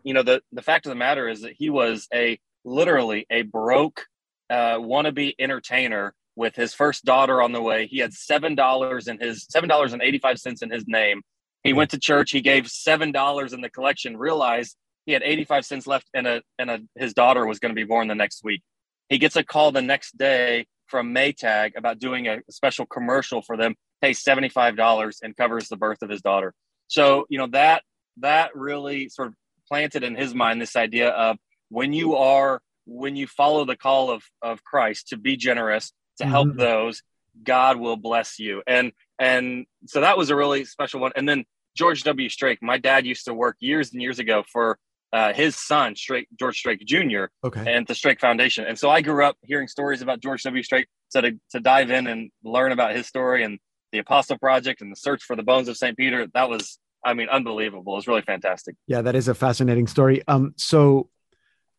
you 0.05 0.15
know 0.15 0.23
the 0.23 0.43
the 0.53 0.63
fact 0.63 0.87
of 0.87 0.91
the 0.91 0.97
matter 0.97 1.29
is 1.29 1.43
that 1.43 1.55
he 1.57 1.71
was 1.71 2.09
a 2.13 2.39
literally 2.65 3.27
a 3.31 3.43
broke 3.43 4.07
uh, 4.51 4.77
wannabe 4.79 5.35
entertainer 5.39 6.15
with 6.37 6.55
his 6.55 6.75
first 6.75 7.05
daughter 7.05 7.43
on 7.43 7.53
the 7.53 7.63
way. 7.63 7.87
He 7.87 7.99
had 7.99 8.13
seven 8.13 8.55
dollars 8.55 9.09
in 9.09 9.19
his 9.19 9.47
seven 9.49 9.69
dollars 9.69 9.93
and 9.93 10.03
eighty 10.03 10.19
five 10.19 10.39
cents 10.39 10.63
in 10.63 10.71
his 10.71 10.85
name. 10.87 11.23
He 11.63 11.73
went 11.73 11.91
to 11.91 11.99
church. 11.99 12.31
He 12.31 12.41
gave 12.41 12.69
seven 12.69 13.13
dollars 13.13 13.53
in 13.53 13.61
the 13.61 13.71
collection. 13.71 14.17
Realized 14.17 14.77
he 15.07 15.13
had 15.13 15.23
eighty 15.23 15.45
five 15.45 15.65
cents 15.65 15.87
left, 15.87 16.09
and 16.15 16.27
a 16.27 16.43
and 16.59 16.71
a 16.71 16.81
his 16.97 17.15
daughter 17.15 17.47
was 17.47 17.59
going 17.59 17.71
to 17.71 17.81
be 17.81 17.85
born 17.85 18.09
the 18.09 18.15
next 18.15 18.43
week. 18.45 18.63
He 19.09 19.19
gets 19.19 19.37
a 19.37 19.45
call 19.45 19.73
the 19.73 19.83
next 19.83 20.17
day 20.17 20.67
from 20.87 21.15
Maytag 21.15 21.73
about 21.77 21.99
doing 21.99 22.29
a 22.29 22.41
special 22.51 22.87
commercial 22.87 23.43
for 23.43 23.57
them. 23.57 23.75
Pays 24.01 24.23
seventy 24.23 24.49
five 24.49 24.77
dollars 24.77 25.19
and 25.23 25.37
covers 25.37 25.69
the 25.69 25.77
birth 25.77 26.03
of 26.03 26.11
his 26.11 26.23
daughter. 26.23 26.55
So 26.89 27.27
you 27.29 27.39
know 27.39 27.49
that 27.49 27.83
that 28.19 28.55
really 28.55 29.09
sort 29.09 29.29
of 29.29 29.35
planted 29.69 30.03
in 30.03 30.15
his 30.15 30.35
mind 30.35 30.61
this 30.61 30.77
idea 30.77 31.09
of 31.11 31.37
when 31.69 31.93
you 31.93 32.17
are 32.17 32.61
when 32.85 33.15
you 33.17 33.27
follow 33.27 33.65
the 33.65 33.77
call 33.77 34.11
of 34.11 34.23
of 34.43 34.63
Christ 34.65 35.09
to 35.09 35.17
be 35.17 35.37
generous 35.37 35.93
to 36.19 36.27
help 36.27 36.49
Mhm. 36.49 36.59
those 36.59 37.03
God 37.43 37.79
will 37.79 37.97
bless 37.97 38.39
you 38.39 38.63
and 38.67 38.93
and 39.19 39.67
so 39.87 40.01
that 40.01 40.19
was 40.19 40.31
a 40.31 40.37
really 40.37 40.65
special 40.65 41.01
one 41.01 41.13
and 41.17 41.29
then 41.29 41.45
George 41.77 42.03
W. 42.03 42.29
Strake 42.29 42.61
my 42.63 42.77
dad 42.79 43.07
used 43.07 43.25
to 43.27 43.35
work 43.35 43.57
years 43.61 43.93
and 43.93 44.03
years 44.03 44.19
ago 44.19 44.43
for 44.53 44.79
uh, 45.13 45.33
his 45.33 45.57
son 45.57 45.95
Strake 45.95 46.27
George 46.39 46.59
Strake 46.59 46.85
Jr. 46.85 47.25
Okay. 47.45 47.65
and 47.73 47.87
the 47.87 47.95
Strake 47.95 48.21
Foundation 48.21 48.65
and 48.67 48.79
so 48.79 48.91
I 48.91 49.01
grew 49.01 49.25
up 49.25 49.37
hearing 49.43 49.69
stories 49.69 50.03
about 50.03 50.21
George 50.21 50.43
W. 50.43 50.63
Strake 50.63 50.87
so 51.09 51.21
to, 51.21 51.39
to 51.53 51.61
dive 51.61 51.91
in 51.91 52.07
and 52.07 52.31
learn 52.43 52.73
about 52.73 52.95
his 52.97 53.07
story 53.07 53.45
and 53.45 53.59
the 53.93 53.99
Apostle 53.99 54.39
Project 54.39 54.81
and 54.81 54.91
the 54.91 54.97
search 54.97 55.23
for 55.23 55.37
the 55.37 55.43
bones 55.43 55.69
of 55.69 55.77
St. 55.77 55.97
Peter 55.97 56.27
that 56.35 56.49
was 56.49 56.79
I 57.05 57.15
mean 57.15 57.29
unbelievable 57.29 57.99
It's 57.99 58.07
really 58.09 58.23
fantastic 58.23 58.77
Yeah, 58.87 59.03
that 59.03 59.15
is 59.15 59.29
a 59.29 59.35
fascinating 59.35 59.87
story. 59.87 60.23
Um, 60.29 60.55
so 60.57 61.09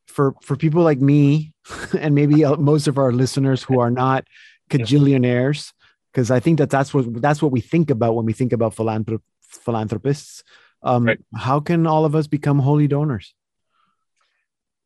for 0.08 0.36
for 0.42 0.56
people 0.56 0.84
like 0.84 1.00
me, 1.00 1.54
and 2.00 2.16
maybe 2.16 2.46
uh, 2.46 2.56
most 2.58 2.88
of 2.88 2.98
our 2.98 3.12
listeners 3.12 3.64
who 3.64 3.80
are 3.80 3.92
not 3.92 4.26
cajillionaires, 4.70 5.72
because 6.12 6.32
I 6.32 6.40
think 6.40 6.58
that 6.60 6.70
that's 6.70 6.94
what 6.94 7.22
that's 7.22 7.42
what 7.42 7.52
we 7.52 7.62
think 7.62 7.90
about 7.90 8.16
when 8.16 8.26
we 8.26 8.34
think 8.34 8.54
about 8.54 8.76
philanthrop- 8.76 9.22
philanthropists. 9.42 10.44
Um, 10.82 11.06
Right. 11.06 11.20
How 11.36 11.60
can 11.62 11.88
all 11.88 12.04
of 12.04 12.14
us 12.16 12.28
become 12.28 12.60
holy 12.60 12.88
donors? 12.88 13.34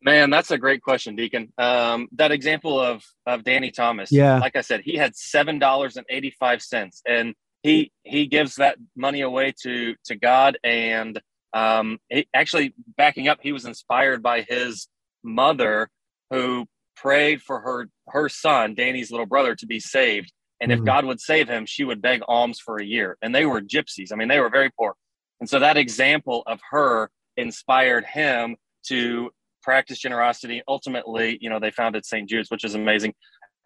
Man, 0.00 0.30
that's 0.30 0.52
a 0.52 0.58
great 0.58 0.80
question, 0.80 1.16
Deacon. 1.16 1.52
Um, 1.58 2.08
that 2.12 2.30
example 2.30 2.78
of 2.78 3.02
of 3.26 3.42
Danny 3.42 3.72
Thomas. 3.72 4.12
Yeah. 4.12 4.38
Like 4.38 4.54
I 4.54 4.60
said, 4.60 4.82
he 4.82 4.94
had 4.94 5.16
seven 5.16 5.58
dollars 5.58 5.96
and 5.96 6.06
eighty 6.08 6.30
five 6.30 6.62
cents, 6.62 7.02
and 7.06 7.34
he 7.62 7.92
he 8.04 8.26
gives 8.26 8.56
that 8.56 8.76
money 8.96 9.20
away 9.20 9.52
to 9.62 9.94
to 10.06 10.14
God. 10.16 10.58
And 10.64 11.20
um, 11.52 11.98
he, 12.08 12.26
actually, 12.34 12.74
backing 12.96 13.28
up, 13.28 13.38
he 13.42 13.52
was 13.52 13.64
inspired 13.64 14.22
by 14.22 14.42
his 14.48 14.88
mother, 15.22 15.88
who 16.30 16.66
prayed 16.96 17.42
for 17.42 17.60
her 17.60 17.88
her 18.08 18.28
son, 18.28 18.74
Danny's 18.74 19.10
little 19.10 19.26
brother, 19.26 19.54
to 19.56 19.66
be 19.66 19.80
saved. 19.80 20.32
And 20.60 20.72
if 20.72 20.80
Mhm. 20.80 20.86
God 20.86 21.04
would 21.04 21.20
save 21.20 21.48
him, 21.48 21.66
she 21.66 21.84
would 21.84 22.02
beg 22.02 22.20
alms 22.26 22.58
for 22.58 22.78
a 22.78 22.84
year. 22.84 23.16
And 23.22 23.32
they 23.34 23.46
were 23.46 23.60
gypsies. 23.60 24.12
I 24.12 24.16
mean, 24.16 24.28
they 24.28 24.40
were 24.40 24.50
very 24.50 24.70
poor. 24.70 24.94
And 25.40 25.48
so 25.48 25.60
that 25.60 25.76
example 25.76 26.42
of 26.46 26.60
her 26.70 27.10
inspired 27.36 28.04
him 28.04 28.56
to 28.88 29.30
practice 29.62 29.98
generosity. 30.00 30.62
Ultimately, 30.66 31.38
you 31.40 31.48
know, 31.48 31.60
they 31.60 31.70
founded 31.70 32.04
St. 32.04 32.28
Jude's, 32.28 32.50
which 32.50 32.64
is 32.64 32.74
amazing. 32.74 33.14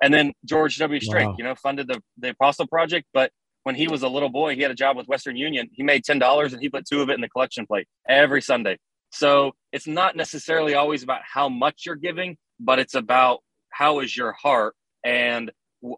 And 0.02 0.12
then 0.12 0.34
George 0.44 0.76
W. 0.76 1.00
Strake, 1.00 1.28
Wow. 1.28 1.36
you 1.38 1.44
know, 1.44 1.54
funded 1.54 1.86
the, 1.88 2.02
the 2.18 2.30
Apostle 2.30 2.66
Project. 2.66 3.06
But 3.14 3.30
when 3.64 3.74
he 3.74 3.88
was 3.88 4.02
a 4.02 4.08
little 4.08 4.28
boy, 4.28 4.54
he 4.54 4.62
had 4.62 4.70
a 4.70 4.74
job 4.74 4.96
with 4.96 5.06
Western 5.06 5.36
Union. 5.36 5.68
He 5.72 5.82
made 5.82 6.04
$10 6.04 6.52
and 6.52 6.60
he 6.60 6.68
put 6.68 6.86
two 6.86 7.00
of 7.00 7.10
it 7.10 7.14
in 7.14 7.20
the 7.20 7.28
collection 7.28 7.66
plate 7.66 7.86
every 8.08 8.42
Sunday. 8.42 8.78
So 9.10 9.52
it's 9.72 9.86
not 9.86 10.16
necessarily 10.16 10.74
always 10.74 11.02
about 11.02 11.20
how 11.22 11.48
much 11.48 11.82
you're 11.86 11.96
giving, 11.96 12.36
but 12.58 12.78
it's 12.78 12.94
about 12.94 13.40
how 13.70 14.00
is 14.00 14.16
your 14.16 14.32
heart 14.32 14.74
and 15.04 15.50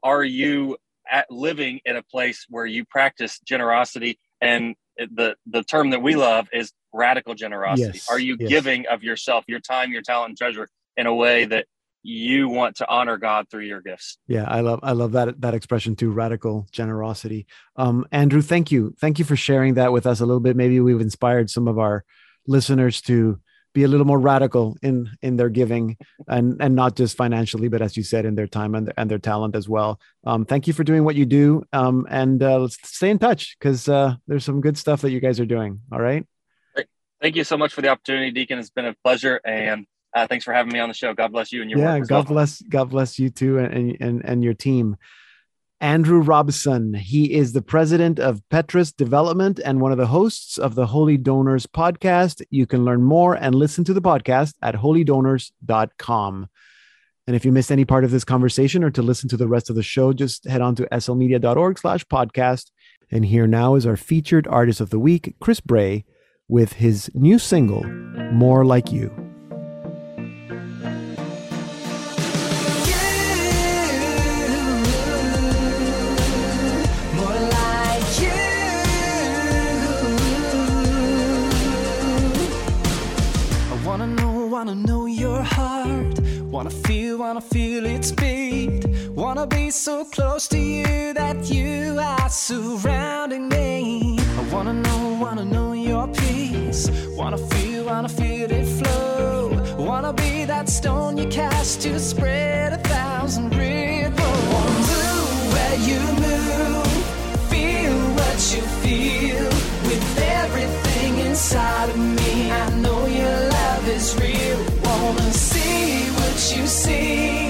are 0.03 0.25
you 0.25 0.77
at 1.11 1.31
living 1.31 1.81
in 1.85 1.97
a 1.97 2.03
place 2.03 2.47
where 2.49 2.67
you 2.67 2.85
practice 2.85 3.39
generosity 3.41 4.19
and 4.41 4.75
the 4.97 5.35
the 5.47 5.63
term 5.65 5.91
that 5.91 6.01
we 6.01 6.15
love 6.15 6.49
is 6.53 6.73
radical 6.93 7.35
generosity 7.35 7.99
Yes, 7.99 8.09
are 8.09 8.19
you 8.19 8.37
yes. 8.39 8.49
giving 8.49 8.87
of 8.87 9.03
yourself 9.03 9.45
your 9.49 9.61
time 9.61 9.93
your 9.93 10.03
talent 10.03 10.31
and 10.31 10.39
treasure 10.39 10.69
in 10.97 11.07
a 11.07 11.15
way 11.15 11.45
that 11.45 11.67
you 12.07 12.51
want 12.51 12.77
to 12.77 12.89
honor 12.89 13.17
god 13.17 13.49
through 13.51 13.65
your 13.65 13.81
gifts 13.81 14.19
Yeah, 14.29 14.45
I 14.47 14.61
love 14.61 14.81
I 14.83 14.93
love 14.93 15.13
that 15.13 15.41
that 15.41 15.55
expression 15.55 15.97
too, 15.97 16.11
radical 16.11 16.67
generosity. 16.71 17.47
Um, 17.77 18.07
Andrew, 18.13 18.43
thank 18.43 18.71
you, 18.71 18.95
thank 19.01 19.19
you 19.19 19.25
for 19.25 19.37
sharing 19.37 19.75
that 19.75 19.91
with 19.91 20.07
us 20.07 20.21
a 20.21 20.27
little 20.27 20.41
bit. 20.41 20.55
Maybe 20.55 20.79
we've 20.81 21.01
inspired 21.01 21.51
some 21.51 21.67
of 21.67 21.79
our 21.79 22.05
listeners 22.47 23.01
to 23.03 23.41
be 23.73 23.83
a 23.83 23.89
little 23.89 24.07
more 24.07 24.21
radical 24.21 24.77
in 24.83 25.11
in 25.23 25.37
their 25.37 25.49
giving, 25.49 25.97
and 26.29 26.61
and 26.61 26.77
not 26.77 26.95
just 26.95 27.17
financially, 27.17 27.69
but 27.69 27.83
as 27.83 27.97
you 27.97 28.03
said, 28.03 28.25
in 28.25 28.35
their 28.35 28.47
time 28.47 28.75
and 28.75 28.87
their, 28.87 28.95
and 28.97 29.11
their 29.11 29.19
talent 29.19 29.57
as 29.57 29.69
well. 29.69 29.99
Um, 30.25 30.45
thank 30.45 30.67
you 30.67 30.73
for 30.73 30.85
doing 30.85 31.05
what 31.05 31.17
you 31.17 31.27
do, 31.27 31.65
um, 31.73 32.07
and 32.09 32.43
uh, 32.43 32.59
let's 32.59 32.79
stay 32.87 33.11
in 33.11 33.19
touch 33.19 33.57
because 33.59 33.89
uh, 33.89 34.15
there's 34.27 34.45
some 34.45 34.61
good 34.61 34.79
stuff 34.79 35.01
that 35.01 35.11
you 35.11 35.21
guys 35.21 35.41
are 35.41 35.47
doing. 35.47 35.81
All 35.91 36.01
right. 36.01 36.25
thank 37.21 37.35
you 37.35 37.45
so 37.45 37.57
much 37.57 37.73
for 37.73 37.81
the 37.81 37.89
opportunity 37.89 38.31
deacon 38.31 38.59
it's 38.59 38.71
been 38.71 38.85
a 38.85 38.95
pleasure 39.03 39.41
and 39.47 39.87
uh, 40.15 40.27
thanks 40.27 40.45
for 40.45 40.53
having 40.53 40.73
me 40.73 40.79
on 40.79 40.89
the 40.89 40.95
show. 40.95 41.13
God 41.13 41.33
bless 41.33 41.53
you 41.53 41.63
and 41.63 41.71
your 41.71 41.81
yeah 41.81 41.99
work 41.99 42.09
god 42.09 42.15
well. 42.27 42.35
bless 42.35 42.63
god 42.63 42.91
bless 42.91 43.19
you 43.19 43.31
too 43.31 43.59
and, 43.59 43.97
and 44.01 44.25
and 44.25 44.45
your 44.45 44.55
team. 44.55 44.97
Andrew 45.81 46.21
Robison 46.21 46.95
he 46.95 47.35
is 47.35 47.53
the 47.53 47.61
president 47.61 48.19
of 48.19 48.41
petrus 48.49 48.93
development 48.93 49.61
and 49.63 49.81
one 49.81 49.93
of 49.93 49.99
the 49.99 50.07
hosts 50.07 50.57
of 50.57 50.77
the 50.77 50.87
holy 50.87 51.17
donors 51.17 51.67
podcast. 51.67 52.43
You 52.51 52.67
can 52.67 52.85
learn 52.85 53.03
more 53.03 53.35
and 53.35 53.55
listen 53.55 53.85
to 53.85 53.93
the 53.93 54.03
podcast 54.03 54.55
at 54.63 54.77
holydonors.com 54.77 56.49
and 57.27 57.37
if 57.37 57.45
you 57.45 57.53
missed 57.53 57.73
any 57.73 57.85
part 57.85 58.05
of 58.05 58.11
this 58.11 58.25
conversation 58.25 58.85
or 58.85 58.91
to 58.91 59.03
listen 59.03 59.29
to 59.31 59.37
the 59.37 59.49
rest 59.49 59.69
of 59.69 59.77
the 59.77 59.83
show 59.83 60.13
just 60.13 60.47
head 60.47 60.61
on 60.61 60.75
to 60.77 60.87
slmedia.org 60.93 61.79
slash 61.79 62.05
podcast. 62.07 62.71
And 63.11 63.25
here 63.25 63.47
now 63.47 63.75
is 63.75 63.87
our 63.87 63.97
featured 63.97 64.47
artist 64.47 64.81
of 64.81 64.91
the 64.91 64.99
week 64.99 65.35
chris 65.41 65.61
bray 65.61 66.05
with 66.49 66.75
his 66.75 67.11
new 67.15 67.39
single 67.39 67.85
more 68.33 68.65
like 68.65 68.93
you 68.93 69.24
wanna 84.65 84.87
know 84.87 85.05
your 85.05 85.43
heart. 85.43 86.19
Wanna 86.51 86.71
feel, 86.71 87.19
wanna 87.19 87.43
feel 87.43 87.85
its 87.85 88.11
beat. 88.13 88.87
Wanna 89.11 89.47
be 89.47 89.71
so 89.71 90.07
close 90.07 90.49
to 90.49 90.59
you 90.59 91.13
that 91.13 91.51
you 91.51 91.99
are 92.01 92.31
surrounding 92.31 93.51
me. 93.51 94.19
I 94.19 94.43
wanna 94.51 94.73
know, 94.73 95.19
wanna 95.21 95.45
know 95.45 95.73
your 95.75 96.09
peace. 96.09 96.89
Wanna 97.11 97.37
feel, 97.37 97.85
wanna 97.85 98.09
feel 98.09 98.51
it 98.51 98.67
flow. 98.79 99.51
Wanna 99.77 100.15
be 100.15 100.47
that 100.47 100.71
stone 100.71 101.19
you 101.19 101.27
cast 101.29 101.83
to 101.83 102.01
spread 102.01 102.73
a 102.73 102.79
thousand 102.79 103.55
ripples. 103.55 104.45
Wanna 104.55 104.81
move 104.93 105.53
where 105.55 105.79
you 105.89 106.01
move. 106.25 106.87
Feel 107.53 107.97
what 108.19 108.39
you 108.55 108.63
feel 108.83 109.45
with 109.89 110.19
everything 110.41 111.19
inside 111.19 111.91
of 111.91 111.99
me. 111.99 112.51
I 112.51 112.71
know 112.77 113.05
your 113.07 113.54
love 113.85 113.97
is 113.97 114.15
real. 114.21 114.59
Wanna 114.83 115.33
see 115.33 116.09
what 116.11 116.57
you 116.57 116.67
see 116.67 117.49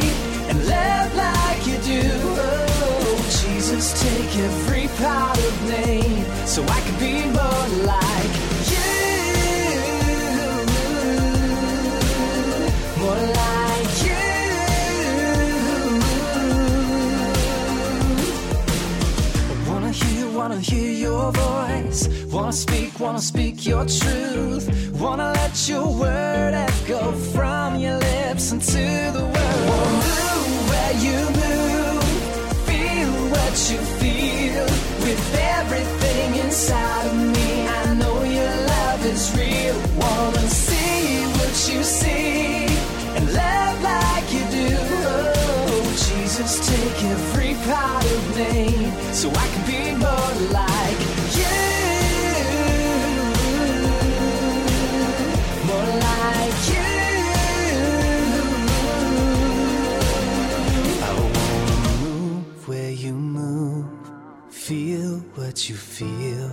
and 0.49 0.59
live 0.67 1.15
like 1.15 1.67
you 1.67 1.79
do. 1.79 2.03
Oh, 2.13 3.17
Jesus, 3.43 4.01
take 4.03 4.37
every 4.39 4.89
part 4.99 5.39
of 5.39 5.63
me 5.69 6.25
so 6.47 6.63
I 6.63 6.81
can 6.81 6.99
be 6.99 7.25
more 7.27 7.69
like 7.93 8.35
you. 8.73 8.95
More 13.01 13.34
wanna 20.49 20.61
hear, 20.61 20.91
your 20.91 21.33
voice. 21.33 22.07
Wanna 22.31 22.53
speak, 22.53 23.01
wanna 23.01 23.23
speak 23.33 23.65
your 23.65 23.87
truth. 23.87 24.65
Wanna 25.01 25.33
let 25.33 25.55
your 25.71 25.87
word 25.87 26.53
echo 26.53 27.13
from 27.33 27.79
your 27.79 27.97
lips 27.97 28.53
into 28.53 28.85
the 29.17 29.25
world. 29.35 29.63
Wanna 29.71 30.01
move 30.11 30.69
where 30.71 30.95
you 31.07 31.21
move, 31.43 32.05
feel 32.69 33.13
what 33.35 33.55
you 33.71 33.79
feel 34.01 34.67
with 35.07 35.25
everything 35.57 36.29
inside 36.45 37.07
of 37.07 37.17
me. 37.37 37.51
I 37.81 37.95
know 38.01 38.17
your 38.39 38.55
love 38.75 39.03
is 39.15 39.25
real. 39.39 39.77
Wanna 40.05 40.47
see 40.67 41.25
what 41.39 41.55
you 41.71 41.81
see 41.83 42.67
and 43.17 43.25
love 43.33 43.77
like 43.83 44.27
you 44.37 44.45
do. 44.61 44.69
Oh, 45.73 45.87
Jesus, 46.07 46.53
take 46.69 46.99
every 47.15 47.55
part 47.67 48.05
of 48.17 48.23
me 48.37 48.85
so 49.15 49.31
I 49.31 49.47
can 49.55 49.64
you. 51.39 51.55
More 55.69 55.91
like 56.09 56.61
you. 56.73 56.91
I 61.03 61.11
wanna 61.37 61.79
move 62.03 62.69
where 62.69 62.91
you 62.91 63.13
move. 63.13 63.87
Feel 64.51 65.19
what 65.35 65.69
you 65.69 65.77
feel 65.77 66.51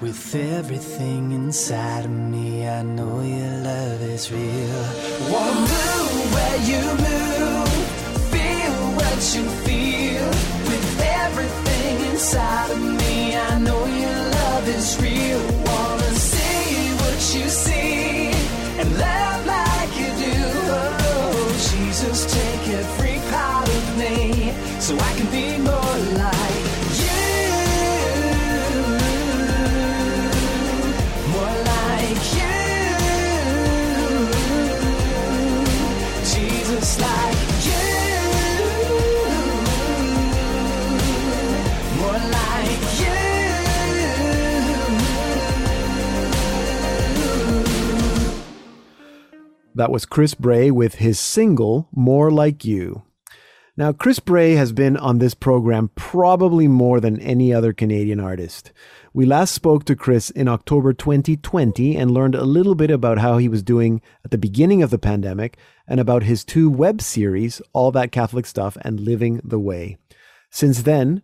with 0.00 0.34
everything 0.34 1.32
inside 1.32 2.04
of 2.04 2.10
me. 2.10 2.66
I 2.68 2.82
know 2.82 3.20
your 3.22 3.56
love 3.70 4.02
is 4.02 4.30
real. 4.32 4.84
Move 5.30 6.34
where 6.34 6.58
you 6.70 6.82
move. 7.06 7.68
Feel 8.32 8.76
what 8.98 9.20
you 9.34 9.44
feel 9.64 9.71
inside 12.22 12.70
of 12.70 12.80
me. 12.80 13.34
I 13.34 13.58
know 13.58 13.84
your 13.84 14.20
love 14.38 14.68
is 14.68 14.96
real. 15.02 15.42
Wanna 15.66 16.12
see 16.14 16.94
what 17.02 17.18
you 17.34 17.48
see 17.48 18.30
and 18.80 18.88
love 18.96 19.40
like 19.54 19.92
you 20.00 20.10
do. 20.26 20.38
Oh, 21.14 21.48
Jesus, 21.70 22.18
take 22.38 22.64
every 22.80 23.18
part 23.32 23.68
of 23.68 23.84
me 23.98 24.52
so 24.78 24.94
I 25.08 25.12
can 25.18 25.28
be 25.32 25.58
more 25.58 25.81
That 49.74 49.90
was 49.90 50.04
Chris 50.04 50.34
Bray 50.34 50.70
with 50.70 50.96
his 50.96 51.18
single, 51.18 51.88
More 51.92 52.30
Like 52.30 52.62
You. 52.62 53.04
Now, 53.74 53.90
Chris 53.92 54.18
Bray 54.18 54.52
has 54.52 54.70
been 54.70 54.98
on 54.98 55.18
this 55.18 55.32
program 55.32 55.90
probably 55.94 56.68
more 56.68 57.00
than 57.00 57.18
any 57.20 57.54
other 57.54 57.72
Canadian 57.72 58.20
artist. 58.20 58.70
We 59.14 59.24
last 59.24 59.54
spoke 59.54 59.86
to 59.86 59.96
Chris 59.96 60.28
in 60.28 60.46
October 60.46 60.92
2020 60.92 61.96
and 61.96 62.10
learned 62.10 62.34
a 62.34 62.44
little 62.44 62.74
bit 62.74 62.90
about 62.90 63.16
how 63.16 63.38
he 63.38 63.48
was 63.48 63.62
doing 63.62 64.02
at 64.26 64.30
the 64.30 64.36
beginning 64.36 64.82
of 64.82 64.90
the 64.90 64.98
pandemic 64.98 65.56
and 65.88 65.98
about 65.98 66.24
his 66.24 66.44
two 66.44 66.68
web 66.68 67.00
series, 67.00 67.62
All 67.72 67.90
That 67.92 68.12
Catholic 68.12 68.44
Stuff 68.44 68.76
and 68.82 69.00
Living 69.00 69.40
the 69.42 69.58
Way. 69.58 69.96
Since 70.50 70.82
then, 70.82 71.22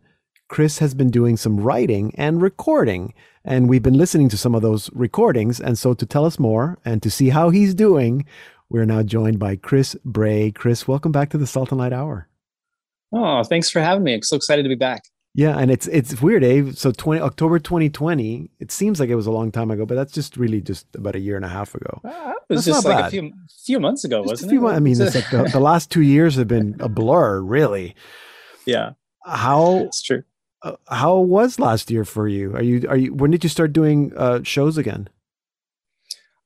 Chris 0.48 0.78
has 0.78 0.94
been 0.94 1.10
doing 1.10 1.36
some 1.36 1.60
writing 1.60 2.12
and 2.16 2.40
recording, 2.42 3.12
and 3.44 3.68
we've 3.68 3.82
been 3.82 3.98
listening 3.98 4.28
to 4.30 4.36
some 4.38 4.54
of 4.54 4.62
those 4.62 4.90
recordings. 4.94 5.60
And 5.60 5.78
so, 5.78 5.94
to 5.94 6.06
tell 6.06 6.24
us 6.24 6.38
more 6.38 6.78
and 6.84 7.02
to 7.02 7.10
see 7.10 7.28
how 7.28 7.50
he's 7.50 7.74
doing, 7.74 8.24
we're 8.70 8.86
now 8.86 9.02
joined 9.02 9.38
by 9.38 9.56
Chris 9.56 9.94
Bray. 10.04 10.50
Chris, 10.50 10.88
welcome 10.88 11.12
back 11.12 11.30
to 11.30 11.38
the 11.38 11.46
Salt 11.46 11.70
and 11.70 11.78
Light 11.78 11.92
Hour. 11.92 12.28
Oh, 13.12 13.42
thanks 13.44 13.70
for 13.70 13.80
having 13.80 14.04
me. 14.04 14.14
I'm 14.14 14.22
so 14.22 14.36
excited 14.36 14.62
to 14.62 14.68
be 14.68 14.74
back. 14.74 15.02
Yeah, 15.34 15.56
and 15.58 15.70
it's 15.70 15.86
it's 15.86 16.20
weird, 16.20 16.42
eh? 16.42 16.72
So 16.74 16.90
20 16.90 17.20
October 17.20 17.58
2020, 17.58 18.50
it 18.58 18.72
seems 18.72 18.98
like 18.98 19.08
it 19.10 19.14
was 19.14 19.26
a 19.26 19.30
long 19.30 19.52
time 19.52 19.70
ago, 19.70 19.84
but 19.86 19.94
that's 19.94 20.12
just 20.12 20.36
really 20.36 20.60
just 20.60 20.86
about 20.96 21.14
a 21.14 21.20
year 21.20 21.36
and 21.36 21.44
a 21.44 21.48
half 21.48 21.74
ago. 21.74 22.00
Ah, 22.04 22.32
it 22.48 22.54
was 22.54 22.64
That's 22.64 22.78
just 22.78 22.86
like 22.86 22.96
bad. 22.96 23.06
a 23.06 23.10
few 23.10 23.32
few 23.64 23.78
months 23.80 24.04
ago, 24.04 24.22
Just 24.22 24.30
wasn't 24.32 24.50
few 24.50 24.60
it? 24.60 24.62
mon- 24.62 24.74
I 24.74 24.80
mean, 24.80 25.00
it's 25.00 25.14
like 25.14 25.30
the, 25.30 25.44
the 25.52 25.60
last 25.60 25.90
two 25.90 26.00
years 26.00 26.36
have 26.36 26.48
been 26.48 26.76
a 26.80 26.88
blur, 26.88 27.40
really. 27.40 27.94
yeah, 28.66 28.92
How 29.24 29.80
it's 29.80 30.02
true. 30.02 30.24
Uh, 30.62 30.76
how 30.88 31.18
was 31.18 31.58
last 31.58 31.90
year 31.90 32.04
for 32.04 32.26
you? 32.28 32.54
Are 32.54 32.62
you 32.62 32.88
are 32.88 32.96
you 32.96 33.14
when 33.14 33.30
did 33.30 33.44
you 33.44 33.50
start 33.50 33.72
doing 33.72 34.12
uh, 34.16 34.42
shows 34.42 34.76
again? 34.78 35.08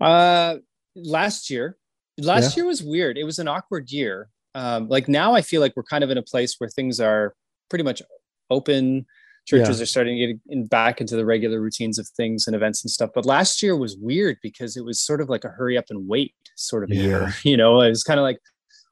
Uh, 0.01 0.57
last 0.97 1.49
year, 1.51 1.77
last 2.19 2.57
year 2.57 2.67
was 2.67 2.83
weird. 2.83 3.17
It 3.17 3.25
was 3.25 3.39
an 3.39 3.49
awkward 3.49 3.91
year. 3.91 4.29
Um, 4.55 4.89
like 4.89 5.09
now, 5.09 5.35
I 5.35 5.43
feel 5.43 5.61
like 5.61 5.75
we're 5.77 5.83
kind 5.85 6.05
of 6.05 6.11
in 6.11 6.19
a 6.19 6.23
place 6.23 6.57
where 6.59 6.69
things 6.69 7.01
are 7.01 7.35
pretty 7.71 7.85
much 7.85 8.03
open. 8.51 9.07
Churches 9.45 9.81
are 9.81 9.87
starting 9.87 10.19
to 10.19 10.27
get 10.27 10.41
in, 10.51 10.67
back 10.67 11.01
into 11.01 11.17
the 11.17 11.25
regular 11.25 11.61
routines 11.61 11.99
of 11.99 12.07
things 12.09 12.47
and 12.47 12.55
events 12.55 12.85
and 12.85 12.91
stuff. 12.91 13.11
But 13.15 13.27
last 13.27 13.61
year 13.63 13.77
was 13.77 13.97
weird 13.97 14.37
because 14.43 14.77
it 14.77 14.85
was 14.85 15.01
sort 15.01 15.21
of 15.21 15.29
like 15.29 15.45
a 15.45 15.49
hurry 15.49 15.77
up 15.77 15.87
and 15.91 16.07
wait 16.07 16.35
sort 16.57 16.85
of 16.85 16.91
Yeah. 16.91 17.03
year. 17.03 17.35
You 17.45 17.57
know, 17.57 17.81
it 17.81 17.89
was 17.89 18.05
kind 18.05 18.21
of 18.21 18.25
like, 18.25 18.39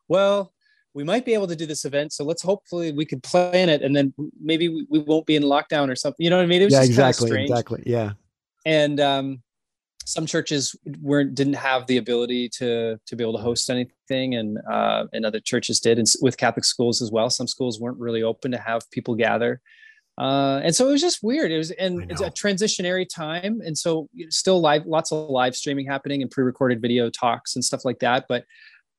well, 0.09 0.53
we 0.95 1.05
might 1.05 1.25
be 1.25 1.35
able 1.35 1.47
to 1.47 1.57
do 1.57 1.67
this 1.67 1.85
event, 1.85 2.13
so 2.13 2.25
let's 2.25 2.43
hopefully 2.43 2.93
we 2.93 3.05
could 3.05 3.23
plan 3.23 3.69
it, 3.69 3.83
and 3.83 3.95
then 3.95 4.13
maybe 4.41 4.69
we, 4.69 4.87
we 4.91 4.99
won't 4.99 5.27
be 5.27 5.37
in 5.37 5.43
lockdown 5.43 5.89
or 5.89 5.97
something. 5.97 6.23
You 6.25 6.31
know 6.31 6.37
what 6.37 6.45
I 6.45 6.47
mean? 6.47 6.63
It 6.63 6.67
was 6.67 6.75
Yeah, 6.75 6.83
exactly, 6.83 7.29
strange 7.29 7.51
exactly. 7.51 7.83
Yeah, 7.87 8.13
and 8.67 8.99
um, 9.01 9.43
some 10.05 10.27
churches 10.27 10.75
weren't 11.01 11.35
didn't 11.35 11.55
have 11.55 11.87
the 11.87 11.99
ability 11.99 12.49
to 12.57 12.99
to 13.07 13.17
be 13.17 13.23
able 13.23 13.37
to 13.37 13.43
host 13.43 13.71
anything, 13.71 14.35
and 14.35 14.59
uh, 14.71 15.05
and 15.13 15.25
other 15.25 15.41
churches 15.41 15.79
did, 15.81 15.99
and 15.99 16.07
with 16.23 16.37
Catholic 16.37 16.65
schools 16.65 17.01
as 17.01 17.13
well. 17.13 17.31
Some 17.31 17.47
schools 17.47 17.81
weren't 17.81 17.99
really 17.99 18.23
open 18.23 18.51
to 18.51 18.59
have 18.59 18.83
people 18.91 19.15
gather, 19.15 19.61
uh, 20.19 20.61
and 20.65 20.75
so 20.75 20.89
it 20.89 20.93
was 20.93 21.01
just 21.01 21.23
weird. 21.23 21.53
It 21.53 21.59
was 21.59 21.71
and 21.71 22.11
it's 22.11 22.21
a 22.21 22.31
transitionary 22.31 23.07
time, 23.09 23.61
and 23.65 23.79
so 23.79 24.09
still 24.29 24.61
live, 24.61 24.87
lots 24.87 25.13
of 25.13 25.31
live 25.31 25.55
streaming 25.55 25.87
happening 25.87 26.21
and 26.21 26.31
pre-recorded 26.31 26.83
video 26.83 27.11
talks 27.11 27.55
and 27.55 27.65
stuff 27.65 27.85
like 27.85 28.01
that. 28.01 28.27
But 28.29 28.45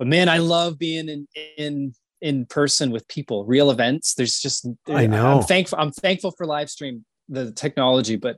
but 0.01 0.07
man, 0.07 0.29
I 0.29 0.39
love 0.39 0.79
being 0.79 1.09
in 1.09 1.27
in 1.57 1.93
in 2.21 2.47
person 2.47 2.89
with 2.89 3.07
people, 3.07 3.45
real 3.45 3.69
events. 3.69 4.15
There's 4.15 4.39
just 4.39 4.65
I 4.87 5.05
know. 5.05 5.27
I'm 5.37 5.43
thankful. 5.43 5.77
I'm 5.79 5.91
thankful 5.91 6.31
for 6.31 6.47
live 6.47 6.71
stream 6.71 7.05
the 7.29 7.51
technology, 7.51 8.15
but 8.15 8.37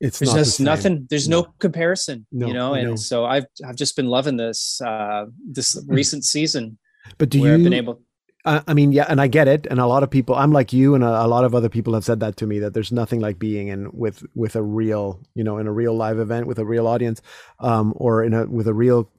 it's 0.00 0.18
there's 0.18 0.30
not 0.32 0.38
just 0.38 0.56
same. 0.56 0.64
nothing 0.64 1.06
there's 1.10 1.28
no, 1.28 1.42
No. 1.42 1.54
comparison 1.58 2.26
No, 2.32 2.46
you 2.46 2.54
know 2.54 2.72
and 2.72 2.88
know. 2.88 2.96
so 2.96 3.26
i've 3.26 3.44
i've 3.66 3.76
just 3.76 3.96
been 3.96 4.06
loving 4.06 4.36
this 4.38 4.80
uh 4.80 5.26
this 5.46 5.78
recent 5.88 6.24
season 6.24 6.78
But 7.18 7.28
do 7.28 7.38
you? 7.38 7.52
i've 7.54 7.62
been 7.62 7.74
able 7.74 8.00
I 8.44 8.62
I 8.68 8.74
mean, 8.74 8.92
yeah, 8.92 9.06
and 9.08 9.20
I 9.20 9.28
get 9.28 9.48
it, 9.48 9.66
and 9.70 9.80
a 9.80 9.86
lot 9.86 10.02
of 10.02 10.10
people. 10.10 10.34
I'm 10.34 10.52
like 10.52 10.72
you, 10.72 10.94
and 10.94 11.04
a, 11.04 11.24
a 11.24 11.28
lot 11.28 11.44
of 11.44 11.54
other 11.54 11.68
people 11.68 11.94
have 11.94 12.04
said 12.04 12.20
that 12.20 12.36
to 12.38 12.46
me 12.46 12.58
that 12.60 12.74
there's 12.74 12.92
nothing 12.92 13.20
like 13.20 13.38
being 13.38 13.68
in 13.68 13.90
with 13.92 14.24
with 14.34 14.56
a 14.56 14.62
real, 14.62 15.20
you 15.34 15.44
know, 15.44 15.58
in 15.58 15.66
a 15.66 15.72
real 15.72 15.94
live 15.96 16.18
event 16.18 16.46
with 16.46 16.58
a 16.58 16.64
real 16.66 16.86
audience, 16.86 17.22
um, 17.60 17.94
or 17.96 18.24
in 18.24 18.34
a 18.34 18.46
with 18.46 18.68
a 18.68 18.74
real 18.74 19.10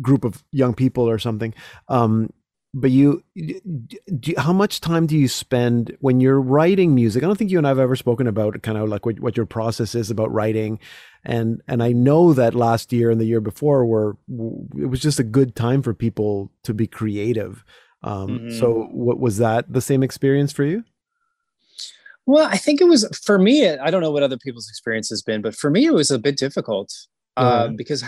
group 0.00 0.24
of 0.24 0.44
young 0.52 0.74
people 0.74 1.08
or 1.08 1.18
something. 1.18 1.54
Um, 1.88 2.32
but 2.74 2.90
you, 2.92 3.22
d- 3.36 3.60
d- 4.20 4.34
how 4.38 4.52
much 4.52 4.80
time 4.80 5.06
do 5.06 5.18
you 5.18 5.28
spend 5.28 5.96
when 6.00 6.20
you're 6.20 6.40
writing 6.40 6.94
music? 6.94 7.22
I 7.22 7.26
don't 7.26 7.36
think 7.36 7.50
you 7.50 7.58
and 7.58 7.66
I've 7.68 7.80
ever 7.80 7.96
spoken 7.96 8.28
about 8.28 8.62
kind 8.62 8.78
of 8.78 8.88
like 8.88 9.06
what, 9.06 9.20
what 9.20 9.36
your 9.36 9.46
process 9.46 9.94
is 9.94 10.10
about 10.10 10.32
writing, 10.32 10.78
and 11.24 11.62
and 11.68 11.82
I 11.82 11.92
know 11.92 12.32
that 12.34 12.54
last 12.54 12.92
year 12.92 13.10
and 13.10 13.20
the 13.20 13.26
year 13.26 13.40
before 13.42 13.84
were 13.86 14.16
it 14.78 14.86
was 14.86 15.00
just 15.00 15.20
a 15.20 15.24
good 15.24 15.56
time 15.56 15.82
for 15.82 15.94
people 15.94 16.52
to 16.64 16.74
be 16.74 16.86
creative. 16.86 17.64
Um, 18.04 18.40
Mhm. 18.40 18.52
So, 18.60 18.84
what 18.92 19.18
was 19.20 19.38
that 19.38 19.72
the 19.72 19.80
same 19.80 20.02
experience 20.02 20.52
for 20.52 20.64
you? 20.64 20.84
well 22.26 22.46
i 22.46 22.56
think 22.56 22.80
it 22.80 22.84
was 22.84 23.04
for 23.24 23.36
me 23.38 23.68
i 23.68 23.90
don't 23.90 24.00
know 24.00 24.10
what 24.12 24.22
other 24.22 24.36
people's 24.38 24.68
experience 24.68 25.08
has 25.08 25.22
been 25.22 25.42
but 25.42 25.54
for 25.56 25.70
me 25.70 25.86
it 25.86 25.92
was 25.92 26.10
a 26.10 26.18
bit 26.18 26.36
difficult 26.36 26.92
uh, 27.36 27.66
Yeah. 27.68 27.72
because 27.76 28.04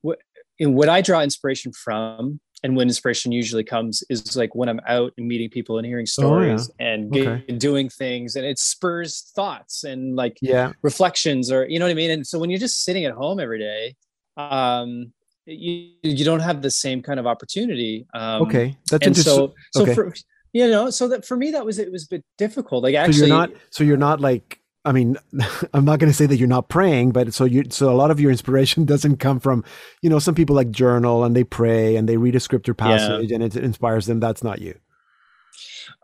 what 0.00 0.18
in 0.58 0.74
what 0.74 0.88
i 0.88 1.00
draw 1.00 1.20
inspiration 1.22 1.72
from 1.72 2.40
and 2.64 2.76
when 2.76 2.88
inspiration 2.88 3.30
usually 3.30 3.62
comes 3.62 4.02
is 4.10 4.36
like 4.36 4.52
when 4.56 4.68
i'm 4.68 4.80
out 4.88 5.12
and 5.16 5.28
meeting 5.28 5.48
people 5.48 5.78
and 5.78 5.86
hearing 5.86 6.06
Oh, 6.18 6.40
yeah. 6.42 6.56
stories 6.56 6.70
and 6.80 7.12
ge- 7.12 7.18
Okay. 7.18 7.58
doing 7.58 7.88
things 7.88 8.34
and 8.34 8.44
it 8.44 8.58
spurs 8.58 9.30
thoughts 9.36 9.84
and 9.84 10.16
like 10.16 10.38
Yeah, 10.42 10.72
reflections 10.82 11.52
or 11.52 11.68
you 11.68 11.78
know 11.78 11.84
what 11.84 11.92
I 11.92 11.94
mean? 11.94 12.10
And 12.10 12.26
so 12.26 12.40
when 12.40 12.50
you're 12.50 12.58
just 12.58 12.82
sitting 12.84 13.04
at 13.04 13.14
home 13.14 13.38
every 13.38 13.60
day, 13.60 13.94
um, 14.36 15.12
you 15.46 15.90
you 16.02 16.24
don't 16.24 16.40
have 16.40 16.62
the 16.62 16.70
same 16.70 17.02
kind 17.02 17.18
of 17.18 17.26
opportunity. 17.26 18.06
Um, 18.14 18.42
okay, 18.42 18.76
that's 18.90 19.06
and 19.06 19.16
interesting. 19.16 19.48
so 19.48 19.54
so 19.72 19.82
okay. 19.82 19.94
for 19.94 20.14
you 20.52 20.68
know, 20.68 20.90
so 20.90 21.08
that 21.08 21.24
for 21.24 21.36
me 21.36 21.50
that 21.50 21.64
was 21.64 21.78
it 21.78 21.90
was 21.90 22.04
a 22.04 22.08
bit 22.08 22.24
difficult. 22.38 22.82
Like 22.82 22.94
So 22.94 23.00
actually, 23.00 23.18
you're 23.18 23.28
not. 23.28 23.50
So 23.70 23.84
you're 23.84 23.96
not 23.96 24.20
like. 24.20 24.58
I 24.84 24.90
mean, 24.90 25.16
I'm 25.74 25.84
not 25.84 26.00
going 26.00 26.10
to 26.10 26.16
say 26.16 26.26
that 26.26 26.36
you're 26.36 26.48
not 26.48 26.68
praying, 26.68 27.12
but 27.12 27.32
so 27.32 27.44
you. 27.44 27.64
So 27.70 27.90
a 27.90 27.94
lot 27.94 28.10
of 28.10 28.18
your 28.20 28.30
inspiration 28.30 28.84
doesn't 28.92 29.18
come 29.18 29.40
from, 29.40 29.64
you 30.02 30.10
know, 30.10 30.18
some 30.18 30.34
people 30.34 30.56
like 30.56 30.70
journal 30.70 31.24
and 31.24 31.36
they 31.36 31.44
pray 31.44 31.96
and 31.96 32.08
they 32.08 32.16
read 32.16 32.34
a 32.34 32.40
scripture 32.40 32.74
Yeah. 32.78 32.96
passage 32.96 33.30
and 33.30 33.42
it 33.42 33.56
inspires 33.56 34.06
them. 34.06 34.20
That's 34.20 34.42
not 34.42 34.60
you. 34.60 34.74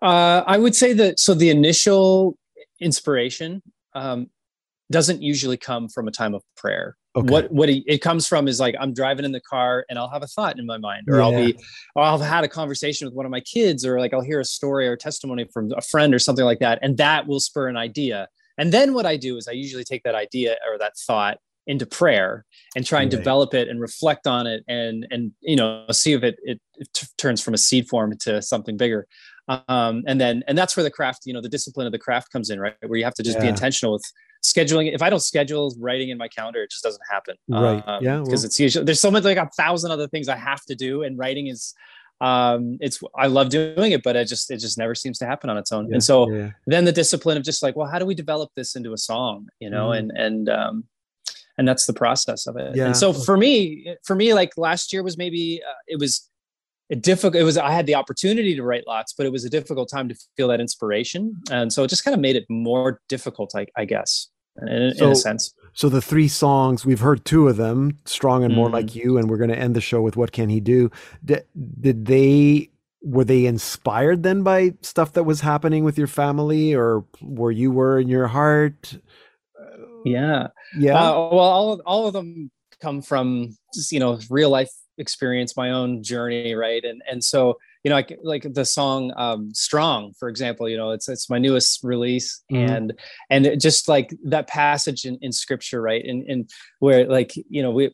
Uh, 0.00 0.42
I 0.46 0.58
would 0.58 0.74
say 0.74 0.92
that 0.92 1.18
so 1.18 1.34
the 1.34 1.50
initial 1.50 2.38
inspiration 2.80 3.62
um, 3.94 4.30
doesn't 4.90 5.22
usually 5.22 5.56
come 5.56 5.88
from 5.88 6.08
a 6.08 6.10
time 6.10 6.34
of 6.34 6.42
prayer. 6.56 6.96
Okay. 7.16 7.28
What 7.28 7.50
what 7.50 7.68
it 7.68 8.00
comes 8.00 8.26
from 8.28 8.46
is 8.48 8.60
like 8.60 8.74
I'm 8.78 8.94
driving 8.94 9.24
in 9.24 9.32
the 9.32 9.40
car 9.40 9.84
and 9.88 9.98
I'll 9.98 10.10
have 10.10 10.22
a 10.22 10.26
thought 10.26 10.58
in 10.58 10.66
my 10.66 10.78
mind, 10.78 11.08
or 11.08 11.20
I'll 11.20 11.32
be, 11.36 11.58
or 11.96 12.02
I'll 12.04 12.18
have 12.18 12.28
had 12.28 12.44
a 12.44 12.48
conversation 12.48 13.06
with 13.06 13.14
one 13.14 13.26
of 13.26 13.30
my 13.32 13.40
kids, 13.40 13.84
or 13.84 13.98
like 13.98 14.14
I'll 14.14 14.22
hear 14.22 14.40
a 14.40 14.44
story 14.44 14.86
or 14.86 14.96
testimony 14.96 15.46
from 15.52 15.72
a 15.76 15.80
friend 15.80 16.14
or 16.14 16.18
something 16.18 16.44
like 16.44 16.60
that, 16.60 16.78
and 16.80 16.96
that 16.98 17.26
will 17.26 17.40
spur 17.40 17.68
an 17.68 17.76
idea. 17.76 18.28
And 18.56 18.72
then 18.72 18.94
what 18.94 19.06
I 19.06 19.16
do 19.16 19.36
is 19.36 19.48
I 19.48 19.52
usually 19.52 19.84
take 19.84 20.02
that 20.04 20.14
idea 20.14 20.56
or 20.70 20.78
that 20.78 20.96
thought 20.96 21.38
into 21.66 21.86
prayer 21.86 22.44
and 22.74 22.84
try 22.86 23.02
and 23.02 23.12
Right. 23.12 23.18
develop 23.18 23.52
it 23.54 23.68
and 23.68 23.80
reflect 23.80 24.26
on 24.26 24.46
it 24.46 24.64
and 24.68 25.06
and 25.10 25.32
you 25.40 25.54
know 25.54 25.84
see 25.90 26.14
if 26.14 26.22
it 26.22 26.36
it, 26.42 26.60
it 26.78 26.88
t- 26.94 27.06
turns 27.18 27.42
from 27.42 27.52
a 27.52 27.58
seed 27.58 27.86
form 27.88 28.16
to 28.18 28.40
something 28.40 28.76
bigger 28.76 29.06
um, 29.48 30.02
and 30.06 30.18
then 30.20 30.42
and 30.48 30.56
that's 30.56 30.76
where 30.76 30.84
the 30.84 30.90
craft 30.90 31.26
you 31.26 31.34
know 31.34 31.42
the 31.42 31.48
discipline 31.48 31.86
of 31.86 31.92
the 31.92 31.98
craft 31.98 32.32
comes 32.32 32.48
in 32.48 32.58
right 32.58 32.74
where 32.86 32.98
you 32.98 33.04
have 33.04 33.14
to 33.14 33.22
just 33.22 33.38
be 33.40 33.48
intentional 33.48 33.92
with 33.92 34.04
scheduling 34.44 34.92
if 34.94 35.02
i 35.02 35.10
don't 35.10 35.20
schedule 35.20 35.74
writing 35.78 36.08
in 36.10 36.18
my 36.18 36.28
calendar 36.28 36.62
it 36.62 36.70
just 36.70 36.82
doesn't 36.84 37.02
happen 37.10 37.34
Right. 37.48 37.82
Yeah, 38.00 38.18
because 38.18 38.40
well- 38.40 38.44
it's 38.46 38.60
usually 38.60 38.84
there's 38.84 39.00
so 39.00 39.10
much 39.10 39.24
like 39.24 39.36
a 39.38 39.48
thousand 39.56 39.90
other 39.90 40.06
things 40.08 40.28
i 40.28 40.36
have 40.36 40.64
to 40.66 40.74
do 40.74 41.02
and 41.02 41.18
writing 41.18 41.48
is 41.48 41.74
um 42.20 42.78
it's 42.80 43.00
i 43.16 43.26
love 43.26 43.48
doing 43.48 43.92
it 43.92 44.02
but 44.02 44.16
it 44.16 44.26
just 44.26 44.50
it 44.50 44.58
just 44.58 44.76
never 44.78 44.94
seems 44.94 45.18
to 45.18 45.26
happen 45.26 45.48
on 45.50 45.56
its 45.56 45.70
own 45.72 45.86
Yeah, 45.88 45.94
and 45.94 46.02
so 46.04 46.30
yeah. 46.30 46.50
then 46.66 46.84
the 46.84 46.92
discipline 46.92 47.36
of 47.36 47.44
just 47.44 47.62
like 47.62 47.76
well 47.76 47.88
how 47.88 47.98
do 47.98 48.06
we 48.06 48.14
develop 48.14 48.50
this 48.56 48.74
into 48.76 48.92
a 48.92 48.98
song 48.98 49.48
you 49.60 49.70
know 49.70 49.88
Mhm. 49.90 49.98
and 49.98 50.10
and 50.16 50.48
um 50.48 50.84
and 51.58 51.66
that's 51.66 51.86
the 51.86 51.92
process 51.92 52.46
of 52.46 52.56
it 52.56 52.76
Yeah. 52.76 52.86
and 52.86 52.96
so 52.96 53.12
for 53.12 53.36
me 53.36 53.94
for 54.04 54.14
me 54.16 54.34
like 54.34 54.52
last 54.56 54.92
year 54.92 55.02
was 55.02 55.16
maybe 55.18 55.60
uh, 55.68 55.72
it 55.86 55.98
was 55.98 56.28
a 56.90 56.96
difficult 56.96 57.36
it 57.36 57.44
was 57.44 57.56
i 57.58 57.70
had 57.70 57.86
the 57.86 57.94
opportunity 57.94 58.54
to 58.56 58.62
write 58.62 58.84
lots 58.86 59.12
but 59.12 59.26
it 59.26 59.32
was 59.32 59.44
a 59.44 59.50
difficult 59.50 59.88
time 59.90 60.08
to 60.08 60.14
feel 60.36 60.48
that 60.48 60.60
inspiration 60.60 61.34
and 61.50 61.72
so 61.72 61.84
it 61.84 61.88
just 61.88 62.04
kind 62.04 62.14
of 62.14 62.20
made 62.20 62.36
it 62.36 62.44
more 62.48 63.00
difficult 63.08 63.52
i, 63.54 63.66
I 63.76 63.84
guess 63.84 64.28
in, 64.62 64.68
in 64.68 64.94
So- 64.94 65.10
a 65.10 65.14
sense 65.16 65.54
So 65.74 65.88
the 65.88 66.02
three 66.02 66.28
songs 66.28 66.84
we've 66.86 66.98
heard 67.08 67.24
two 67.24 67.46
of 67.46 67.56
them, 67.56 67.98
"Strong" 68.04 68.42
and 68.42 68.52
"More 68.54 68.68
Mhm. 68.68 68.72
Like 68.72 68.94
You," 68.96 69.16
and 69.18 69.28
we're 69.30 69.36
going 69.36 69.50
to 69.50 69.58
end 69.58 69.76
the 69.76 69.80
show 69.80 70.00
with 70.02 70.16
"What 70.16 70.32
Can 70.32 70.48
He 70.48 70.58
Do." 70.60 70.90
Did, 71.24 71.44
did 71.80 72.06
they 72.06 72.70
were 73.00 73.22
they 73.24 73.46
inspired 73.46 74.24
then 74.24 74.42
by 74.42 74.74
stuff 74.82 75.12
that 75.12 75.22
was 75.22 75.40
happening 75.42 75.84
with 75.84 75.96
your 75.96 76.08
family, 76.08 76.74
or 76.74 77.04
where 77.20 77.52
you 77.52 77.70
were 77.70 78.00
in 78.00 78.08
your 78.08 78.26
heart? 78.26 78.98
yeah 80.04 80.48
Yeah, 80.76 80.94
Uh, 80.96 81.12
well, 81.30 81.38
all 81.40 81.72
of, 81.74 81.80
all 81.86 82.06
of 82.08 82.12
them 82.12 82.50
come 82.80 83.02
from 83.02 83.56
just, 83.74 83.92
you 83.92 84.00
know 84.00 84.18
real 84.30 84.50
life 84.50 84.70
experience, 84.98 85.56
my 85.56 85.70
own 85.70 86.02
journey, 86.02 86.54
right? 86.54 86.84
And 86.84 87.02
and 87.10 87.22
so 87.22 87.58
you 87.84 87.90
know, 87.90 87.94
like 87.96 88.18
like 88.22 88.46
the 88.54 88.64
song 88.64 89.12
um, 89.16 89.54
"Strong," 89.54 90.14
for 90.18 90.28
example, 90.28 90.68
you 90.68 90.76
know, 90.76 90.90
it's 90.90 91.08
it's 91.08 91.30
my 91.30 91.38
newest 91.38 91.82
release, 91.84 92.42
Mhm. 92.52 92.70
and 92.70 92.92
and 93.30 93.46
it 93.46 93.60
just 93.60 93.88
like 93.88 94.12
that 94.24 94.48
passage 94.48 95.04
in, 95.04 95.18
in 95.22 95.32
Scripture, 95.32 95.80
right? 95.80 96.04
And 96.04 96.28
and 96.28 96.50
where 96.80 97.06
like 97.06 97.32
you 97.48 97.62
know 97.62 97.70
we. 97.70 97.90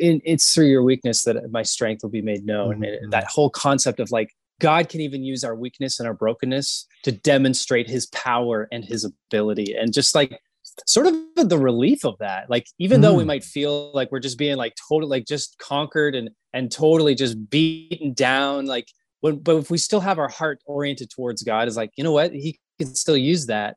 In, 0.00 0.20
it's 0.24 0.52
through 0.54 0.66
your 0.66 0.82
weakness 0.82 1.22
that 1.24 1.36
my 1.50 1.62
strength 1.62 2.02
will 2.02 2.10
be 2.10 2.22
made 2.22 2.44
known. 2.46 2.80
Mhm. 2.80 3.02
And 3.02 3.12
that 3.12 3.24
whole 3.24 3.50
concept 3.50 4.00
of 4.00 4.10
like 4.10 4.34
God 4.58 4.88
can 4.88 5.00
even 5.00 5.22
use 5.22 5.44
our 5.44 5.54
weakness 5.54 6.00
and 6.00 6.08
our 6.08 6.14
brokenness 6.14 6.86
to 7.04 7.12
demonstrate 7.12 7.88
his 7.88 8.06
power 8.06 8.68
and 8.72 8.84
his 8.84 9.04
ability. 9.04 9.74
And 9.74 9.92
just 9.92 10.14
like 10.14 10.40
sort 10.86 11.06
of 11.06 11.48
the 11.48 11.58
relief 11.58 12.04
of 12.04 12.16
that. 12.18 12.50
Like 12.50 12.66
even 12.78 13.00
though 13.00 13.14
we 13.14 13.24
Mm. 13.24 13.28
might 13.28 13.44
feel 13.44 13.92
like 13.94 14.10
we're 14.12 14.20
just 14.20 14.38
being 14.38 14.56
like 14.56 14.74
totally 14.88 15.10
like 15.18 15.26
just 15.26 15.58
conquered 15.58 16.14
and 16.14 16.30
and 16.52 16.70
totally 16.70 17.14
just 17.14 17.48
beaten 17.50 18.12
down, 18.12 18.66
like 18.66 18.88
when 19.20 19.38
but 19.38 19.56
if 19.56 19.70
we 19.70 19.78
still 19.78 20.00
have 20.00 20.18
our 20.18 20.28
heart 20.28 20.60
oriented 20.66 21.10
towards 21.10 21.42
God, 21.42 21.68
is 21.68 21.76
like, 21.76 21.90
you 21.96 22.04
know 22.04 22.12
what, 22.12 22.32
he 22.32 22.58
can 22.78 22.94
still 22.94 23.16
use 23.16 23.46
that. 23.46 23.76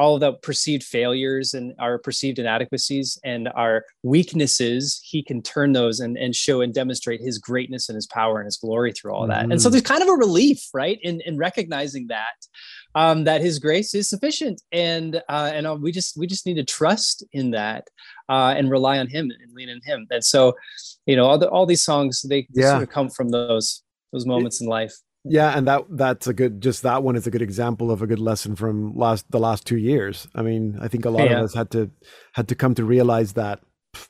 All 0.00 0.14
of 0.14 0.20
the 0.20 0.32
perceived 0.48 0.82
failures 0.84 1.52
and 1.54 1.66
our 1.78 1.98
perceived 1.98 2.38
inadequacies 2.38 3.18
and 3.22 3.42
our 3.54 3.84
weaknesses, 4.02 5.00
he 5.04 5.22
can 5.22 5.42
turn 5.42 5.72
those 5.72 6.00
and, 6.00 6.16
and 6.16 6.34
show 6.34 6.60
and 6.62 6.72
demonstrate 6.72 7.20
his 7.20 7.36
greatness 7.38 7.88
and 7.88 7.96
his 7.96 8.06
power 8.06 8.38
and 8.40 8.46
his 8.46 8.56
glory 8.56 8.92
through 8.92 9.12
all 9.14 9.26
that. 9.26 9.44
And 9.50 9.60
so 9.60 9.68
Mhm. 9.68 9.72
there's 9.72 9.82
kind 9.94 10.02
of 10.02 10.08
a 10.08 10.12
relief, 10.26 10.60
right, 10.72 10.98
in, 11.02 11.20
in 11.28 11.36
recognizing 11.36 12.06
that 12.08 12.38
um, 12.94 13.22
that 13.24 13.40
his 13.40 13.58
grace 13.60 13.94
is 13.94 14.08
sufficient 14.08 14.62
and 14.72 15.22
uh, 15.28 15.50
and 15.56 15.64
uh, 15.66 15.76
we 15.84 15.92
just 15.92 16.16
we 16.16 16.26
just 16.26 16.44
need 16.46 16.54
to 16.62 16.64
trust 16.64 17.22
in 17.32 17.52
that 17.52 17.82
uh, 18.28 18.52
and 18.56 18.68
rely 18.68 18.98
on 18.98 19.06
him 19.06 19.30
and 19.42 19.52
lean 19.54 19.70
on 19.70 19.80
him 19.84 20.06
and 20.10 20.24
so 20.24 20.40
you 21.06 21.14
know 21.16 21.26
all, 21.28 21.38
the, 21.38 21.48
all 21.54 21.66
these 21.66 21.84
songs 21.90 22.22
they, 22.22 22.42
they 22.54 22.62
Yeah. 22.62 22.70
sort 22.72 22.82
of 22.82 22.88
come 22.88 23.08
from 23.08 23.28
those 23.28 23.84
those 24.12 24.26
moments 24.26 24.60
in 24.60 24.66
life 24.66 24.94
yeah, 25.24 25.56
and 25.56 25.66
that 25.68 25.84
that's 25.90 26.26
a 26.26 26.32
good. 26.34 26.60
Just 26.60 26.82
that 26.82 27.02
one 27.02 27.16
is 27.16 27.26
a 27.26 27.30
good 27.30 27.42
example 27.42 27.90
of 27.90 28.02
a 28.02 28.06
good 28.06 28.18
lesson 28.20 28.56
from 28.56 28.94
last 28.96 29.30
the 29.30 29.38
last 29.40 29.66
two 29.66 29.76
years. 29.78 30.28
I 30.34 30.42
mean, 30.42 30.78
I 30.80 30.88
think 30.88 31.04
a 31.04 31.10
lot 31.10 31.28
Yeah. 31.28 31.38
of 31.38 31.44
us 31.44 31.54
had 31.54 31.70
to 31.72 31.90
had 32.32 32.48
to 32.48 32.54
come 32.54 32.74
to 32.76 32.84
realize 32.84 33.34
that 33.34 33.60
pff, 33.94 34.08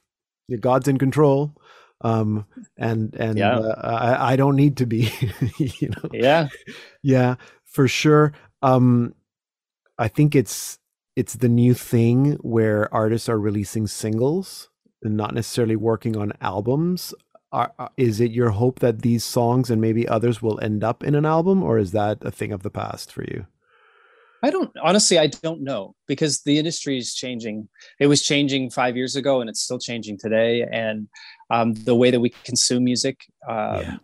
God's 0.61 0.89
in 0.89 0.99
control. 0.99 1.55
Um, 2.03 2.47
and 2.79 3.15
and 3.17 3.39
Yeah. 3.39 3.59
uh, 3.59 4.17
I, 4.21 4.33
I 4.33 4.37
don't 4.37 4.57
need 4.57 4.79
to 4.79 4.87
be, 4.87 5.11
you 5.59 5.89
know. 5.91 6.09
yeah 6.13 6.49
Yeah, 7.03 7.35
for 7.65 7.89
sure. 7.89 8.33
Um, 8.63 9.15
I 9.99 10.09
think 10.09 10.35
it's 10.35 10.79
it's 11.17 11.35
the 11.35 11.49
new 11.49 11.75
thing 11.75 12.35
where 12.41 12.93
artists 12.95 13.29
are 13.29 13.39
releasing 13.39 13.87
singles 13.87 14.71
and 15.03 15.17
not 15.17 15.35
necessarily 15.35 15.77
working 15.77 16.17
on 16.17 16.33
albums. 16.41 17.13
Are, 17.53 17.73
are- 17.79 17.91
is 17.97 18.21
it 18.21 18.31
your 18.31 18.51
hope 18.51 18.79
that 18.81 19.03
these 19.03 19.25
songs 19.25 19.71
and 19.71 19.81
maybe 19.81 20.07
others 20.07 20.41
will 20.41 20.61
end 20.61 20.85
up 20.85 21.03
in 21.03 21.15
an 21.15 21.27
album, 21.27 21.63
or 21.63 21.79
is 21.79 21.93
that 21.93 22.19
a 22.23 22.31
thing 22.31 22.53
of 22.53 22.63
the 22.63 22.71
past 22.71 23.13
for 23.13 23.25
you? 23.25 23.47
I 24.43 24.49
don't 24.51 24.71
honestly 24.83 25.19
I 25.19 25.27
don't 25.27 25.61
know 25.61 25.95
because 26.09 26.41
the 26.45 26.57
industry 26.59 26.97
is 26.97 27.15
changing. 27.15 27.69
It 27.99 28.07
was 28.07 28.23
changing 28.23 28.71
five 28.71 28.97
years 28.97 29.15
ago 29.15 29.43
and 29.43 29.51
it's 29.51 29.61
still 29.61 29.79
changing 29.79 30.17
today. 30.17 30.63
And 30.63 31.09
um, 31.51 31.75
the 31.75 31.95
way 31.95 32.11
that 32.11 32.21
we 32.21 32.31
consume 32.31 32.85
music 32.85 33.21
um, 33.47 33.81
Yeah. 33.83 33.97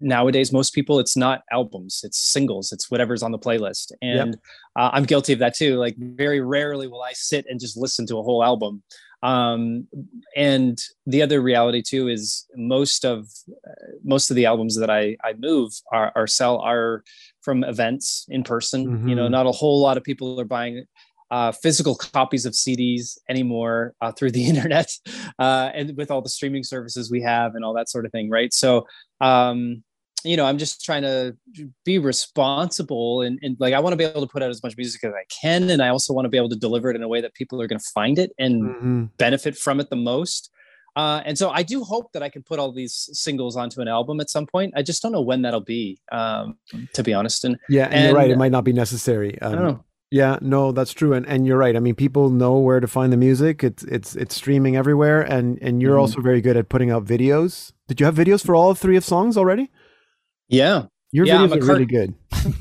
nowadays, 0.00 0.52
most 0.52 0.72
people 0.72 1.00
it's 1.00 1.16
not 1.16 1.42
albums, 1.50 2.02
it's 2.04 2.16
singles, 2.18 2.70
it's 2.70 2.92
whatever's 2.92 3.24
on 3.24 3.32
the 3.32 3.40
playlist. 3.40 3.90
And 4.00 4.36
uh, 4.78 4.90
I'm 4.92 5.02
guilty 5.02 5.32
of 5.32 5.40
that 5.40 5.56
too. 5.56 5.78
Like 5.78 5.96
very 5.98 6.40
rarely 6.40 6.86
will 6.86 7.02
I 7.02 7.12
sit 7.14 7.44
and 7.48 7.58
just 7.58 7.76
listen 7.76 8.06
to 8.06 8.18
a 8.18 8.22
whole 8.22 8.44
album. 8.44 8.84
Um, 9.22 9.88
and 10.36 10.78
the 11.06 11.22
other 11.22 11.40
reality 11.40 11.82
too 11.82 12.08
is 12.08 12.46
most 12.56 13.04
of 13.04 13.26
uh, 13.66 13.70
most 14.04 14.30
of 14.30 14.36
the 14.36 14.46
albums 14.46 14.76
that 14.76 14.90
I 14.90 15.16
I 15.24 15.32
move 15.38 15.72
are, 15.92 16.12
are 16.14 16.26
sell 16.26 16.58
are 16.58 17.02
from 17.40 17.64
events 17.64 18.26
in 18.28 18.42
person. 18.44 19.02
You 19.06 19.14
know, 19.16 19.26
Mhm. 19.26 19.30
not 19.32 19.46
a 19.46 19.52
whole 19.52 19.80
lot 19.80 19.96
of 19.96 20.04
people 20.04 20.38
are 20.40 20.44
buying 20.44 20.84
uh, 21.32 21.50
physical 21.50 21.96
copies 21.96 22.46
of 22.46 22.52
CDs 22.54 23.18
anymore 23.28 23.94
uh, 24.00 24.12
through 24.12 24.30
the 24.30 24.44
internet, 24.52 24.92
uh, 25.40 25.70
and 25.74 25.96
with 25.96 26.10
all 26.10 26.22
the 26.22 26.28
streaming 26.28 26.62
services 26.62 27.10
we 27.10 27.20
have 27.22 27.54
and 27.56 27.64
all 27.64 27.74
that 27.74 27.88
sort 27.88 28.06
of 28.06 28.12
thing, 28.12 28.30
right? 28.30 28.52
So, 28.54 28.86
um, 29.20 29.82
you 30.26 30.36
know, 30.36 30.44
I'm 30.46 30.58
just 30.58 30.84
trying 30.84 31.02
to 31.02 31.36
be 31.84 31.98
responsible 31.98 33.22
and, 33.22 33.38
and 33.42 33.56
like 33.58 33.74
I 33.74 33.80
want 33.80 33.92
to 33.92 33.96
be 33.96 34.04
able 34.04 34.20
to 34.20 34.26
put 34.26 34.42
out 34.42 34.50
as 34.50 34.62
much 34.62 34.76
music 34.76 35.02
as 35.04 35.12
I 35.12 35.24
can, 35.42 35.70
and 35.70 35.82
I 35.82 35.88
also 35.88 36.12
want 36.12 36.24
to 36.26 36.28
be 36.28 36.36
able 36.36 36.48
to 36.50 36.56
deliver 36.56 36.90
it 36.90 36.96
in 36.96 37.02
a 37.02 37.08
way 37.08 37.20
that 37.20 37.34
people 37.34 37.60
are 37.62 37.66
going 37.66 37.78
to 37.78 37.86
find 37.94 38.18
it 38.18 38.32
and 38.38 38.62
Mhm. 38.62 39.10
benefit 39.18 39.56
from 39.56 39.80
it 39.80 39.90
the 39.90 39.96
most. 39.96 40.50
Uh, 40.96 41.20
and 41.26 41.36
so 41.36 41.50
I 41.50 41.62
do 41.62 41.84
hope 41.84 42.12
that 42.12 42.22
I 42.22 42.30
can 42.30 42.42
put 42.42 42.58
all 42.58 42.72
these 42.72 43.10
singles 43.12 43.54
onto 43.56 43.80
an 43.82 43.88
album 43.88 44.18
at 44.20 44.30
some 44.30 44.46
point. 44.46 44.72
I 44.76 44.82
just 44.82 45.02
don't 45.02 45.12
know 45.12 45.20
when 45.20 45.42
that'll 45.42 45.60
be, 45.60 45.98
um, 46.10 46.56
to 46.94 47.02
be 47.02 47.12
honest. 47.12 47.44
And 47.44 47.58
Yeah, 47.68 47.88
and, 47.90 48.04
you're 48.06 48.14
right. 48.14 48.30
It 48.30 48.38
might 48.38 48.52
not 48.52 48.64
be 48.64 48.72
necessary. 48.72 49.36
I 49.42 49.46
Um, 49.46 49.52
don't 49.52 49.64
know. 49.64 49.84
Yeah, 50.12 50.38
no, 50.40 50.70
that's 50.70 50.92
true, 50.92 51.12
and 51.14 51.26
and 51.26 51.46
you're 51.48 51.58
right. 51.58 51.74
I 51.74 51.80
mean, 51.80 51.96
people 51.96 52.30
know 52.30 52.58
where 52.58 52.78
to 52.78 52.86
find 52.86 53.12
the 53.12 53.16
music. 53.16 53.64
It's 53.64 53.82
it's 53.82 54.14
it's 54.14 54.36
streaming 54.36 54.76
everywhere, 54.76 55.20
and 55.20 55.58
and 55.60 55.82
you're 55.82 55.96
Mhm. 55.96 56.00
also 56.00 56.20
very 56.20 56.40
good 56.40 56.56
at 56.56 56.68
putting 56.68 56.92
out 56.92 57.04
videos. 57.04 57.72
Did 57.88 57.98
you 57.98 58.06
have 58.06 58.14
videos 58.14 58.44
for 58.46 58.54
all 58.54 58.72
three 58.74 58.96
of 58.96 59.04
songs 59.04 59.36
already? 59.36 59.68
Yeah. 60.48 60.84
Your 61.12 61.24
yeah, 61.24 61.36
videos 61.38 61.44
are 61.46 61.58
cart- 61.58 61.62
really 61.68 61.86
good. 61.86 62.14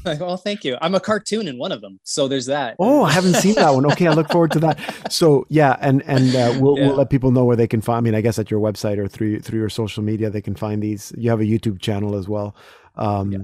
well, 0.20 0.38
thank 0.38 0.64
you. 0.64 0.78
I'm 0.82 0.96
a 0.96 1.00
cartoon 1.00 1.48
in 1.48 1.58
one 1.58 1.72
of 1.72 1.82
them, 1.82 2.00
so 2.04 2.28
there's 2.28 2.46
that. 2.46 2.76
Oh, 2.80 3.04
I 3.04 3.12
haven't 3.12 3.34
seen 3.36 3.56
that 3.56 3.70
one. 3.72 3.86
Okay, 3.92 4.08
I 4.08 4.14
look 4.14 4.30
forward 4.32 4.52
to 4.52 4.60
that. 4.60 4.80
So 5.12 5.46
yeah, 5.50 5.76
and 5.82 6.02
and 6.04 6.34
uh, 6.36 6.58
we'll 6.62 6.78
Yeah. 6.78 6.88
we'll 6.88 6.96
let 6.96 7.10
people 7.10 7.32
know 7.32 7.44
where 7.44 7.56
they 7.58 7.68
can 7.68 7.82
find. 7.82 7.98
I 7.98 8.02
mean, 8.02 8.16
I 8.16 8.22
guess 8.22 8.40
at 8.40 8.50
your 8.50 8.60
website 8.62 8.98
or 8.98 9.08
through 9.08 9.40
through 9.42 9.60
your 9.60 9.70
social 9.70 10.04
media, 10.04 10.30
they 10.30 10.42
can 10.42 10.56
find 10.56 10.82
these. 10.82 11.12
You 11.18 11.30
have 11.32 11.42
a 11.42 11.44
YouTube 11.44 11.80
channel 11.82 12.16
as 12.16 12.30
well. 12.30 12.56
Um, 12.96 13.32
Yeah. 13.32 13.40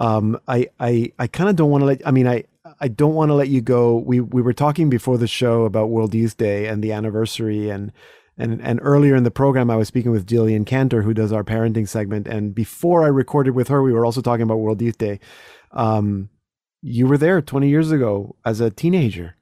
um, 0.00 0.38
I 0.48 0.68
I 0.80 1.12
I 1.18 1.26
kind 1.26 1.50
of 1.50 1.56
don't 1.56 1.70
want 1.70 1.82
to 1.82 1.86
let. 1.86 2.06
I 2.06 2.10
mean, 2.10 2.26
I 2.26 2.44
I 2.80 2.88
don't 2.88 3.14
want 3.14 3.28
to 3.28 3.34
let 3.34 3.48
you 3.48 3.60
go. 3.60 3.98
We 3.98 4.20
we 4.20 4.42
were 4.42 4.54
talking 4.54 4.90
before 4.90 5.18
the 5.18 5.28
show 5.28 5.64
about 5.64 5.90
World 5.90 6.14
Youth 6.14 6.36
Day 6.38 6.66
and 6.66 6.82
the 6.82 6.92
anniversary 6.92 7.68
and 7.70 7.92
And 8.38 8.60
and 8.62 8.78
earlier 8.82 9.16
in 9.16 9.24
the 9.24 9.30
program, 9.30 9.70
I 9.70 9.76
was 9.76 9.88
speaking 9.88 10.12
with 10.12 10.26
Jillian 10.26 10.64
Cantor, 10.64 11.02
who 11.02 11.12
does 11.12 11.32
our 11.32 11.42
parenting 11.44 11.88
segment. 11.88 12.28
And 12.28 12.54
before 12.54 13.02
I 13.04 13.08
recorded 13.08 13.50
with 13.54 13.68
her, 13.68 13.82
we 13.82 13.92
were 13.92 14.06
also 14.06 14.20
talking 14.20 14.42
about 14.42 14.56
World 14.58 14.80
Youth 14.80 14.98
Day. 14.98 15.18
Um, 15.72 16.28
you 16.80 17.06
were 17.08 17.18
there 17.18 17.42
20 17.42 17.68
years 17.68 17.90
ago 17.90 18.36
as 18.44 18.60
a 18.60 18.70
teenager. 18.70 19.34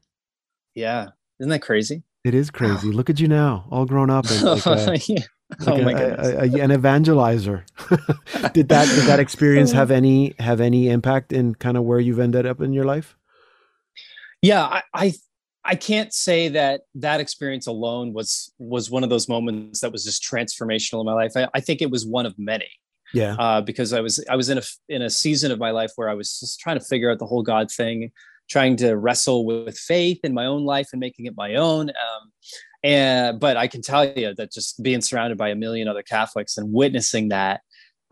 Yeah. 0.74 1.08
Isn't 1.38 1.50
that 1.50 1.60
crazy? 1.60 2.02
It 2.24 2.34
is 2.34 2.50
crazy. 2.50 2.90
Look 2.90 3.10
at 3.10 3.20
you 3.20 3.28
now, 3.28 3.66
all 3.70 3.84
grown 3.84 4.08
up 4.10 4.24
and 4.30 4.42
like 4.42 4.66
a, 4.66 4.98
Yeah. 5.06 5.18
like 5.60 5.68
oh 5.68 5.74
a- 5.76 5.82
my 5.84 5.92
a- 5.92 5.94
goodness. 5.94 6.26
a- 6.28 6.58
a- 6.58 6.62
an 6.64 6.70
evangelizer. 6.70 7.62
did 8.54 8.68
that 8.70 8.86
did 8.88 9.04
that 9.06 9.20
experience 9.20 9.72
have 9.80 9.90
any 9.90 10.34
have 10.38 10.60
any 10.60 10.88
impact 10.88 11.32
in 11.32 11.54
kind 11.54 11.76
of 11.76 11.84
where 11.84 12.00
you've 12.00 12.18
ended 12.18 12.46
up 12.46 12.60
in 12.62 12.72
your 12.72 12.84
life? 12.84 13.16
yeah 14.42 14.64
I, 14.64 14.82
I 14.94 15.14
i 15.66 15.74
can't 15.74 16.12
say 16.12 16.48
that 16.48 16.82
that 16.94 17.20
experience 17.20 17.66
alone 17.66 18.12
was 18.12 18.52
was 18.58 18.90
one 18.90 19.04
of 19.04 19.10
those 19.10 19.28
moments 19.28 19.80
that 19.80 19.92
was 19.92 20.04
just 20.04 20.22
transformational 20.22 21.00
in 21.00 21.06
my 21.06 21.12
life. 21.12 21.32
I, 21.36 21.48
I 21.54 21.60
think 21.60 21.82
it 21.82 21.90
was 21.90 22.06
one 22.06 22.26
of 22.26 22.34
many. 22.38 22.68
Yeah. 23.14 23.36
uh, 23.38 23.60
because 23.60 23.92
i 23.92 24.00
was 24.00 24.22
i 24.28 24.34
was 24.34 24.48
in 24.50 24.58
a 24.58 24.62
in 24.88 25.02
a 25.02 25.08
season 25.08 25.52
of 25.52 25.60
my 25.60 25.70
life 25.70 25.92
where 25.94 26.08
i 26.08 26.14
was 26.14 26.40
just 26.40 26.58
trying 26.58 26.76
to 26.78 26.84
figure 26.84 27.08
out 27.10 27.20
the 27.20 27.26
whole 27.26 27.42
god 27.42 27.70
thing 27.70 28.10
trying 28.50 28.76
to 28.76 28.96
wrestle 28.96 29.44
with 29.46 29.78
faith 29.78 30.20
in 30.24 30.34
my 30.34 30.46
own 30.46 30.64
life 30.64 30.88
and 30.92 31.00
making 31.00 31.26
it 31.26 31.34
my 31.36 31.54
own. 31.54 31.90
Um, 31.90 32.32
and 32.84 33.40
but 33.40 33.56
i 33.56 33.66
can 33.66 33.82
tell 33.82 34.04
you 34.04 34.34
that 34.34 34.52
just 34.52 34.82
being 34.82 35.00
surrounded 35.00 35.38
by 35.38 35.48
a 35.48 35.54
million 35.54 35.88
other 35.88 36.02
catholics 36.02 36.56
and 36.56 36.72
witnessing 36.72 37.28
that 37.28 37.60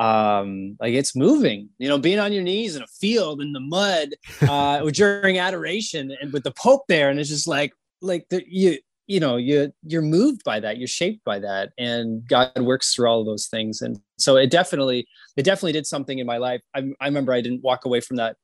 um 0.00 0.76
like 0.80 0.92
it's 0.92 1.14
moving 1.14 1.68
you 1.78 1.88
know 1.88 1.98
being 1.98 2.18
on 2.18 2.32
your 2.32 2.42
knees 2.42 2.74
in 2.74 2.82
a 2.82 2.86
field 2.86 3.40
in 3.40 3.52
the 3.52 3.60
mud 3.60 4.08
uh 4.48 4.80
during 4.90 5.38
adoration 5.38 6.10
and 6.20 6.32
with 6.32 6.42
the 6.42 6.50
pope 6.52 6.82
there 6.88 7.10
and 7.10 7.20
it's 7.20 7.28
just 7.28 7.46
like 7.46 7.72
like 8.02 8.26
the, 8.28 8.42
you 8.48 8.76
you 9.06 9.20
know 9.20 9.36
you 9.36 9.72
you're 9.86 10.02
moved 10.02 10.42
by 10.42 10.58
that 10.58 10.78
you're 10.78 10.88
shaped 10.88 11.22
by 11.24 11.38
that 11.38 11.70
and 11.78 12.26
god 12.26 12.50
works 12.58 12.92
through 12.92 13.06
all 13.06 13.20
of 13.20 13.26
those 13.26 13.46
things 13.46 13.82
and 13.82 14.00
so 14.18 14.36
it 14.36 14.50
definitely 14.50 15.06
it 15.36 15.44
definitely 15.44 15.72
did 15.72 15.86
something 15.86 16.18
in 16.18 16.26
my 16.26 16.38
life 16.38 16.62
i, 16.74 16.82
I 17.00 17.06
remember 17.06 17.32
i 17.32 17.40
didn't 17.40 17.62
walk 17.62 17.84
away 17.84 18.00
from 18.00 18.16
that 18.16 18.36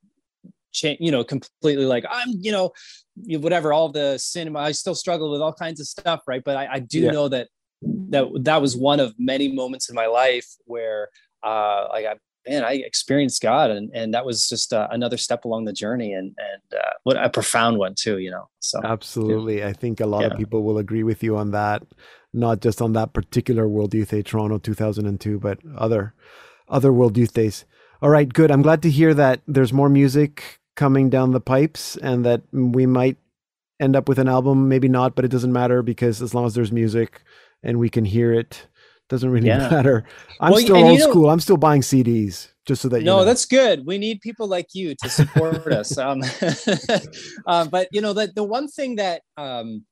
cha- 0.73 0.97
you 1.01 1.11
know 1.11 1.25
completely 1.25 1.85
like 1.85 2.05
i'm 2.11 2.29
you 2.41 2.53
know 2.53 2.71
whatever 3.39 3.73
all 3.73 3.89
the 3.91 4.19
sin 4.19 4.55
i 4.55 4.71
still 4.71 4.95
struggle 4.95 5.33
with 5.33 5.41
all 5.41 5.53
kinds 5.53 5.81
of 5.81 5.89
stuff 5.89 6.21
right 6.29 6.43
but 6.45 6.57
i, 6.57 6.75
I 6.75 6.79
do 6.79 7.01
Yeah. 7.01 7.11
know 7.11 7.29
that 7.29 7.49
that 8.11 8.29
that 8.45 8.61
was 8.61 8.77
one 8.77 9.01
of 9.01 9.15
many 9.19 9.51
moments 9.51 9.89
in 9.89 9.95
my 9.95 10.07
life 10.07 10.47
where 10.67 11.09
uh 11.43 11.87
like 11.91 12.07
I, 12.07 12.15
man 12.49 12.65
i 12.65 12.75
experienced 12.75 13.43
god 13.43 13.71
and 13.71 13.91
and 13.95 14.15
that 14.15 14.25
was 14.25 14.49
just 14.49 14.73
uh, 14.73 14.89
another 14.91 15.17
step 15.17 15.45
along 15.45 15.65
the 15.65 15.73
journey 15.73 16.13
and 16.13 16.35
and 16.39 16.81
uh, 16.81 16.91
what 17.05 17.23
a 17.23 17.29
profound 17.29 17.79
one 17.79 17.95
too 17.95 18.19
you 18.19 18.31
know 18.31 18.49
so 18.61 18.81
Absolutely. 18.85 19.65
I 19.65 19.73
think 19.73 20.01
a 20.01 20.07
lot 20.07 20.25
of 20.25 20.37
people 20.37 20.63
will 20.63 20.79
agree 20.79 21.03
with 21.03 21.23
you 21.23 21.37
on 21.37 21.51
that, 21.51 21.83
not 22.33 22.61
just 22.61 22.81
on 22.81 22.93
that 22.93 23.13
particular 23.13 23.67
World 23.67 23.95
Youth 23.95 24.11
Day 24.11 24.23
Toronto 24.23 24.59
2002, 24.59 25.39
but 25.41 25.59
other 25.77 26.15
other 26.69 26.93
World 26.93 27.17
Youth 27.17 27.35
Days. 27.35 27.65
All 28.03 28.11
right, 28.11 28.31
good. 28.33 28.51
I'm 28.51 28.63
glad 28.63 28.83
to 28.83 28.91
hear 28.91 29.13
that 29.15 29.41
there's 29.47 29.73
more 29.73 29.89
music 29.89 30.61
coming 30.77 31.11
down 31.11 31.33
the 31.33 31.41
pipes 31.41 31.97
and 31.97 32.25
that 32.25 32.43
we 32.53 32.87
might 32.87 33.17
end 33.81 33.97
up 33.97 34.09
with 34.09 34.19
an 34.19 34.29
album, 34.29 34.69
maybe 34.69 34.89
not, 34.89 35.15
but 35.15 35.25
it 35.25 35.31
doesn't 35.31 35.53
matter 35.53 35.83
because 35.83 36.23
as 36.23 36.35
long 36.35 36.47
as 36.47 36.55
there's 36.55 36.73
music 36.73 37.23
and 37.63 37.79
we 37.79 37.91
can 37.91 38.05
hear 38.05 38.33
it, 38.33 38.67
doesn't 39.11 39.29
really 39.31 39.49
Yeah. 39.49 39.69
matter. 39.69 40.05
I'm 40.41 40.53
Well, 40.53 40.61
still 40.63 40.79
you 40.79 40.85
old 40.87 40.99
know- 41.01 41.11
school. 41.11 41.29
I'm 41.29 41.41
still 41.41 41.59
buying 41.59 41.83
CDs 41.83 42.49
just 42.67 42.81
so 42.83 42.89
that 42.89 43.01
you 43.01 43.05
no 43.07 43.19
know. 43.19 43.25
that's 43.25 43.47
good 43.47 43.85
we 43.87 43.97
need 43.99 44.21
people 44.21 44.47
like 44.47 44.69
you 44.75 44.95
to 45.03 45.09
support 45.09 45.57
us 45.81 45.97
um, 45.99 46.23
uh, 47.47 47.65
but 47.67 47.89
you 47.91 48.01
know 48.01 48.13
the, 48.13 48.31
the 48.37 48.45
one 48.45 48.69
thing 48.69 48.97
that 48.97 49.23
um, 49.37 49.85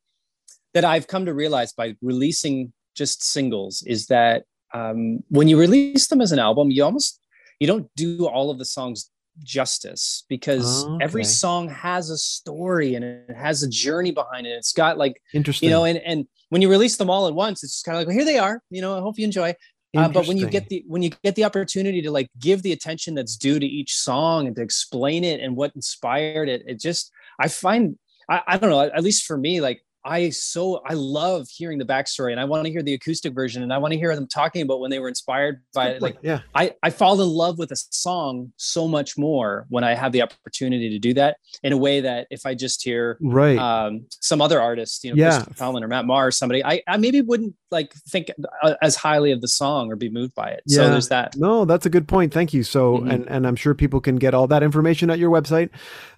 that 0.75 0.85
i've 0.85 1.07
come 1.09 1.25
to 1.27 1.35
realize 1.35 1.73
by 1.73 1.95
releasing 2.03 2.73
just 2.95 3.23
singles 3.25 3.83
is 3.87 4.07
that 4.07 4.45
um, 4.75 5.25
when 5.31 5.49
you 5.49 5.59
release 5.59 6.07
them 6.09 6.21
as 6.21 6.31
an 6.31 6.39
album 6.39 6.71
you 6.71 6.85
almost 6.85 7.21
you 7.59 7.67
don't 7.67 7.89
do 7.97 8.29
all 8.29 8.51
of 8.51 8.59
the 8.59 8.65
songs 8.65 9.11
justice 9.43 10.25
because 10.29 10.85
Oh, 10.87 10.99
every 11.01 11.25
song 11.25 11.69
has 11.69 12.11
a 12.11 12.19
story 12.19 12.95
and 12.95 13.05
it 13.05 13.37
has 13.37 13.63
a 13.63 13.69
journey 13.69 14.11
behind 14.11 14.47
it. 14.47 14.51
It's 14.51 14.73
got 14.73 14.99
like 14.99 15.21
Interesting. 15.33 15.69
you 15.69 15.75
know 15.75 15.85
and 15.85 15.99
and 15.99 16.27
when 16.51 16.63
you 16.63 16.71
release 16.71 16.97
them 16.97 17.11
all 17.11 17.27
at 17.29 17.35
once 17.35 17.63
it's 17.63 17.75
just 17.75 17.85
kind 17.85 17.97
of 17.97 18.01
like 18.01 18.09
well, 18.09 18.17
here 18.17 18.25
they 18.25 18.39
are 18.39 18.63
you 18.71 18.81
know 18.81 18.97
i 18.97 19.01
hope 19.01 19.19
you 19.19 19.25
enjoy. 19.25 19.55
Uh, 19.97 20.07
but 20.09 20.27
when 20.29 20.37
you 20.37 20.47
get 20.47 20.69
the 20.69 20.85
when 20.87 21.03
you 21.03 21.11
get 21.25 21.35
the 21.35 21.45
opportunity 21.45 22.03
to 22.03 22.11
like 22.11 22.29
give 22.39 22.63
the 22.63 22.73
attention 22.73 23.15
that's 23.15 23.37
due 23.37 23.59
to 23.59 23.67
each 23.67 23.95
song 23.95 24.47
and 24.47 24.55
to 24.55 24.63
explain 24.63 25.25
it 25.25 25.41
and 25.41 25.57
what 25.57 25.73
inspired 25.75 26.49
it 26.49 26.63
it 26.67 26.79
just 26.79 27.11
i 27.41 27.49
find 27.49 27.97
i, 28.29 28.43
I 28.47 28.59
don't 28.59 28.69
know 28.71 28.81
at 28.81 29.03
least 29.03 29.25
for 29.25 29.39
me 29.39 29.61
like 29.63 29.83
i 30.05 30.31
so 30.31 30.81
i 30.87 30.95
love 30.95 31.47
hearing 31.49 31.79
the 31.79 31.85
backstory 31.85 32.31
and 32.33 32.41
i 32.41 32.45
want 32.45 32.65
to 32.65 32.71
hear 32.71 32.83
the 32.83 32.95
acoustic 32.95 33.35
version 33.35 33.63
and 33.63 33.73
i 33.73 33.79
want 33.79 33.93
to 33.93 33.99
hear 33.99 34.15
them 34.15 34.27
talking 34.27 34.63
about 34.63 34.81
when 34.81 34.91
they 34.91 34.99
were 34.99 35.09
inspired 35.09 35.61
by 35.75 35.89
it 35.89 36.03
like 36.03 36.17
yeah. 36.23 36.41
I, 36.55 36.73
I 36.83 36.91
fall 36.91 37.21
in 37.21 37.29
love 37.29 37.59
with 37.59 37.71
a 37.73 37.77
song 37.91 38.53
so 38.57 38.89
much 38.89 39.17
more 39.17 39.67
when 39.69 39.85
I 39.85 39.95
have 39.95 40.13
the 40.13 40.23
opportunity 40.23 40.91
to 40.91 40.99
do 40.99 41.15
that 41.15 41.37
in 41.63 41.73
a 41.73 41.77
way 41.77 42.01
that 42.01 42.27
if 42.31 42.45
I 42.47 42.55
just 42.55 42.83
hear 42.83 43.17
Right. 43.21 43.59
um, 43.59 44.07
some 44.21 44.41
other 44.41 44.61
artist, 44.61 45.05
you 45.05 45.15
know, 45.15 45.23
Yeah. 45.23 45.43
Fallon 45.57 45.83
or 45.85 45.89
Matt 45.89 46.07
Maher 46.07 46.29
or 46.29 46.31
somebody, 46.31 46.65
I, 46.65 46.83
I 46.89 46.97
maybe 46.97 47.21
wouldn't 47.21 47.55
like 47.71 47.93
think 48.09 48.31
uh, 48.63 48.75
as 48.83 48.97
highly 48.97 49.31
of 49.33 49.41
the 49.41 49.49
song 49.49 49.91
or 49.91 49.97
be 49.97 50.09
moved 50.09 50.35
by 50.35 50.49
it. 50.49 50.63
Yeah. 50.67 50.77
So 50.79 50.91
there's 50.91 51.09
that. 51.09 51.37
No, 51.37 51.65
that's 51.65 51.87
a 51.87 51.91
good 51.91 52.09
point. 52.09 52.33
Thank 52.33 52.53
you. 52.55 52.63
So, 52.63 52.99
Mhm. 52.99 53.13
and 53.13 53.29
and 53.29 53.47
I'm 53.47 53.57
sure 53.57 53.75
people 53.75 54.01
can 54.01 54.17
get 54.17 54.35
all 54.35 54.47
that 54.49 54.63
information 54.63 55.11
at 55.11 55.19
your 55.19 55.31
website 55.31 55.71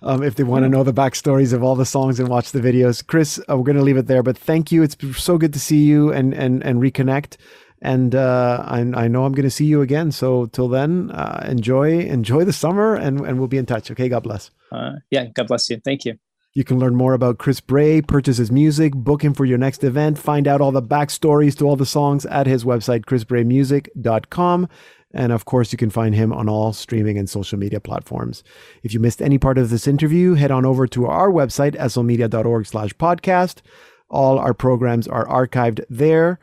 um, 0.03 0.23
if 0.23 0.35
they 0.37 0.45
want 0.45 0.65
to 0.65 0.69
know 0.69 0.85
the 0.85 0.93
backstories 0.95 1.53
of 1.53 1.63
all 1.63 1.75
the 1.77 1.85
songs 1.87 2.19
and 2.21 2.29
watch 2.29 2.53
the 2.53 2.61
videos. 2.61 3.05
Chris, 3.07 3.41
uh, 3.51 3.57
going 3.73 3.81
to 3.81 3.85
leave 3.85 3.97
it 3.97 4.07
there, 4.07 4.23
but 4.23 4.37
thank 4.37 4.73
you. 4.73 4.83
It's 4.83 4.97
so 5.17 5.39
good 5.39 5.53
to 5.53 5.61
see 5.61 5.85
you 5.85 6.13
and 6.13 6.35
and 6.35 6.63
and 6.65 6.81
reconnect. 6.81 7.37
And 7.83 8.15
uh, 8.15 8.63
I, 8.67 8.81
I 8.81 9.09
know 9.09 9.25
I'm 9.25 9.33
going 9.33 9.45
to 9.45 9.51
see 9.51 9.65
you 9.65 9.81
again. 9.81 10.13
So 10.13 10.47
till 10.47 10.69
then, 10.69 11.11
uh, 11.13 11.47
enjoy 11.49 12.01
enjoy 12.01 12.45
the 12.45 12.53
summer, 12.53 12.95
and 12.95 13.21
and 13.21 13.39
we'll 13.39 13.49
be 13.49 13.59
in 13.59 13.67
touch. 13.67 13.91
Okay. 13.91 14.09
God 14.09 14.25
bless. 14.25 14.51
Uh, 14.73 14.97
yeah. 15.11 15.27
God 15.27 15.47
bless 15.47 15.71
you. 15.71 15.81
Thank 15.83 16.05
you. 16.05 16.19
You 16.53 16.65
can 16.65 16.81
learn 16.81 16.97
more 16.97 17.15
about 17.15 17.39
Chris 17.39 17.61
Bray, 17.61 18.03
purchase 18.03 18.39
his 18.39 18.51
music, 18.51 18.93
book 18.93 19.23
him 19.23 19.35
for 19.35 19.45
your 19.45 19.57
next 19.57 19.85
event, 19.85 20.19
find 20.19 20.49
out 20.49 20.61
all 20.61 20.73
the 20.73 20.83
backstories 20.83 21.57
to 21.59 21.65
all 21.65 21.77
the 21.77 21.87
songs 21.87 22.27
at 22.27 22.49
his 22.49 22.65
website, 22.65 23.05
chrisbraymusic.com. 23.05 24.69
And 25.13 25.33
of 25.33 25.45
course, 25.45 25.73
you 25.73 25.79
can 25.79 25.91
find 25.91 26.15
him 26.15 26.33
on 26.33 26.49
all 26.49 26.73
streaming 26.73 27.19
and 27.19 27.29
social 27.29 27.59
media 27.59 27.81
platforms. 27.81 28.45
If 28.83 28.95
you 28.95 29.01
missed 29.01 29.21
any 29.21 29.39
part 29.39 29.59
of 29.59 29.71
this 29.71 29.89
interview, 29.89 30.35
head 30.35 30.51
on 30.51 30.65
over 30.65 30.87
to 30.89 31.07
our 31.07 31.31
website, 31.31 31.77
slmedia.org 31.77 32.67
slash 32.67 32.91
podcast. 32.95 33.61
All 34.09 34.39
our 34.39 34.55
programs 34.55 35.09
are 35.09 35.27
archived 35.27 35.85
there. 35.89 36.39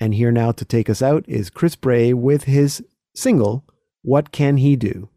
And 0.00 0.14
here 0.14 0.32
now 0.32 0.52
to 0.52 0.64
take 0.64 0.90
us 0.90 1.02
out 1.02 1.24
is 1.28 1.50
Chris 1.50 1.76
Bray 1.76 2.12
with 2.12 2.44
his 2.44 2.84
single, 3.14 3.64
What 4.02 4.32
Can 4.32 4.56
He 4.56 4.74
Do? 4.76 5.08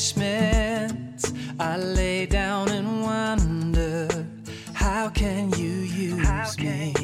Accomplishments, 0.00 1.32
I 1.58 1.76
lay 1.76 2.24
down 2.26 2.70
and 2.70 3.02
wonder, 3.02 4.08
how 4.72 5.10
can 5.10 5.52
you 5.58 5.68
use 5.68 6.58
me? 6.58 6.94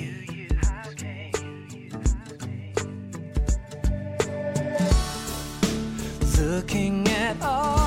Looking 6.38 7.08
at 7.08 7.36
all 7.42 7.85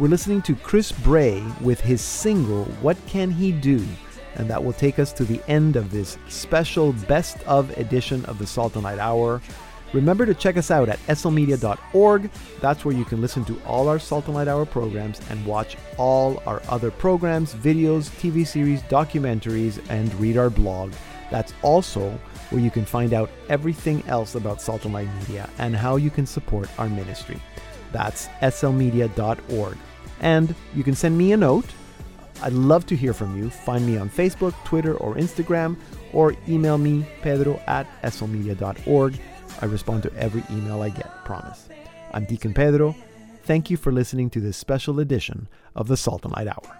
We're 0.00 0.08
listening 0.08 0.40
to 0.42 0.54
Chris 0.54 0.92
Bray 0.92 1.44
with 1.60 1.78
his 1.78 2.00
single, 2.00 2.64
What 2.80 2.96
Can 3.06 3.30
He 3.30 3.52
Do? 3.52 3.86
And 4.36 4.48
that 4.48 4.64
will 4.64 4.72
take 4.72 4.98
us 4.98 5.12
to 5.12 5.24
the 5.24 5.42
end 5.46 5.76
of 5.76 5.90
this 5.90 6.16
special 6.26 6.94
best 7.06 7.36
of 7.46 7.76
edition 7.76 8.24
of 8.24 8.38
the 8.38 8.46
Salt 8.46 8.76
and 8.76 8.84
Light 8.84 8.98
Hour. 8.98 9.42
Remember 9.92 10.24
to 10.24 10.32
check 10.32 10.56
us 10.56 10.70
out 10.70 10.88
at 10.88 10.98
slmedia.org. 11.00 12.30
That's 12.62 12.82
where 12.82 12.94
you 12.94 13.04
can 13.04 13.20
listen 13.20 13.44
to 13.44 13.60
all 13.66 13.88
our 13.88 13.98
Salt 13.98 14.24
and 14.24 14.34
Light 14.34 14.48
Hour 14.48 14.64
programs 14.64 15.20
and 15.28 15.44
watch 15.44 15.76
all 15.98 16.42
our 16.46 16.62
other 16.70 16.90
programs, 16.90 17.52
videos, 17.52 18.08
TV 18.22 18.46
series, 18.46 18.80
documentaries, 18.84 19.84
and 19.90 20.14
read 20.14 20.38
our 20.38 20.48
blog. 20.48 20.94
That's 21.30 21.52
also 21.60 22.18
where 22.48 22.62
you 22.62 22.70
can 22.70 22.86
find 22.86 23.12
out 23.12 23.28
everything 23.50 24.02
else 24.06 24.34
about 24.34 24.62
Salt 24.62 24.86
and 24.86 24.94
Light 24.94 25.14
Media 25.18 25.50
and 25.58 25.76
how 25.76 25.96
you 25.96 26.08
can 26.08 26.24
support 26.24 26.70
our 26.78 26.88
ministry. 26.88 27.38
That's 27.92 28.28
slmedia.org. 28.40 29.76
And 30.20 30.54
you 30.74 30.84
can 30.84 30.94
send 30.94 31.16
me 31.16 31.32
a 31.32 31.36
note. 31.36 31.66
I'd 32.42 32.52
love 32.52 32.86
to 32.86 32.96
hear 32.96 33.12
from 33.12 33.36
you. 33.36 33.50
Find 33.50 33.86
me 33.86 33.98
on 33.98 34.08
Facebook, 34.08 34.54
Twitter, 34.64 34.94
or 34.94 35.14
Instagram, 35.16 35.76
or 36.12 36.34
email 36.48 36.78
me, 36.78 37.04
pedro 37.22 37.60
at 37.66 37.86
slmedia.org. 38.02 39.18
I 39.60 39.66
respond 39.66 40.02
to 40.04 40.14
every 40.16 40.42
email 40.50 40.80
I 40.82 40.88
get, 40.90 41.24
promise. 41.24 41.68
I'm 42.12 42.24
Deacon 42.24 42.54
Pedro. 42.54 42.94
Thank 43.42 43.70
you 43.70 43.76
for 43.76 43.92
listening 43.92 44.30
to 44.30 44.40
this 44.40 44.56
special 44.56 45.00
edition 45.00 45.48
of 45.74 45.88
the 45.88 45.96
Salt 45.96 46.24
and 46.24 46.32
Light 46.32 46.48
Hour. 46.48 46.79